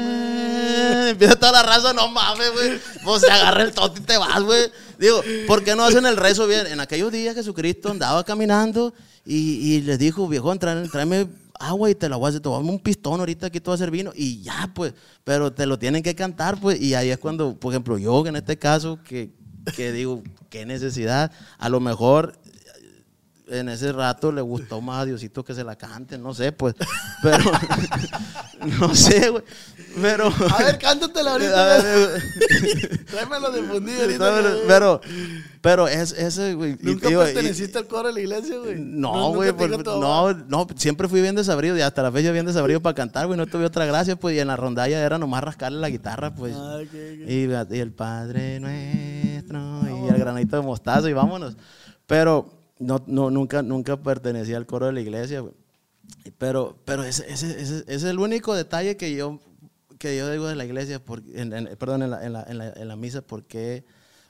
[1.09, 2.79] Empieza toda la raza, no mames, güey.
[3.31, 4.71] Agarra el tonto y te vas, güey.
[4.99, 6.67] Digo, ¿por qué no hacen el rezo bien?
[6.67, 8.93] En aquellos días Jesucristo andaba caminando
[9.25, 11.27] y, y les dijo, viejón, tráeme,
[11.59, 13.75] agua y te la voy a hacer, dar un pistón ahorita aquí te voy a
[13.75, 14.93] hacer vino y ya, pues,
[15.23, 18.35] pero te lo tienen que cantar, pues, y ahí es cuando, por ejemplo, yo en
[18.35, 19.31] este caso, que
[19.91, 22.37] digo, qué necesidad, a lo mejor
[23.49, 26.75] en ese rato le gustó más a Diosito que se la cante, no sé, pues,
[27.23, 27.43] pero,
[28.79, 29.43] no sé, güey,
[30.01, 30.27] pero...
[30.27, 31.65] A ver, cántatela A ahorita.
[31.83, 34.35] ver, Tráemelo de fundido ahorita.
[34.35, 35.01] pero, pero,
[35.61, 36.73] pero es ese, güey.
[36.81, 38.75] y Nunca y- perteneciste al coro de la iglesia, güey.
[38.79, 39.77] no, güey, mamá.
[39.85, 43.37] no, no, siempre fui bien desabrido y hasta la fecha bien desabrido para cantar, güey,
[43.37, 46.53] no tuve otra gracia, pues, y en la rondalla era nomás rascarle la guitarra, pues.
[46.55, 47.29] Ah, ok, ok.
[47.29, 51.55] Y, y el Padre Nuestro, y el granito de mostaza, y vámonos.
[52.05, 55.53] Pero no, no, nunca, nunca pertenecía al coro de la iglesia, güey.
[56.37, 59.39] Pero, pero ese, ese, ese- es el único detalle que yo,
[59.99, 62.57] que yo digo de la iglesia, porque, en- en- perdón, en la, en, la, en,
[62.57, 63.83] la, en la misa, porque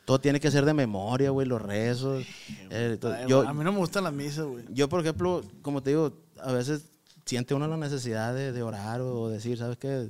[0.06, 2.26] todo tiene que ser de memoria, güey, los rezos.
[2.70, 3.14] eh, todo.
[3.14, 4.64] Ay, yo, a mí no me gustan las misas, güey.
[4.72, 6.86] yo, por ejemplo, como te digo, a veces
[7.26, 10.10] siente uno la necesidad de, de orar o decir, ¿sabes qué?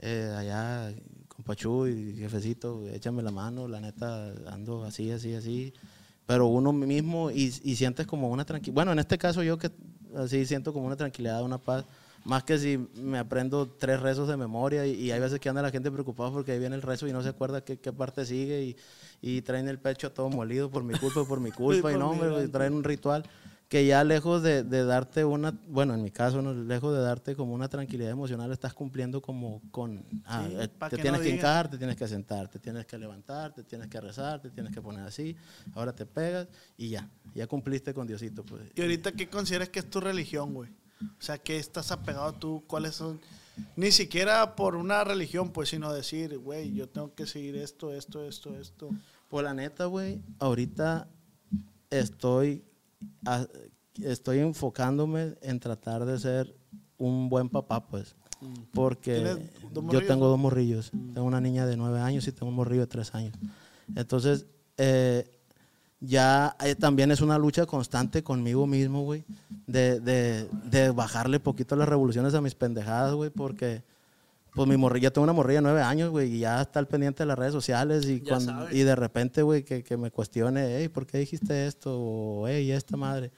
[0.00, 0.92] Eh, allá
[1.28, 5.72] con Pachú y jefecito, échame la mano, la neta, ando así, así, así.
[6.26, 8.74] Pero uno mismo y, y sientes como una tranquilidad.
[8.74, 9.70] Bueno, en este caso yo que
[10.16, 11.84] así siento como una tranquilidad, una paz.
[12.24, 15.62] Más que si me aprendo tres rezos de memoria y, y hay veces que anda
[15.62, 18.26] la gente preocupada porque ahí viene el rezo y no se acuerda qué, qué parte
[18.26, 18.76] sigue y,
[19.22, 22.12] y traen el pecho todo molido por mi culpa, por mi culpa y Por no,
[22.14, 22.48] delante.
[22.48, 23.22] traen un ritual
[23.68, 26.54] que ya lejos de, de darte una, bueno, en mi caso, ¿no?
[26.54, 30.96] lejos de darte como una tranquilidad emocional, estás cumpliendo como con, ah, Sí, eh, te
[30.96, 33.88] que tienes no que hincar, te tienes que sentar, te tienes que levantar, te tienes
[33.88, 35.36] que rezar, te tienes que poner así,
[35.74, 38.44] ahora te pegas y ya, ya cumpliste con Diosito.
[38.44, 38.62] Pues.
[38.74, 40.70] ¿Y ahorita qué consideras que es tu religión, güey?
[41.02, 42.64] O sea, ¿qué estás apegado tú?
[42.66, 43.20] ¿Cuáles son?
[43.74, 48.24] Ni siquiera por una religión, pues, sino decir, güey, yo tengo que seguir esto, esto,
[48.24, 48.90] esto, esto.
[49.28, 51.08] Pues la neta, güey, ahorita
[51.90, 52.64] estoy,
[53.24, 53.46] a-
[54.02, 56.54] estoy enfocándome en tratar de ser
[56.98, 58.14] un buen papá, pues.
[58.72, 59.24] Porque Mm.
[59.36, 60.90] ¿Tienes dos yo tengo dos morrillos.
[60.90, 63.34] Tengo una niña de nueve años y tengo un morrillo de tres años.
[63.94, 64.46] Entonces,
[64.76, 65.30] eh,
[66.00, 69.24] ya eh, también es una lucha constante conmigo mismo, güey,
[69.66, 73.82] de, de, de bajarle poquito las revoluciones a mis pendejadas, güey, porque
[74.56, 77.22] pues mi morrilla, tengo una morrilla de nueve años, güey, y ya está al pendiente
[77.22, 80.88] de las redes sociales y, cuando- y de repente, güey, que, que me cuestione, hey,
[80.88, 81.94] ¿por qué dijiste esto?
[81.96, 83.30] O, hey, esta madre.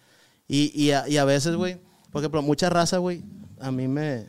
[0.46, 1.78] Y, y, a, y a veces, güey,
[2.10, 3.22] por ejemplo, mucha raza, güey,
[3.60, 4.26] a mí me,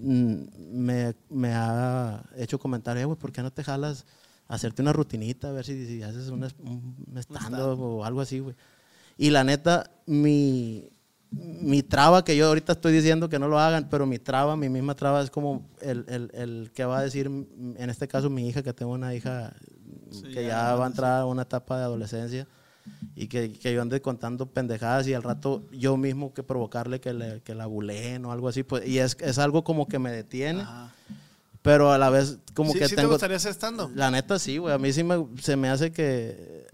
[0.00, 0.34] mm,
[0.70, 4.04] me, me ha hecho comentarios, "Eh, güey, ¿por qué no te jalas
[4.46, 8.38] a hacerte una rutinita, a ver si, si haces un, un stand-up o algo así,
[8.38, 8.54] güey?
[9.16, 10.88] Y la neta, mi,
[11.30, 14.68] mi traba que yo ahorita estoy diciendo que no lo hagan, pero mi traba, mi
[14.68, 18.48] misma traba es como el, el, el que va a decir, en este caso mi
[18.48, 19.52] hija, que tengo una hija
[20.32, 22.46] que ya, va a entrar a una etapa de adolescencia
[23.14, 27.12] y que, que yo ande contando pendejadas y al rato yo mismo que provocarle que,
[27.12, 30.10] le, que la buleen o algo así, pues, y es, es algo como que me
[30.10, 30.94] detiene, Ajá.
[31.60, 33.10] pero a la vez como ¿Sí, que sí te tengo...
[33.10, 33.90] gustaría estando?
[33.94, 34.72] La neta sí, güey.
[34.74, 36.66] A mí sí me, se me hace que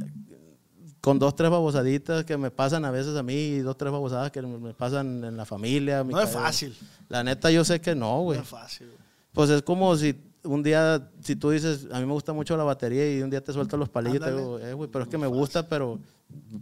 [1.04, 4.30] con dos, tres babosaditas que me pasan a veces a mí y dos, tres babosadas
[4.30, 6.02] que me pasan en la familia.
[6.02, 6.74] mi No es fácil.
[7.10, 8.38] La neta yo sé que no, No güey.
[8.40, 8.98] es fácil, güey.
[9.34, 10.14] Pues es como si
[10.44, 13.42] un día, si tú dices, a mí me gusta mucho la batería y un día
[13.44, 14.42] te suelto los palillos y te Ándale.
[14.42, 15.98] digo, eh, güey, pero es que me gusta, pero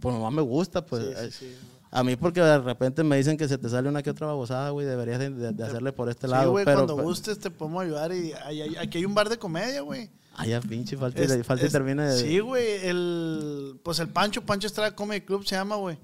[0.01, 1.03] pues nomás me gusta, pues.
[1.05, 1.55] Sí, sí, eh, sí.
[1.91, 4.71] A mí porque de repente me dicen que se te sale una que otra babosada,
[4.71, 6.51] güey, deberías de, de- de hacerle por este Sí, lado.
[6.51, 9.29] güey, pero, cuando pero- gustes te podemos ayudar y hay- hay- aquí hay un bar
[9.29, 10.09] de comedia, güey.
[10.35, 12.17] Ay, ya pinche, falta, Es- falta y termine de...
[12.19, 15.97] Sí, güey, el, pues el Pancho, Pancho Estrada Comedy Club se llama, güey.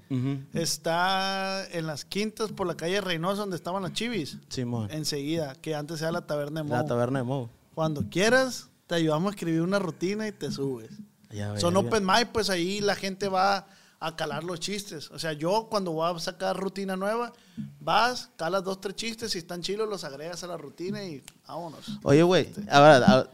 [0.54, 4.38] Está en las quintas por la calle Reynosa donde estaban las chivis.
[4.48, 4.88] Simón.
[4.92, 6.86] Enseguida, que antes era la taberna de La Mo.
[6.86, 7.50] taberna de Mo.
[7.74, 10.90] Cuando quieras, te ayudamos a escribir una rutina y te subes.
[11.30, 11.88] Ya, Son verga.
[11.88, 13.66] open mic, pues ahí la gente va
[14.02, 15.10] a calar los chistes.
[15.10, 17.32] O sea, yo cuando voy a sacar rutina nueva,
[17.80, 21.80] vas, calas dos, tres chistes, si están chilos los agregas a la rutina y vámonos.
[22.02, 23.26] Oye, güey, ahora,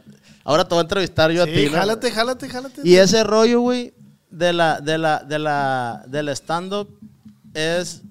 [0.43, 1.65] ahora- te voy a entrevistar yo a Sí, ti.
[1.67, 1.71] ¿no?
[1.77, 2.81] jálate, jálate, jálate.
[2.83, 3.93] Y ese rollo, güey,
[4.29, 6.89] de la, de la, de la, del stand-up
[7.53, 8.01] es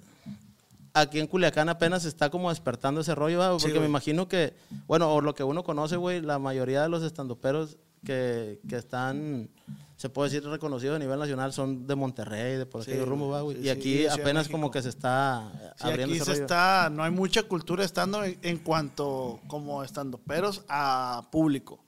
[0.94, 3.50] aquí en Culiacán apenas está como despertando ese rollo, ¿va?
[3.50, 3.88] porque me güey.
[3.90, 4.54] imagino que,
[4.86, 9.50] bueno, o lo que uno conoce, güey, la mayoría de los estandoperos que, que están,
[9.96, 13.26] se puede decir, reconocidos a nivel nacional son de Monterrey, de por Sí, aquel rumbo,
[13.28, 13.56] güey, va, güey.
[13.56, 16.42] sí, y sí, aquí apenas como que se está Sí, abriendo aquí ese se rollo.
[16.44, 21.80] está, no hay mucha cultura estando en, cuanto como estando peros a público.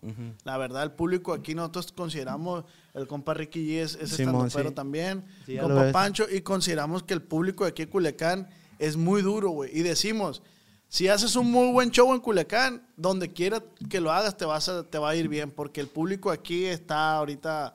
[0.45, 2.65] La verdad, el público aquí nosotros consideramos,
[2.95, 4.75] el compa Ricky G es, estando pero sí.
[4.75, 5.93] también, Sí, compa.
[5.93, 8.49] Pancho, y consideramos que el público de aquí en Culiacán
[8.79, 9.71] es muy duro, güey.
[9.79, 10.41] Y decimos,
[10.89, 14.69] si haces un muy buen show en Culiacán, donde quiera que lo hagas te, vas
[14.71, 17.75] a, te va a ir bien, porque el público aquí está ahorita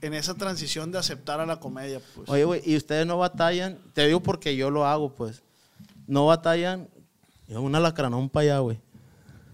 [0.00, 2.00] en esa transición de aceptar a la comedia.
[2.14, 2.28] Pues.
[2.28, 5.42] Oye, güey, y ustedes no batallan, te digo porque yo lo hago, pues.
[6.06, 6.88] No batallan,
[7.48, 8.78] es un alacranón para allá, güey.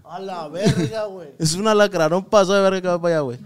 [0.05, 1.31] A la verga, güey.
[1.39, 3.39] Es un alacranón paso de verga que va para allá, güey.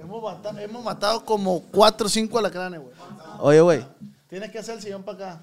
[0.00, 2.92] Hemos, mata- hemos matado como 4 o 5 alacranes, güey.
[3.40, 3.86] Oye, güey,
[4.28, 5.40] Tienes que hacer el sillón para acá.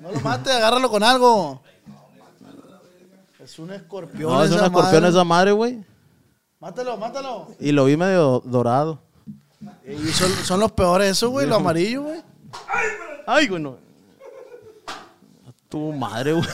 [0.00, 1.60] No lo mates, agárralo con algo.
[3.42, 4.30] Es un escorpión.
[4.30, 5.08] no, es un escorpión madre.
[5.08, 5.84] esa madre, güey.
[6.60, 7.48] Mátalo, mátalo.
[7.60, 9.00] Y lo vi medio dorado.
[9.86, 12.20] Y son, son los peores eso, güey, lo amarillo, güey.
[13.26, 13.78] Ay, güey, no.
[14.88, 16.46] A tu madre, güey.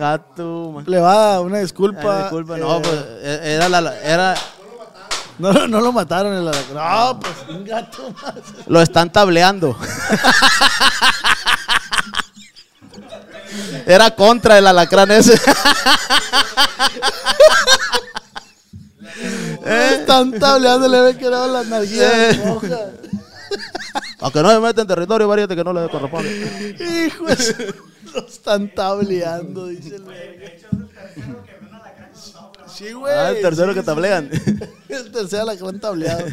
[0.00, 0.90] A tu madre.
[0.90, 2.22] Le va a dar una Ay, disculpa.
[2.22, 4.34] disculpa, eh, no, pues era la, era,
[5.38, 6.98] no, no lo mataron el alacrán.
[7.06, 8.34] No, pues un gato más.
[8.66, 9.76] lo están tableando.
[13.86, 15.40] Era contra el alacrán ese.
[19.64, 22.42] Están tableando, le ven que no las narguillas Eh.
[22.46, 22.80] rojas.
[24.20, 26.76] Aunque no se mete en territorio, varios que no le corresponde.
[27.06, 27.24] Hijo
[28.14, 30.04] Lo están tableando, dice el.
[32.66, 33.14] Sí, güey.
[33.14, 33.86] Ah, el tercero sí, que sí.
[33.86, 34.30] tablean.
[34.88, 36.24] El tercero alacrán tableado.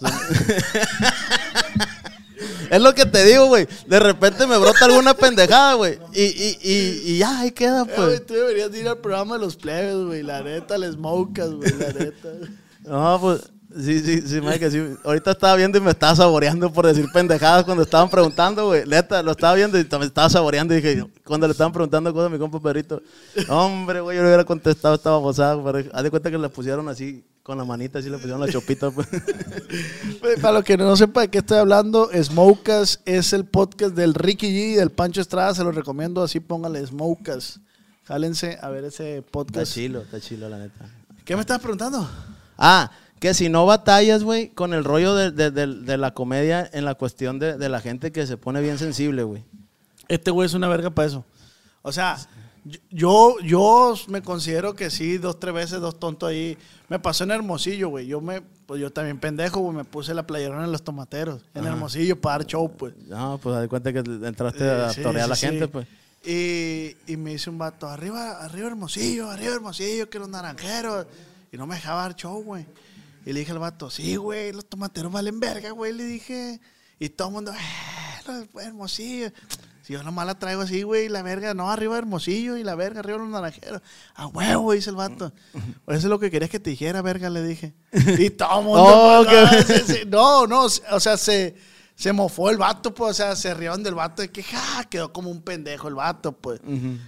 [2.70, 3.66] Es lo que te digo, güey.
[3.86, 5.98] De repente me brota alguna pendejada, güey.
[6.12, 8.26] Y, y, y, y ya, ahí queda, Eh, pues.
[8.26, 10.22] tú deberías de ir al programa de los plebes, güey.
[10.22, 11.72] La neta, les moucas, güey.
[11.78, 12.28] La neta.
[12.84, 13.50] No, pues,
[13.84, 14.82] sí, sí, sí, Mike, sí.
[15.04, 18.86] Ahorita estaba viendo y me estaba saboreando por decir pendejadas cuando estaban preguntando, güey.
[18.86, 22.28] Neta, lo estaba viendo y me estaba saboreando y dije, cuando le estaban preguntando cosas
[22.28, 23.02] a mi compa perrito,
[23.48, 25.60] hombre, güey, yo le hubiera contestado, estaba babosada,
[25.92, 28.90] haz de cuenta que le pusieron así, con la manita, así le pusieron la chopita,
[28.90, 29.08] pues.
[30.42, 34.48] Para los que no sepan de qué estoy hablando, Smokas es el podcast del Ricky
[34.48, 35.54] G y del Pancho Estrada.
[35.54, 37.60] Se lo recomiendo, así póngale Smokas.
[38.04, 39.72] Jálense a ver ese Está podcast.
[39.72, 40.90] chilo, está chilo, la neta.
[41.24, 42.06] ¿Qué me estabas preguntando?
[42.58, 46.68] Ah, que si no batallas, güey, con el rollo de, de- de- de la comedia
[46.74, 49.42] en la cuestión de, de la gente que se pone bien sensible, güey.
[50.08, 51.24] Este güey es una verga para eso.
[51.80, 52.18] O sea,
[52.90, 56.56] yo, yo me considero que sí, dos, tres veces, dos tontos ahí.
[56.88, 58.06] Me pasó en Hermosillo, güey.
[58.06, 59.76] Yo me, pues yo también pendejo, güey.
[59.76, 61.42] Me puse la playerona en los tomateros.
[61.54, 62.94] En Hermosillo para dar show, pues.
[63.06, 65.86] No, pues de cuenta que entraste a Sí, torear a la sí, gente, pues.
[66.24, 71.06] Y, y me dice un vato, arriba, arriba Hermosillo, arriba Hermosillo, que los naranjeros.
[71.52, 72.66] Y no me dejaba dar show, güey.
[73.24, 75.92] Y le dije al vato, sí, güey, los tomateros valen verga, güey.
[75.92, 76.60] Le dije.
[76.98, 79.30] Y todo el mundo, eh, los Hermosillo.
[79.88, 82.74] Si yo nomás la traigo así, güey, y la verga, no, arriba Hermosillo y la
[82.74, 83.80] verga, arriba los naranjeros.
[84.16, 85.32] A huevo, dice el vato.
[85.54, 87.72] Eso es lo que querías que te dijera, verga, le dije.
[88.18, 91.56] Y todo mundo, Oh, pues, no, no, no, o sea, se,
[91.94, 95.10] se mofó el vato, pues, o sea, se rieron del vato de que, ja, quedó
[95.10, 96.60] como un pendejo el vato, pues.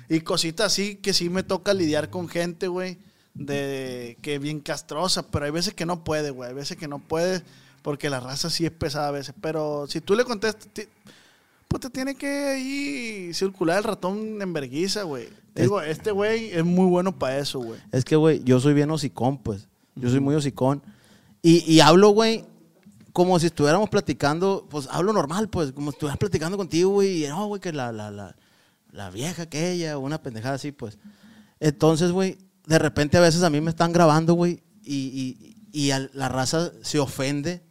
[0.08, 2.96] Y cositas así que sí me toca lidiar con gente, güey,
[3.34, 6.98] de que bien castrosa, pero hay veces que no puede, güey, hay veces que no
[6.98, 7.42] puede
[7.82, 10.66] porque la raza sí es pesada a veces, pero si tú le contestas,
[11.70, 15.28] pues te tiene que ahí circular el ratón en verguiza, güey.
[15.54, 17.80] Te Digo, este güey es muy bueno para eso, güey.
[17.92, 19.68] Es que, güey, yo soy bien hocicón, pues.
[19.94, 20.82] Yo soy muy hocicón.
[21.42, 22.44] Y, y hablo, güey,
[23.12, 27.28] como si estuviéramos platicando, pues hablo normal, pues, como si estuvieras platicando contigo, güey, y
[27.28, 28.34] no, güey, que la, la, la,
[28.90, 30.98] la vieja aquella, o una pendejada así, pues.
[31.60, 35.90] Entonces, güey, de repente a veces a mí me están grabando, güey, y, y, y
[35.92, 37.62] al- la raza se ofende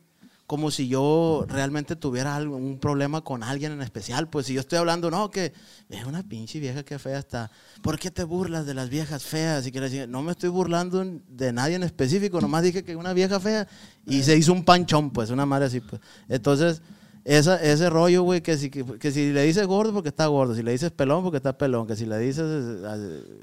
[0.50, 4.32] como si yo realmente tuviera algo- un problema con alguien en especial.
[4.32, 5.54] Pues si yo estoy hablando, no, que
[5.90, 7.52] es una pinche vieja que fea está.
[7.84, 9.68] ¿Por qué te burlas de las viejas feas?
[9.68, 13.14] Y que decía, no me estoy burlando de nadie en específico, nomás dije que una
[13.14, 13.68] vieja fea
[14.08, 16.02] y se hizo un panchón, pues, una madre así, pues.
[16.28, 16.82] Entonces,
[17.26, 20.56] esa, ese rollo, güey, que si, que, que si le dices gordo porque está gordo,
[20.56, 22.44] si le dices pelón porque está pelón, que si le dices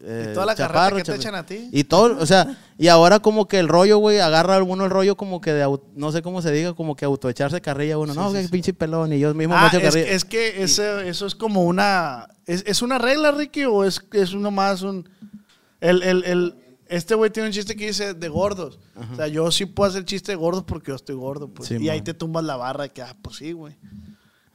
[0.04, 1.68] eh, Y toda la chaparro, que te echan a ti.
[1.72, 5.16] Y todo, o sea, y ahora como que el rollo, güey, agarra alguno el rollo
[5.16, 8.48] como que de, no sé cómo se diga, como que autoecharse carrilla uno, no, que
[8.48, 10.10] pinche pelón, y yo mismo me Ah, echo es, carrilla.
[10.12, 12.28] es que eso, eso es como una.
[12.46, 13.64] ¿Es, es una regla, Ricky?
[13.64, 15.08] ¿O es, es uno más un.?
[15.80, 16.54] El, el, el-
[16.88, 18.78] este güey tiene un chiste que dice de gordos.
[19.12, 21.48] O sea, yo sí puedo hacer chiste de gordos porque yo estoy gordo.
[21.48, 21.68] Pues.
[21.68, 23.74] Sí, y ahí te tumbas la barra de que, ah, pues sí, güey.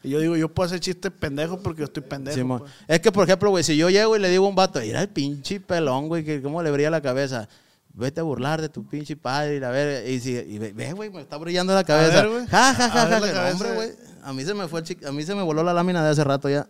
[0.04, 2.60] Y yo digo, yo puedo hacer chiste pendejo porque yo estoy pendejo.
[2.60, 2.72] Pues.
[2.88, 5.02] Es que, por ejemplo, güey, si yo llego y le digo a un vato, mira
[5.02, 7.48] el pinche pelón, güey, que cómo le brilla la cabeza.
[7.94, 11.10] Vete a burlar de tu pinche padre y a ver, y si, y ve, güey,
[11.10, 12.26] me está brillando la cabeza.
[12.26, 13.34] ver, ja, ja, A ja, ver ja, la ja.
[13.34, 13.54] cabeza.
[13.54, 13.90] Hombre, güey,
[14.24, 16.10] a mí se me fue el chi- a mí se me voló la lámina de
[16.10, 16.68] hace rato ya.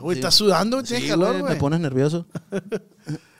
[0.00, 0.20] Güey, Sí.
[0.20, 1.52] estás sudando, güey, tienes Sí, calor, güey.
[1.54, 2.26] me pones nervioso.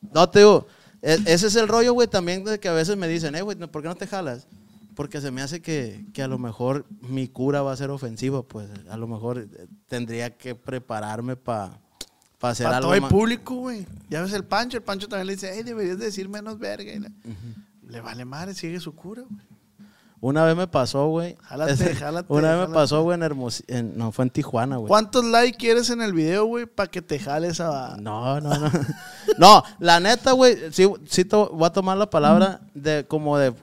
[0.00, 0.66] no, te digo,
[1.02, 3.56] e- ese es el rollo, güey, también de que a veces me dicen, eh, güey,
[3.58, 4.46] ¿por qué no te jalas?
[4.94, 8.42] Porque se me hace que, que a lo mejor mi cura va a ser ofensiva,
[8.42, 11.78] pues a lo mejor eh, tendría que prepararme para
[12.42, 13.86] hacer Para algo todo el público, güey.
[14.10, 16.92] Ya ves el Pancho, el Pancho también le dice, hey, deberías de decir menos verga.
[16.92, 17.12] Y la-
[17.86, 19.40] Le vale madre, sigue su cura, güey.
[20.22, 21.34] Una vez me pasó, güey.
[21.42, 23.64] Jálate, jálate, Una vez me pasó, güey, en Hermos...
[23.68, 24.88] en- no, fue en Tijuana, güey.
[24.88, 27.96] ¿Cuántos likes quieres en el video, güey, para que te jales a...
[27.98, 28.70] No, no, no.
[29.38, 33.54] No, la neta, güey, sí, sí to- voy a tomar la palabra de como de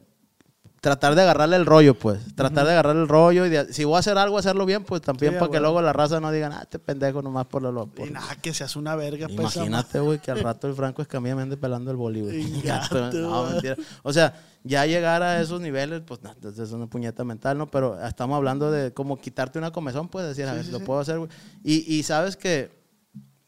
[0.82, 2.20] tratar de agarrarle el rollo, pues.
[2.36, 5.02] Tratar de agarrarle el rollo y de- si voy a hacer algo, hacerlo bien, pues
[5.02, 7.88] también Sí, para que luego la raza no digan, ah, este pendejo nomás por lo...
[7.88, 8.08] por-".
[8.08, 9.56] Y nada, que seas una verga, pues.
[9.56, 12.42] Imagínate, güey, que al rato el Franco Escamilla me ande pelando el boli, güey.
[12.42, 13.76] Ingato, Pero, no, mentira.
[14.04, 14.34] O sea,
[14.64, 16.20] ya llegar a esos niveles, pues,
[16.60, 17.68] es una puñeta mental, ¿no?
[17.72, 21.18] Pero estamos hablando de como quitarte una comezón, pues, decir, a ver, lo puedo hacer,
[21.18, 21.30] güey.
[21.64, 22.72] Y, y sabes que,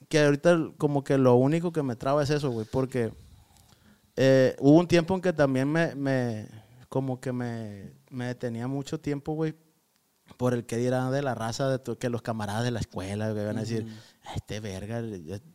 [0.07, 3.11] que ahorita como que lo único que me traba es eso, güey, porque
[4.15, 6.47] eh, hubo un tiempo en que también me, me
[6.90, 9.56] como que me, me detenía mucho tiempo, güey,
[10.38, 13.45] por el que dirán de la raza, de que los camaradas de la escuela, que
[13.45, 13.88] van a decir,
[14.26, 15.02] "Ah, este verga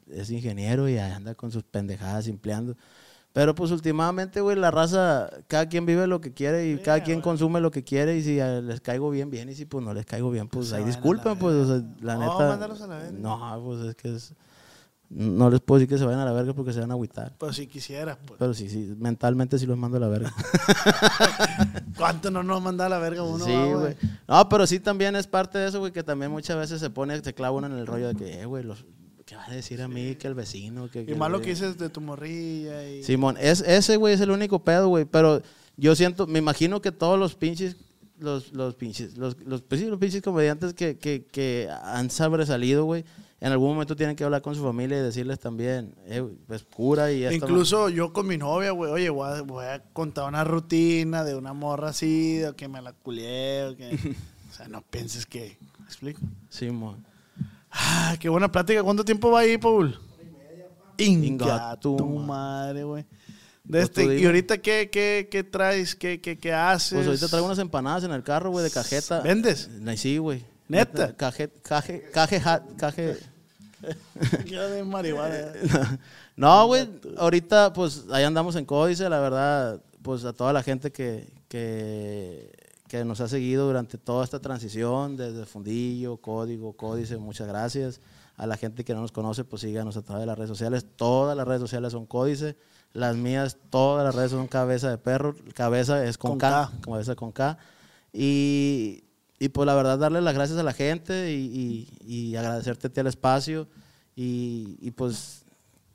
[0.09, 2.77] es, ingeniero y anda con sus pendejadas empleando.
[3.32, 7.20] Pero pues últimamente, güey, la raza, cada quien vive lo que quiere y cada quien
[7.20, 10.06] consume lo que quiere y si les caigo bien, bien, y si pues no les
[10.06, 12.48] caigo bien, pues se ahí disculpen, pues, o sea, la No, neta.
[13.20, 14.35] No, pues es que es,
[15.15, 17.36] no les puedo decir que se vayan a la verga porque se van a agüitar.
[17.39, 18.36] Pues si quisieras, pues.
[18.39, 20.35] Pero sí, sí, mentalmente sí los mando a la verga.
[21.97, 23.45] ¿Cuánto no nos manda a la verga uno?
[23.45, 23.95] sí, güey.
[24.27, 27.23] No, pero sí también es parte de eso, güey, que también muchas veces se pone,
[27.23, 28.85] se clava uno en el rollo de que, eh, güey, los,
[29.24, 30.16] ¿qué va a decir a mí?
[30.16, 31.03] Que el vecino, que...
[31.03, 33.05] Y que más lo que dices de tu morrilla y...
[33.05, 35.43] Simón, es, ese, güey, es el único pedo, güey, pero
[35.77, 37.77] yo siento, me imagino que todos los pinches,
[38.19, 42.85] los, los pinches, los, los, pues sí, los pinches comediantes que, que, que han sobresalido,
[42.85, 43.05] güey,
[43.44, 47.12] en algún momento tienen que hablar con su familia y decirles también, eh, pues cura
[47.12, 47.34] y esto.
[47.34, 51.34] Incluso yo con mi novia, güey, oye, voy a, voy a contar una rutina de
[51.34, 53.90] una morra así, de que me la culié, o que...
[54.50, 55.58] o sea, no pienses que...
[55.78, 56.22] ¿Me explico?
[56.48, 57.04] Simón.
[57.70, 58.82] Ah, qué buena plática.
[58.82, 60.00] ¿Cuánto tiempo va ahí, Paul?
[60.96, 63.02] Inga, Inga tu madre, güey.
[63.02, 63.08] De
[63.72, 65.94] Pues este, ¿Y ahorita qué, qué, qué traes?
[65.94, 66.94] ¿Qué, qué, qué haces?
[66.94, 69.20] Pues ahorita traigo unas empanadas en el carro, güey, de cajeta.
[69.20, 69.68] ¿Vendes?
[69.96, 70.46] Sí, güey.
[70.66, 71.14] ¿Neta?
[71.14, 72.40] Caje, caje, caje,
[72.78, 73.34] caje.
[74.47, 75.52] Ya de marihuana.
[76.36, 80.90] No, güey, ahorita pues ahí andamos en Códice, la verdad, pues a toda la gente
[80.90, 82.51] que, que,
[82.89, 88.01] que nos ha seguido durante toda esta transición, desde Fundillo, Código, Códice, muchas gracias.
[88.36, 90.86] A la gente que no nos conoce, pues síganos a través de las redes sociales.
[90.97, 92.56] Todas las redes sociales son Códice.
[92.93, 95.36] Las mías, todas las redes son Cabeza de Perro.
[95.55, 96.81] Cabeza es con, Con K, K.
[96.85, 97.56] Cabeza con K.
[98.12, 99.03] Y,
[99.39, 102.90] y pues la verdad, darle las gracias a la gente y, y- y agradecerte a
[102.93, 103.69] ti el espacio.
[104.16, 105.44] Y, y, pues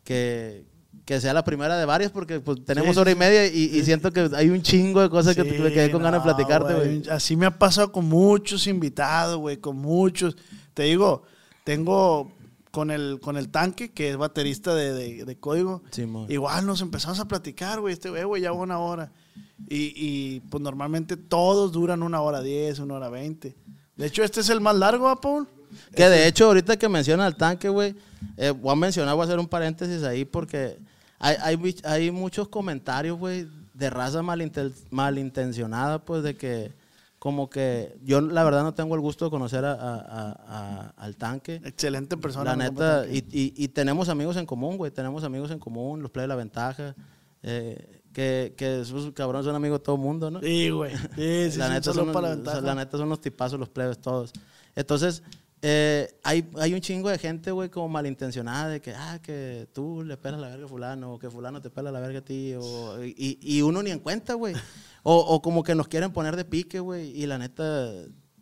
[0.03, 0.65] que,
[1.05, 3.83] que sea la primera de varias porque pues tenemos Sí, hora y sí, media y,
[3.83, 6.35] siento que hay un chingo de cosas que Sí, me quedé con ganas de no,
[6.35, 7.03] platicarte, güey.
[7.09, 10.35] Así me ha pasado con muchos invitados, güey, con muchos.
[10.73, 11.23] Te digo,
[11.63, 12.31] tengo
[12.71, 15.81] con el, con el tanque, que es baterista de, de- de código.
[15.91, 16.25] Simón.
[16.29, 19.11] Igual nos empezamos a platicar, güey, este güey, güey, ya una hora.
[19.67, 23.55] Y, y, pues normalmente todos duran una hora diez, una hora veinte.
[23.95, 25.47] De hecho, este es el más largo, ¿ah, Paul?
[25.95, 27.93] Que de hecho, ahorita que menciona el tanque, güey,
[28.37, 30.77] eh, voy a mencionar, voy a hacer un paréntesis ahí porque
[31.19, 36.71] hay, hay, much- hay muchos comentarios, güey, de raza malinten- malintencionada, pues de que
[37.19, 40.93] como que yo la verdad no tengo el gusto de conocer a- a- a- a-
[40.97, 41.61] al tanque.
[41.65, 42.51] Excelente persona.
[42.51, 44.89] La neta, y tenemos amigos en común, güey.
[44.91, 46.95] Tenemos amigos en común, los play de la ventaja.
[47.43, 50.41] eh, que, que esos cabrones son amigos de todo el mundo, ¿no?
[50.41, 50.93] Sí, güey.
[51.15, 53.99] Sí, sí, la, sí, neta son, para la la neta son unos tipazos los plebes
[53.99, 54.33] todos.
[54.75, 55.23] Entonces,
[55.61, 60.03] eh, hay, hay un chingo de gente, güey, como malintencionada de que, ah, que tú
[60.03, 62.55] le pelas la verga a fulano, o que fulano te pela la verga a ti,
[62.55, 64.53] o, y, y uno ni en cuenta, güey.
[65.03, 67.89] O, o como que nos quieren poner de pique, güey, y la neta,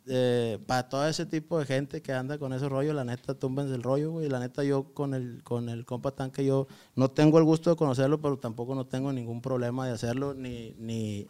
[0.08, 3.76] eh, para todo ese tipo de gente que anda con ese rollo, la neta, túmbense
[3.76, 4.30] el rollo, güey.
[4.30, 7.76] La neta, yo con el, con el compa tanque, yo no tengo el gusto de
[7.76, 11.28] conocerlo, pero tampoco no tengo ningún problema de hacerlo, ni, ni,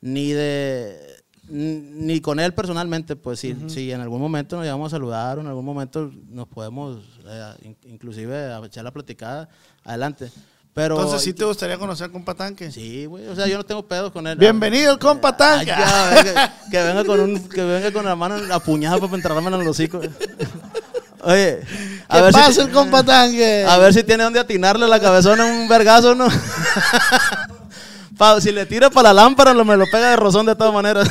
[0.00, 4.96] ni de ni con él personalmente, pues si, si en algún momento nos llevamos a
[4.96, 9.48] saludar o en algún momento nos podemos eh, in- inclusive echar la platicada,
[9.82, 10.30] adelante.
[10.74, 12.72] Pero Entonces, ¿sí te gustaría conocer al compa tanque?
[12.72, 14.38] Sí, güey, o sea, yo no tengo pedos con él.
[14.38, 16.34] Bienvenido, el compa Ay, tanque.
[16.70, 20.00] que venga con un que venga con la mano apuñada para enterrarme en el hocico.
[21.24, 21.60] Oye,
[22.08, 23.66] a ¿Qué ver pasa si el compa tanque?
[23.68, 26.26] a ver si tiene donde atinarle la cabezona un vergazo, ¿no?
[28.16, 30.72] Pa- si le tira para la lámpara, lo, me lo pega de rozón de todas
[30.72, 31.08] maneras.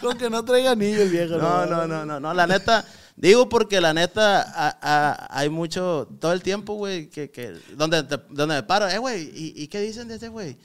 [0.00, 1.36] Con que no traiga anillo el viejo.
[1.36, 2.84] No, no, no, no, no, la neta,
[3.28, 8.02] digo porque la neta a- a- hay mucho, todo el tiempo, güey, que, que, donde,
[8.02, 10.56] te- donde me paro, eh, güey, ¿y, y qué dicen de este güey?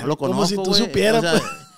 [0.00, 0.84] No lo Como conozco, si tú güey.
[0.84, 1.32] supieras, O sea,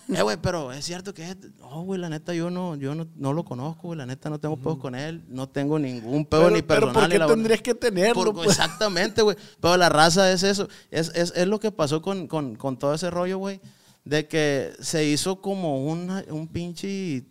[0.07, 0.19] pues.
[0.19, 3.09] eh, güey, pero es cierto que es, no, güey, la neta yo no, yo no,
[3.17, 6.43] no lo conozco, güey, la neta no tengo pedos con él, no tengo ningún pedo
[6.45, 7.03] Pero, ni pero personal.
[7.03, 8.15] ¿por ni qué tendrías que tenerlo?
[8.25, 8.51] Por- pues?
[8.51, 9.37] Exactamente, güey.
[9.61, 10.69] Pero la raza es eso.
[10.91, 13.61] Es, es, es lo que pasó con, con, con todo ese rollo, güey.
[14.05, 17.25] De que se hizo como una, un pinche.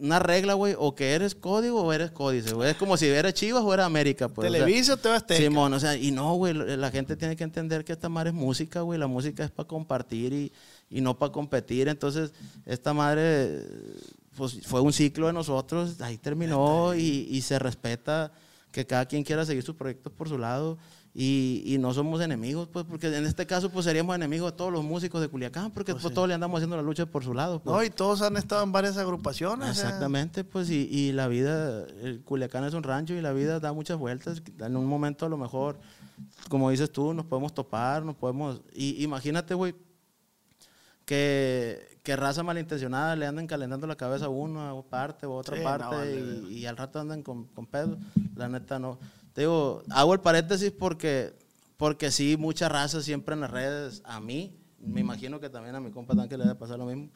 [0.00, 0.74] Una regla, güey.
[0.78, 2.70] O que eres código o eres códice, güey.
[2.70, 4.48] Es como si eres Chivas o eres América, pues.
[4.48, 5.40] o sea, Televisa o TV Azteca.
[5.40, 8.36] Simón, o sea, y no, güey, la gente tiene que entender que esta madre es
[8.36, 10.52] música, güey, la música es para compartir y,
[10.90, 12.32] y no para competir, entonces
[12.64, 13.62] esta madre,
[14.36, 18.32] pues fue un ciclo de nosotros, ahí terminó y, y se respeta
[18.72, 20.78] que cada quien quiera seguir sus proyectos por su lado
[21.18, 24.70] y, y no somos enemigos, pues, porque en este caso, pues seríamos enemigos de todos
[24.70, 27.58] los músicos de Culiacán, porque pues, todos le andamos haciendo la lucha por su lado.
[27.62, 27.74] pues.
[27.74, 29.70] No, y todos han estado en varias agrupaciones.
[29.70, 33.72] Exactamente, pues y, y la vida, el Culiacán es un rancho y la vida da
[33.72, 34.42] muchas vueltas.
[34.60, 35.78] En un momento a lo mejor,
[36.50, 38.60] como dices tú, nos podemos topar, nos podemos...
[38.74, 39.74] Y imagínate, güey,
[41.04, 45.36] que, que raza malintencionada le anden calentando la cabeza a uno, a parte o a
[45.36, 46.20] otra Sí, no, parte vale.
[46.50, 47.96] y, y al rato andan con, con pedo.
[48.34, 48.98] La neta no.
[49.36, 51.34] Te digo, hago el paréntesis porque,
[51.76, 55.80] porque sí, mucha raza siempre en las redes, a mí, me imagino que también a
[55.80, 57.10] mi compa que le debe pasar lo mismo,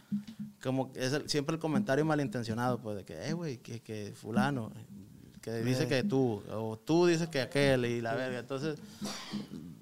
[0.62, 4.70] como es el- siempre el comentario malintencionado, pues de que, eh, güey, que, que fulano,
[5.40, 8.38] que dice que tú, o tú dices que aquel y la verga.
[8.40, 8.78] Entonces,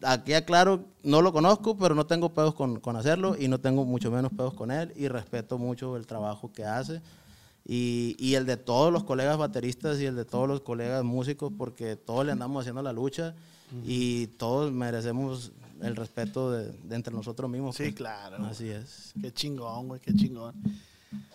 [0.05, 3.85] aquí aclaro, no lo conozco, pero no tengo pedos con, con hacerlo y no tengo
[3.85, 7.01] mucho menos pedos con él y respeto mucho el trabajo que hace
[7.69, 11.53] y, y el de todos los colegas bateristas y el de todos los colegas músicos
[11.57, 13.35] porque todos le andamos haciendo la lucha
[13.85, 17.77] y todos merecemos el respeto de, de entre nosotros mismos.
[17.77, 17.95] Sí, pues.
[17.97, 18.45] claro.
[18.47, 19.13] Así es.
[19.21, 20.55] Qué chingón, güey, qué chingón.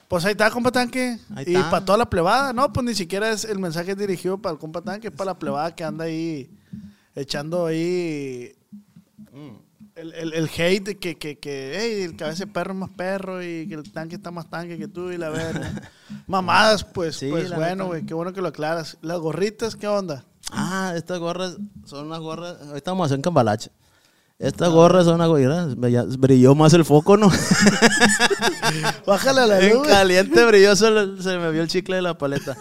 [0.08, 1.18] Pues ahí está, compa tanque.
[1.36, 1.70] Ahí y está.
[1.70, 4.82] para toda la plebada, no, pues ni siquiera es el mensaje dirigido para el compa
[4.82, 6.50] tanque, es para la plebada que anda ahí
[7.16, 8.56] echando ahí
[9.34, 9.58] Mm.
[9.96, 13.44] El, el, el hate que, que, que hey, el cabeza de perro es más perro
[13.44, 15.72] y que el tanque está más tanque que tú y la verga.
[16.28, 18.98] Mamadas, pues, Sí, pues bueno, güey, qué bueno que lo aclaras.
[19.02, 20.26] Las gorritas, ¿qué onda?
[20.52, 22.58] Ah, estas gorras son unas gorras.
[22.68, 23.72] Ahorita vamos a hacer en cambalache.
[24.40, 25.76] Estas gorras son unas gorras.
[26.18, 27.30] Brilló más el foco, ¿no?
[29.06, 29.78] Bájale a la en luz.
[29.80, 29.92] güey.
[29.92, 30.88] caliente brilló, se,
[31.22, 32.58] se me vio el chicle de la paleta.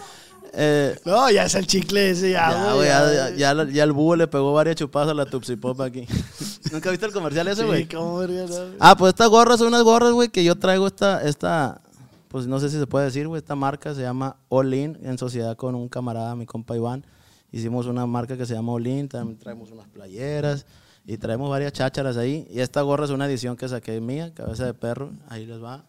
[0.55, 2.87] Eh, No, ya es el chicle ese, ya, ya, güey.
[2.87, 5.55] ya, ya, ya, ya la- ya el búho le pegó varias chupadas a la Tupsi
[5.55, 6.05] Pop aquí.
[6.71, 7.87] ¿Nunca viste el comercial ese, Sí, güey?
[7.87, 8.77] cómo verga, no, güey.
[8.79, 11.81] Ah, pues estas gorras son unas gorras, güey, que yo traigo esta, esta,
[12.27, 15.17] pues no sé si se puede decir, güey, esta marca se llama All In, en
[15.17, 17.03] sociedad con un camarada, mi compa Iván.
[17.51, 20.65] Hicimos una marca que se llama All In, también traemos unas playeras
[21.05, 22.47] y traemos varias chácharas ahí.
[22.51, 25.85] Y esta gorra es una edición que saqué mía, cabeza de perro, ahí les va.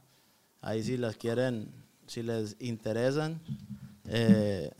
[0.62, 1.70] Ahí si las quieren,
[2.06, 3.40] si les interesan,
[4.08, 4.70] eh,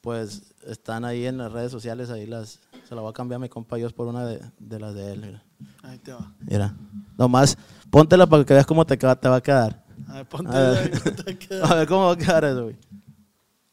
[0.00, 3.40] pues están ahí en las redes sociales, ahí las, se la voy a cambiar a
[3.40, 5.42] mi compa Dios por una de, de las de él, mira.
[5.82, 6.32] Ahí te va.
[6.40, 6.74] Mira,
[7.18, 7.56] nomás
[7.90, 9.84] póntela para que veas cómo te, te va a quedar.
[10.08, 10.56] A ver, ponte.
[10.56, 11.02] A ver.
[11.02, 11.48] ponte aquí.
[11.62, 12.76] A ver cómo va a quedar eso, güey.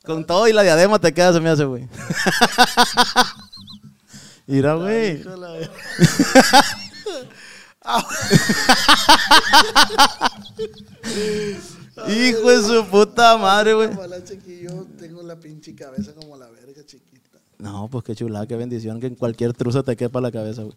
[0.05, 1.87] Con todo y la diadema te queda, se me hace, güey.
[4.47, 5.23] Mira, güey.
[12.09, 13.93] Hijo de su puta madre, güey.
[13.95, 17.39] Malache que yo tengo la pinche cabeza como la verga chiquita.
[17.59, 20.75] No, pues qué chulada, qué bendición que en cualquier truza te quepa la cabeza, güey.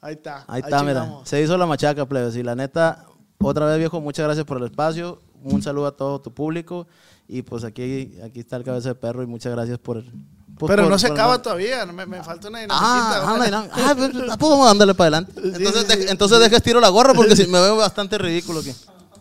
[0.00, 0.44] Ahí está.
[0.46, 1.10] Ahí está, mira.
[1.24, 2.36] Se hizo la machaca, plebes.
[2.36, 3.06] Y la neta,
[3.38, 5.20] otra vez, viejo, muchas gracias por el espacio.
[5.42, 6.86] Un saludo a todo tu público.
[7.28, 10.02] Y pues aquí, aquí está el cabeza de perro y muchas gracias por...
[10.04, 11.84] pues, Pero por- no se por- acaba todavía.
[11.86, 13.28] Me, me falta una Ah, dinamiquita.
[13.30, 13.74] ah, una dinámica.
[13.76, 15.32] Ah, pues, ah, pues vamos dándole para adelante.
[15.42, 16.06] Entonces, sí, sí.
[16.08, 18.72] entonces deja estiro la gorra porque si me veo bastante ridículo aquí.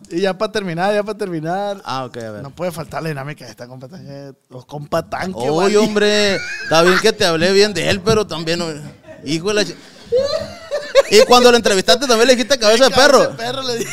[0.09, 1.81] Y ya para terminar, ya para terminar.
[1.83, 2.43] Ah, ok, a ver.
[2.43, 4.33] No puede faltar la dinámica de esta compa tanque.
[4.49, 8.61] Los compa tanque, Oye, hombre, está bien que te hablé bien de él, pero también,
[8.61, 8.81] eh,
[9.25, 9.61] hijo de la...
[9.63, 13.23] Y cuando lo entrevistaste también le dijiste cabeza de perro.
[13.23, 13.91] Ese perro le dije.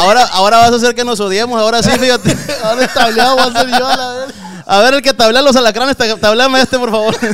[0.00, 2.36] Ahora, ahora vas a hacer que nos odiemos, ahora sí, fíjate.
[2.64, 4.34] Ahora tableado voy a ser yo a la vez.
[4.66, 7.14] A ver, el que tablea los alacranes, ta- tableame este, por favor.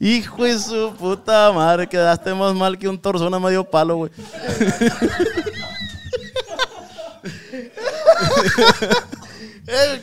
[0.00, 4.12] Hijo de su puta madre, quedaste más mal que un torzón a medio palo, güey.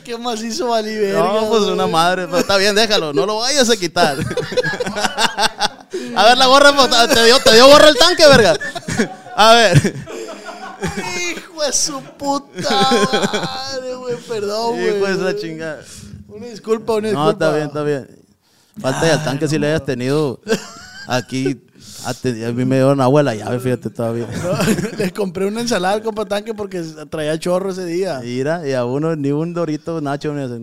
[0.04, 1.18] Qué macizo vali verga.
[1.18, 4.16] No, pues una madre, pero está bien, déjalo, no lo vayas a quitar.
[6.16, 8.56] A ver, la gorra, pues, te dio, te dio gorra el tanque, verga.
[9.34, 9.94] A ver.
[11.30, 14.16] Hijo de su puta madre, güey.
[14.28, 14.96] Perdón, güey.
[14.96, 15.82] Hijo de esa chingada.
[16.28, 17.24] Una disculpa, una disculpa.
[17.24, 18.24] No, está bien, está bien.
[18.80, 20.40] Falta de al tanque si le hayas tenido
[21.08, 21.60] aquí.
[22.04, 24.26] A, te- a mí me dieron agua de la llave, fíjate, todavía.
[24.26, 28.20] No, le compré una ensalada al compa tanque porque traía chorro ese día.
[28.22, 30.62] Mira, y a uno ni un dorito nacho ni así.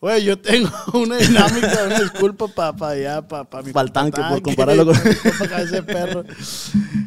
[0.00, 4.20] Güey, yo tengo una dinámica, una disculpa para pa allá, para pa mi compa tanque,
[4.28, 4.94] por compararlo con-
[5.70, 6.24] de perro.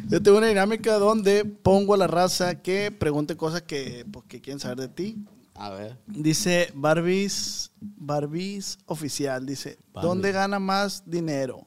[0.08, 4.40] Yo tengo una dinámica donde pongo a la raza que pregunte cosas que, pues, que
[4.40, 5.24] quieren saber de ti.
[5.54, 5.98] A ver.
[6.06, 10.08] Dice Barbies, Barbies Oficial, dice, Barbie.
[10.08, 11.66] ¿dónde gana más dinero?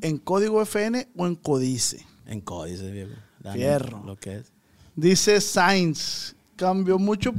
[0.00, 2.04] ¿En código FN o en códice?
[2.26, 3.12] En códice, viejo.
[3.52, 4.02] Fierro.
[4.04, 4.52] Lo que es.
[4.96, 7.32] Dice Sainz, cambió mucho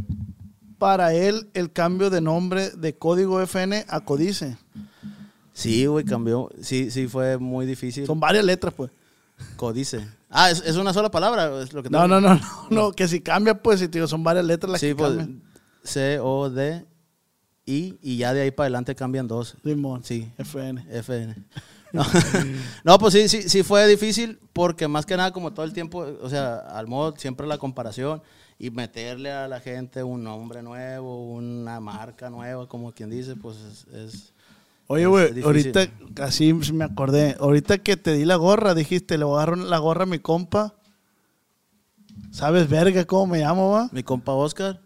[0.77, 4.57] para él el cambio de nombre de código FN a códice.
[5.53, 6.49] Sí, güey, cambió.
[6.61, 8.05] Sí, sí, fue muy difícil.
[8.05, 8.91] Son varias letras, pues.
[9.55, 10.07] Códice.
[10.29, 11.61] Ah, ¿es, es una sola palabra.
[11.61, 14.07] Es lo que No, no, no, no, no, que si cambia, pues, si te digo,
[14.07, 15.41] son varias letras las Sí, que pues cambian.
[15.83, 16.85] C, O, D,
[17.65, 19.57] I, y ya de ahí para adelante cambian dos.
[19.63, 20.31] Simón, Sí.
[20.37, 20.85] FN.
[20.91, 21.35] FN.
[21.97, 22.05] No,
[22.83, 26.05] No, pues sí, sí, sí fue difícil porque más que nada como todo el tiempo,
[26.21, 28.21] o sea, al modo siempre la comparación
[28.59, 33.57] y meterle a la gente un nombre nuevo, una marca nueva, como quien dice, pues
[33.57, 33.93] es...
[33.93, 34.33] es-
[34.89, 35.81] Oye, güey, ahorita,
[36.23, 39.77] así me acordé, ahorita que te di la gorra, dijiste, le voy a agarrar la
[39.79, 40.75] gorra a mi compa.
[42.31, 43.89] ¿Sabes, verga, cómo me llamo, va?
[43.91, 44.79] Mi compa Oscar,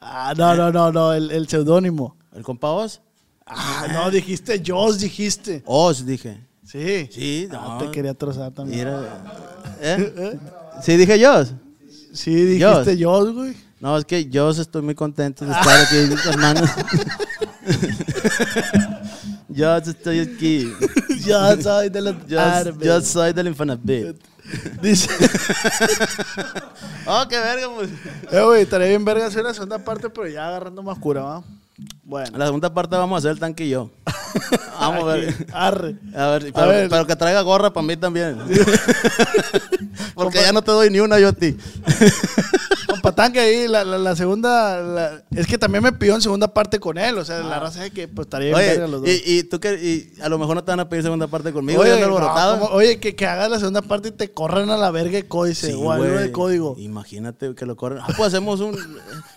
[0.00, 2.16] Ah, no, no, no, no, el, el seudónimo.
[2.34, 3.00] el compa Oz,
[3.46, 5.62] Ah, no, dijiste Joss, dijiste.
[5.64, 6.46] Oz dije.
[6.70, 7.08] Sí.
[7.10, 7.86] Sí, Ah, no.
[7.86, 8.78] te quería trozar también.
[8.86, 9.24] Mira.
[9.80, 10.38] ¿Eh?
[10.82, 11.44] Sí, dije yo.
[12.12, 13.56] Sí, dijiste Joss, güey.
[13.80, 15.96] No, es que yo estoy muy contento de estar aquí,
[16.28, 16.60] hermano.
[19.48, 20.72] yo estoy aquí.
[21.24, 22.38] Yo soy de los Yo,
[22.80, 24.16] yo soy del Infonavit.
[24.82, 25.10] Dice,
[27.06, 27.90] Oh, qué verga, pues.
[28.32, 31.42] eh, güey, estaría bien verga hacer la segunda parte, pero ya agarrando más cura, ¿va?
[32.02, 32.28] Bueno.
[32.32, 33.90] En la segunda parte vamos a hacer el tanque y yo.
[34.80, 35.46] Vamos a ver.
[35.52, 35.96] Arre.
[36.14, 36.88] A ver, A pero, ver.
[36.88, 38.38] pero que traiga gorra para mí también.
[40.14, 41.56] Porque ya no te doy ni una yo a ti.
[42.88, 46.52] Compa Tanque ahí, la, la, la segunda, la- es que también me pidió en segunda
[46.54, 49.00] parte con él, o sea, la raza de que pues estaría bien Oye, verga los
[49.02, 49.10] dos.
[49.10, 51.52] y, y tú que y a lo mejor no te van a pedir segunda parte
[51.52, 54.76] conmigo, Oye, no, como- oye, que, que hagas la segunda parte y te corran a
[54.78, 56.18] la verga de códice Sí, o algo güey.
[56.18, 56.76] de código.
[56.78, 57.98] Imagínate que lo corren.
[58.02, 58.74] Ah, pues hacemos un.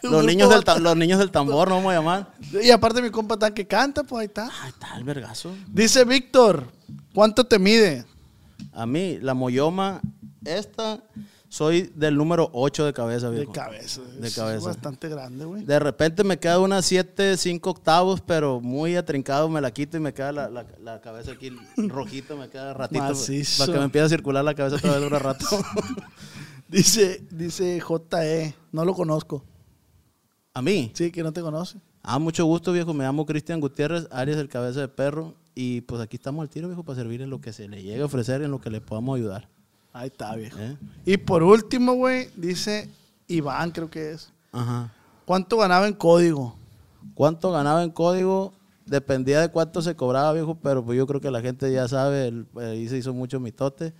[0.03, 2.31] los, niños del los niños del tambor, ¿no vamos a llamar?
[2.64, 4.45] Y aparte mi compa Tanque canta, pues ahí está.
[4.64, 5.56] Ahí está el vergazo.
[5.68, 6.68] Dice Víctor,
[7.14, 8.06] ¿cuánto te mide?
[8.74, 10.02] A mí, la moyoma,
[10.45, 11.03] esta,
[11.49, 13.52] soy del número 8 de cabeza, De viejo.
[13.52, 14.02] cabeza.
[14.02, 14.68] De es cabeza.
[14.68, 15.64] bastante grande, güey.
[15.66, 19.99] De repente me queda una 7, 5 octavos, pero muy atrincado me la quito y
[19.99, 23.02] me queda la, la- la cabeza aquí rojita, me queda ratito.
[23.03, 23.60] Macizo.
[23.66, 25.45] Para que me empiece a circular la cabeza otra vez un rato.
[26.68, 29.44] Dice, dice JE, no lo conozco.
[30.53, 30.91] a mí.
[30.95, 31.78] Sí, que no te conoce.
[32.03, 32.94] Ah, mucho gusto, viejo.
[32.94, 35.36] Me llamo Cristian Gutiérrez, Arias el cabeza de perro.
[35.53, 38.02] Y pues aquí estamos al tiro, viejo, para servir en lo que se le llegue
[38.02, 39.48] a ofrecer, en lo que le podamos ayudar.
[39.94, 40.57] Ahí está, viejo.
[40.60, 40.78] ¿eh?
[41.06, 42.90] Y por último, güey, dice
[43.28, 44.32] Iván, creo que es.
[44.53, 44.94] Ajá.
[45.26, 46.56] ¿Cuánto ganaba en código?
[47.14, 48.53] ¿Cuánto ganaba en código?
[48.86, 52.28] Dependía de cuánto se cobraba, viejo, pero pues yo creo que la gente ya sabe,
[52.28, 53.94] el- ahí se hizo mucho mitote,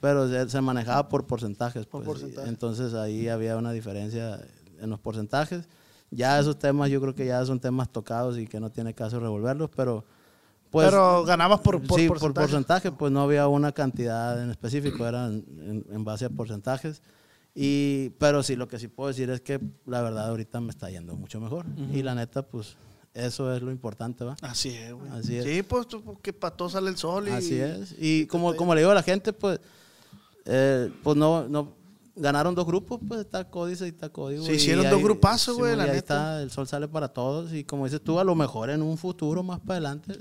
[0.00, 1.86] pero se, se manejaba por porcentajes.
[1.86, 2.48] Por pues, porcentaje.
[2.48, 4.40] Entonces ahí había una diferencia
[4.80, 5.64] en los porcentajes.
[6.12, 9.18] Ya esos temas yo creo que ya son temas tocados y que no tiene caso
[9.18, 10.04] revolverlos, pero
[10.70, 10.86] pues...
[10.88, 12.20] Pero ganabas por, por sí, porcentaje.
[12.20, 17.02] por porcentaje, pues no había una cantidad en específico, eran en, en base a porcentajes.
[17.54, 20.90] Y, pero sí, lo que sí puedo decir es que la verdad ahorita me está
[20.90, 21.66] yendo mucho mejor.
[21.92, 22.76] Y la neta, pues
[23.12, 24.36] eso es lo importante, ¿va?
[24.40, 25.10] Así es, güey.
[25.10, 25.44] Así es.
[25.44, 27.28] Sí, pues tú, que para todo sale el sol.
[27.28, 27.94] Y, Así es.
[27.98, 29.60] Y como, como le digo a la gente, pues,
[30.46, 31.74] eh, pues no, no,
[32.16, 34.44] ganaron dos grupos, pues está Códice y está Código.
[34.44, 35.98] Se hicieron dos ahí- grupazos, güey, la ahí neta.
[35.98, 37.52] está, el sol sale para todos.
[37.52, 40.14] Y como dices tú, a lo mejor en un futuro más para adelante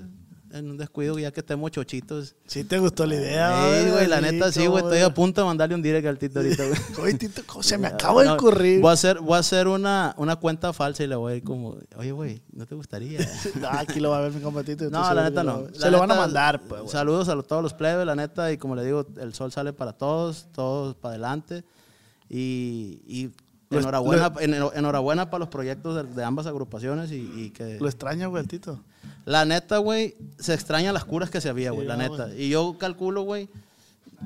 [0.54, 2.36] en un descuido, ya que estemos chochitos.
[2.46, 3.84] Sí te gustó la idea.
[3.86, 4.84] Sí, güey, la neta sí, güey.
[4.84, 6.78] Estoy a punto de mandarle un direct al Tito ahorita, güey.
[7.02, 8.82] Oye, Tito, ¿cómo se me acaba de No, ocurrir.
[8.82, 11.44] Voy a hacer, voy a hacer una, una cuenta falsa y le voy a ir
[11.46, 13.20] como, oye, güey, ¿no te gustaría?
[13.62, 15.68] No, aquí lo va a ver mi compa Tito, yo No, la neta no.
[15.74, 16.82] La Se lo van a neta, mandar, pues.
[16.82, 16.92] güey.
[16.92, 19.94] Saludos a todos los plebes, la neta, y como le digo, el sol sale para
[19.94, 21.64] todos, todos para adelante.
[22.34, 23.30] Y, y
[23.70, 27.78] Lo- enhorabuena, enho- enhorabuena para los proyectos de, de ambas agrupaciones y, y que...
[27.78, 28.80] Lo extraño, güey, el Tito.
[29.26, 32.34] La neta, güey, se extrañan las curas que se había, güey, Sí, la no, neta.
[32.36, 33.50] Y yo calculo, güey,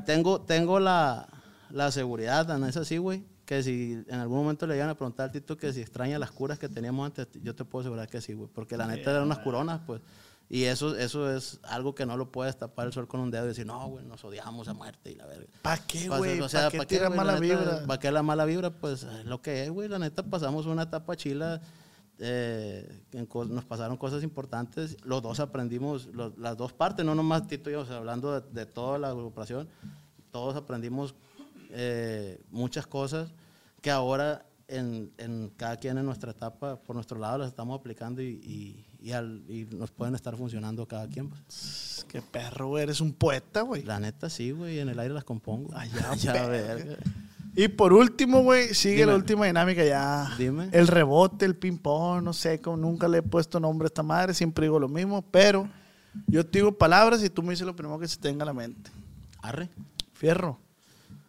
[0.06, 1.27] tengo, tengo la,
[1.72, 5.26] la seguridad, tan es así, güey, que si en algún momento le llegan a preguntar
[5.26, 8.22] al Tito que si extraña las curas que teníamos antes, yo te puedo asegurar que
[8.22, 8.49] sí, güey.
[8.53, 10.02] Porque la neta eran unas curonas, pues.
[10.50, 13.46] Y eso, eso es algo que no lo puedes tapar el sol con un dedo
[13.46, 15.48] y decir, no, güey, nos odiamos a muerte y la verga.
[15.64, 16.40] ¿Para qué, Pues, güey?
[16.42, 17.18] o sea, ¿Para qué ¿pa' qué, güey?
[17.18, 17.86] mala neta, vibra?
[17.88, 18.70] ¿Para qué la mala vibra?
[18.70, 19.90] Pues es lo que es, güey.
[19.90, 21.62] La neta, pasamos una etapa chila.
[22.20, 23.02] eh,
[23.50, 24.96] nos pasaron cosas importantes.
[25.04, 28.40] Los dos aprendimos, los- las dos partes, no nomás Tito y yo, o sea, hablando
[28.40, 29.68] de, de toda la agrupación,
[30.32, 31.14] todos aprendimos
[31.72, 33.34] eh, muchas cosas
[33.82, 38.22] que ahora en, en cada quien en nuestra etapa, por nuestro lado, las estamos aplicando
[38.22, 41.30] y, y- y al- y nos pueden estar funcionando cada quien.
[41.30, 42.06] pues.
[42.10, 42.84] Qué perro, güey.
[42.84, 43.84] Eres un poeta, güey.
[43.84, 45.69] La neta, sí, güey, en el aire las compongo.
[45.76, 45.90] Ay,
[46.22, 46.98] ya, verga.
[47.56, 49.07] Y por último, güey, sigue Dime.
[49.11, 50.34] la última dinámica ya.
[50.38, 50.69] Dime.
[50.72, 54.34] El rebote, el ping-pong, no sé, como nunca le he puesto nombre a esta madre,
[54.34, 55.69] siempre digo lo mismo, pero
[56.27, 58.53] yo te digo palabras y tú me dices lo primero que se tenga a la
[58.53, 58.90] mente.
[59.41, 59.69] Arre.
[60.14, 60.57] Fierro.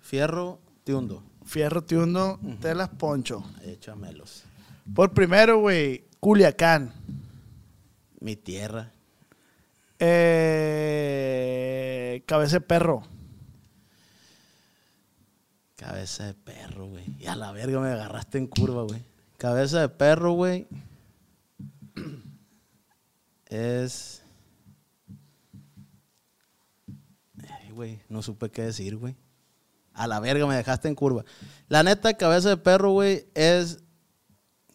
[0.00, 1.22] Fierro, tiundo.
[1.44, 3.44] Fierro, tiundo, telas, poncho.
[3.64, 4.44] Échamelos.
[4.94, 6.92] Por primero, güey, Culiacán.
[8.26, 8.90] Mi tierra.
[10.00, 10.24] Eh,
[12.26, 13.04] cabeza de perro.
[15.76, 17.04] Cabeza de perro, güey.
[17.20, 19.00] Y a la verga me agarraste en curva, güey.
[19.38, 20.66] Cabeza de perro, güey.
[23.46, 24.24] Es.
[27.48, 29.14] Ay, güey, no supe qué decir, güey.
[29.94, 31.24] A la verga me dejaste en curva.
[31.68, 33.84] La neta, cabeza de perro, güey, es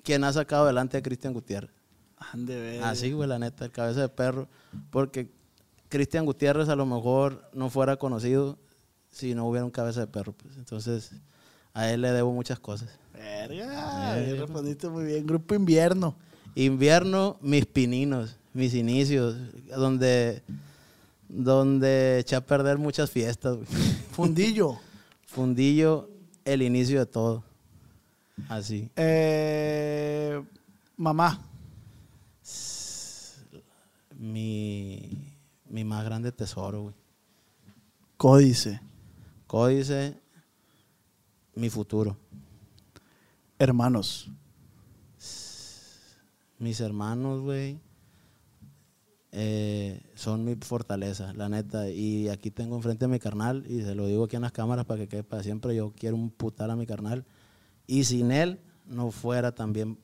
[0.04, 1.81] quien ha sacado adelante a Cristian Gutiérrez.
[2.34, 2.84] Ande, ver.
[2.84, 4.48] Así, güey, la neta, el cabeza de perro.
[4.92, 5.30] Porque
[5.90, 8.58] Cristian Gutiérrez a lo mejor no fuera conocido
[9.10, 10.34] si no hubiera un cabeza de perro.
[10.34, 10.56] Pues.
[10.58, 11.12] Entonces,
[11.74, 12.90] a él le debo muchas cosas.
[13.14, 14.36] Verga, Eh.
[14.40, 15.26] respondiste muy bien.
[15.28, 16.16] Grupo invierno.
[16.56, 19.36] Invierno, mis pininos, mis inicios,
[19.76, 20.44] donde,
[21.30, 23.56] donde eché a perder muchas fiestas.
[23.56, 23.68] güey.
[24.12, 24.78] Fundillo.
[25.26, 26.10] Fundillo,
[26.46, 27.44] el inicio de todo.
[28.50, 28.90] Así.
[28.96, 30.42] Eh,
[30.98, 31.40] mamá.
[34.22, 35.18] Mi,
[35.68, 36.96] mi más grande tesoro, güey.
[38.18, 38.80] Códice.
[39.48, 40.16] Códice,
[41.56, 42.16] mi futuro.
[43.58, 44.30] Hermanos.
[46.60, 47.80] Mis hermanos, güey,
[49.32, 51.90] eh, son mi fortaleza, la neta.
[51.90, 54.86] Y aquí tengo enfrente a mi carnal, y se lo digo aquí en las cámaras
[54.86, 55.76] para que quede para siempre.
[55.76, 57.26] Yo quiero un putar a mi carnal.
[57.88, 59.98] Y sin él no fuera también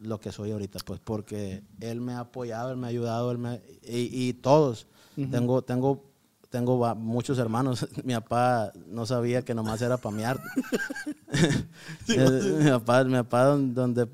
[0.00, 3.38] lo que soy ahorita, pues porque él me ha apoyado, él me ha ayudado, él
[3.38, 4.86] me, y, y todos.
[5.30, 6.04] Tengo, tengo,
[6.48, 7.86] tengo muchos hermanos.
[8.04, 10.40] mi papá no sabía que nomás era pamear.
[12.08, 14.08] Eh, mi papá, mi papá don- donde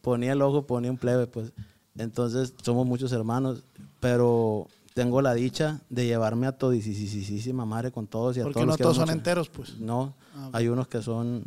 [0.00, 1.52] ponía el ojo ponía un plebe, pues.
[1.96, 3.62] Entonces somos muchos hermanos,
[4.00, 8.66] pero tengo la dicha de llevarme a todisísima madre con todos y a Porque todos
[8.66, 9.78] no los quiero todos son enteros, pues.
[9.78, 11.44] No, Ah, hay unos que son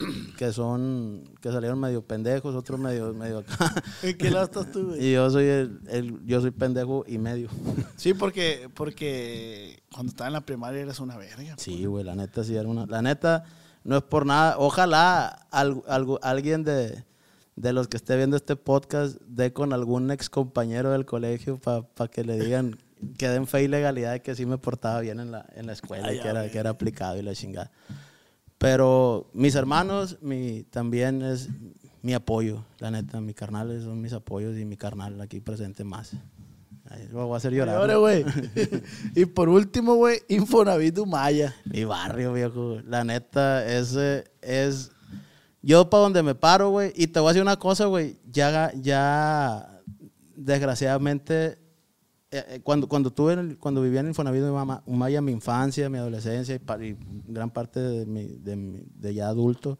[0.38, 3.72] que son que salieron medio pendejos, otros medio medio acá.
[4.02, 5.04] ¿En qué lado estás tú, güey?
[5.06, 7.48] y yo soy el, el- yo soy pendejo y medio.
[7.96, 11.54] Sí, porque, porque cuando estaba en la primaria eras una verga.
[11.58, 12.86] Sí, güey, la neta sí era una.
[12.86, 13.44] La neta,
[13.84, 14.56] no es por nada.
[14.58, 17.04] Ojalá al- algo- alguien de,
[17.56, 22.10] de los que esté viendo este podcast dé con algún ex compañero del colegio para
[22.10, 22.78] que le digan
[23.18, 25.72] que den fe y legalidad de que sí me portaba bien en la, en la
[25.74, 27.70] escuela Ay, y que era, que era aplicado y la chingada.
[28.60, 31.48] Pero mis hermanos mi, también es
[32.02, 33.18] mi apoyo, la neta.
[33.18, 36.12] Mis carnales son mis apoyos y mi carnal aquí presente más.
[36.90, 37.96] Ahí lo voy a hacer llorar.
[37.96, 38.22] Güey.
[39.14, 41.56] y por último, güey, Infonavit Humaya.
[41.64, 42.82] Mi barrio, viejo.
[42.86, 44.92] La neta, ese es.
[45.62, 46.92] Yo para donde me paro, güey.
[46.94, 48.20] Y te voy a decir una cosa, güey.
[48.30, 49.80] Ya, ya,
[50.36, 51.56] desgraciadamente,
[52.32, 55.88] eh, eh, cuando, cuando tuve, el- cuando vivía en Infonavit de Mama- Humaya, mi infancia,
[55.88, 56.96] mi adolescencia y, y
[57.28, 59.78] gran parte de, mi, de, mi- de ya adulto,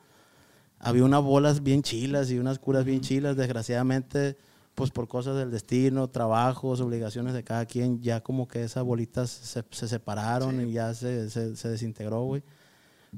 [0.79, 3.37] había unas bolas bien chilas y unas curas bien chilas.
[3.37, 4.37] Desgraciadamente,
[4.75, 9.29] pues por cosas del destino, trabajos, obligaciones de cada quien, ya como que esas bolitas
[9.31, 12.43] se, se separaron y ya se, se, se desintegró, güey.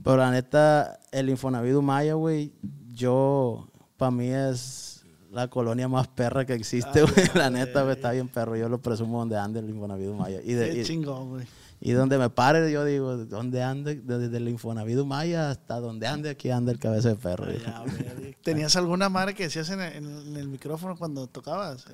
[0.02, 2.52] Pero la neta, el Infonavit Maya, güey,
[2.92, 4.91] yo, para mí es
[5.32, 7.14] la colonia más perra que existe, güey.
[7.34, 8.56] La neta, güey, está bien perro.
[8.56, 10.40] Yo lo presumo donde ande el Infonavido Maya.
[10.44, 11.46] Y, de- Qué chingón, güey.
[11.80, 16.30] y donde me pare, yo digo, donde ande, desde el Infonavido Maya hasta donde ande,
[16.30, 17.46] aquí anda el cabeza de perro.
[17.50, 17.82] Ya.
[18.42, 19.92] ¿Tenías alguna madre que decías en el,
[20.28, 21.86] en el micrófono cuando tocabas?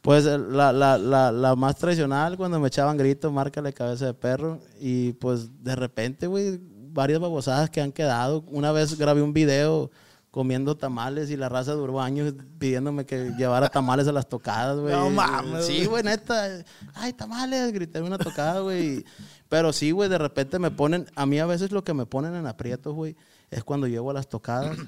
[0.00, 4.58] Pues la, la, la, la más tradicional, cuando me echaban gritos, márcale cabeza de perro.
[4.80, 6.58] Y pues de repente, güey,
[6.92, 8.42] varias babosadas que han quedado.
[8.48, 9.90] Una vez grabé un video
[10.32, 14.94] comiendo tamales y la raza duró años pidiéndome que llevara tamales a las tocadas, güey.
[14.94, 16.64] No mames, Sí, güey, neta.
[16.94, 19.04] Ay, tamales, grité en una tocada, güey.
[19.50, 22.34] Pero sí, güey, de repente me ponen, a mí a veces lo que me ponen
[22.34, 23.14] en aprietos, güey,
[23.50, 24.78] es cuando llego a las tocadas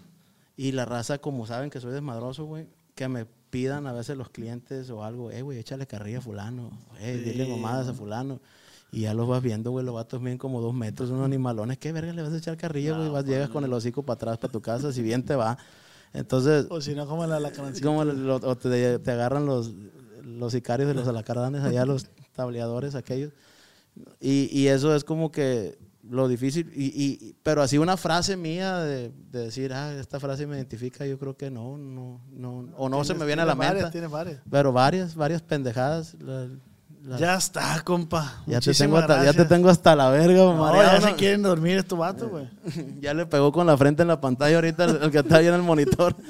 [0.57, 4.31] y la raza, como saben que soy desmadroso, güey, que me pidan a veces los
[4.31, 8.41] clientes o algo, eh, güey, échale carrilla a fulano, eh, dile mamadas a fulano.
[8.95, 11.79] Y ya los vas viendo, güey, los vatos miden como dos metros, unos animalones.
[11.79, 13.09] ¿Qué verga le vas a echar carrilla, güey?
[13.09, 15.59] Vas, llegas con el hocico para atrás, para tu casa, si bien te va.
[16.13, 17.87] Entonces, O si no, como la lacrancita.
[17.87, 19.73] como lo- o te, te agarran los,
[20.23, 23.33] los sicarios de los alacardanes allá, los tableadores aquellos.
[24.21, 25.77] Y, y eso es como que
[26.09, 26.71] lo difícil.
[26.75, 31.05] Y, y- pero así una frase mía de, de decir, ah, esta frase me identifica,
[31.07, 32.69] yo creo que no, no, no.
[32.77, 33.93] O no se me viene a la Tienes varias, mente.
[33.93, 34.41] Tienes varias.
[34.49, 36.15] Pero varias, varias pendejadas.
[36.21, 36.49] la-
[37.05, 38.43] la- Ya está, compa.
[38.47, 39.49] ya, te tengo hasta, ya te gracias.
[39.49, 42.49] tengo hasta la verga, No, ya se quieren dormir estos vatos, güey.
[43.01, 45.47] Ya le pegó con la frente en la pantalla ahorita el, el que está ahí
[45.47, 46.17] en el monitor.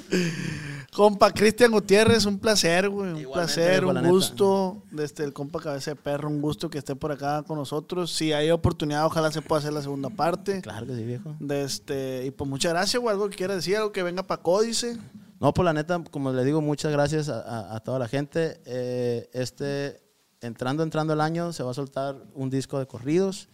[0.93, 3.25] Compa Cristian Gutiérrez, un placer, güey.
[3.25, 4.81] Un placer, un gusto.
[4.91, 8.13] Desde el compa Cabeza de Perro, un gusto que esté por acá con nosotros.
[8.13, 10.61] Si hay oportunidad, ojalá se pueda hacer la segunda parte.
[10.61, 11.35] Claro que sí, viejo.
[11.41, 13.11] De este, y pues muchas gracias, güey.
[13.13, 14.97] Algo que quiera decir, algo que venga para Códice.
[15.41, 18.61] No, pues la neta, como le digo, muchas gracias a, a- a toda la gente.
[18.65, 20.01] Eh, este,
[20.41, 23.49] entrando, entrando el año, se va a soltar un disco de corridos.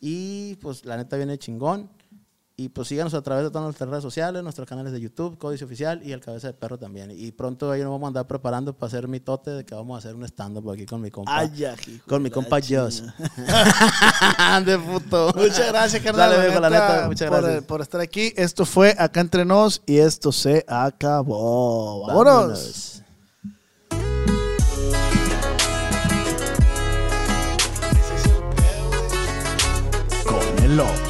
[0.00, 1.90] Y pues la neta viene chingón.
[2.60, 5.64] Y pues síganos a través de todas nuestras redes sociales, nuestros canales de YouTube, Códice
[5.64, 7.10] Oficial y El Cabeza de Perro también.
[7.10, 9.94] Y pronto ahí nos vamos a andar preparando para hacer mi tote de que vamos
[9.94, 11.38] a hacer un stand-up aquí con mi compa.
[11.38, 11.64] Ay,
[12.06, 13.02] con mi compa la Joss.
[13.02, 14.60] chingada.
[14.66, 15.32] de puto.
[15.34, 16.32] Muchas gracias, carnal.
[16.32, 17.64] Dale, viejo, la neta, muchas por, gracias.
[17.64, 18.34] por estar aquí.
[18.36, 22.08] Esto fue Acá Entre Nos y esto se acabó.
[22.08, 23.00] ¡Vámonos!
[23.06, 23.09] Con
[30.70, 31.09] el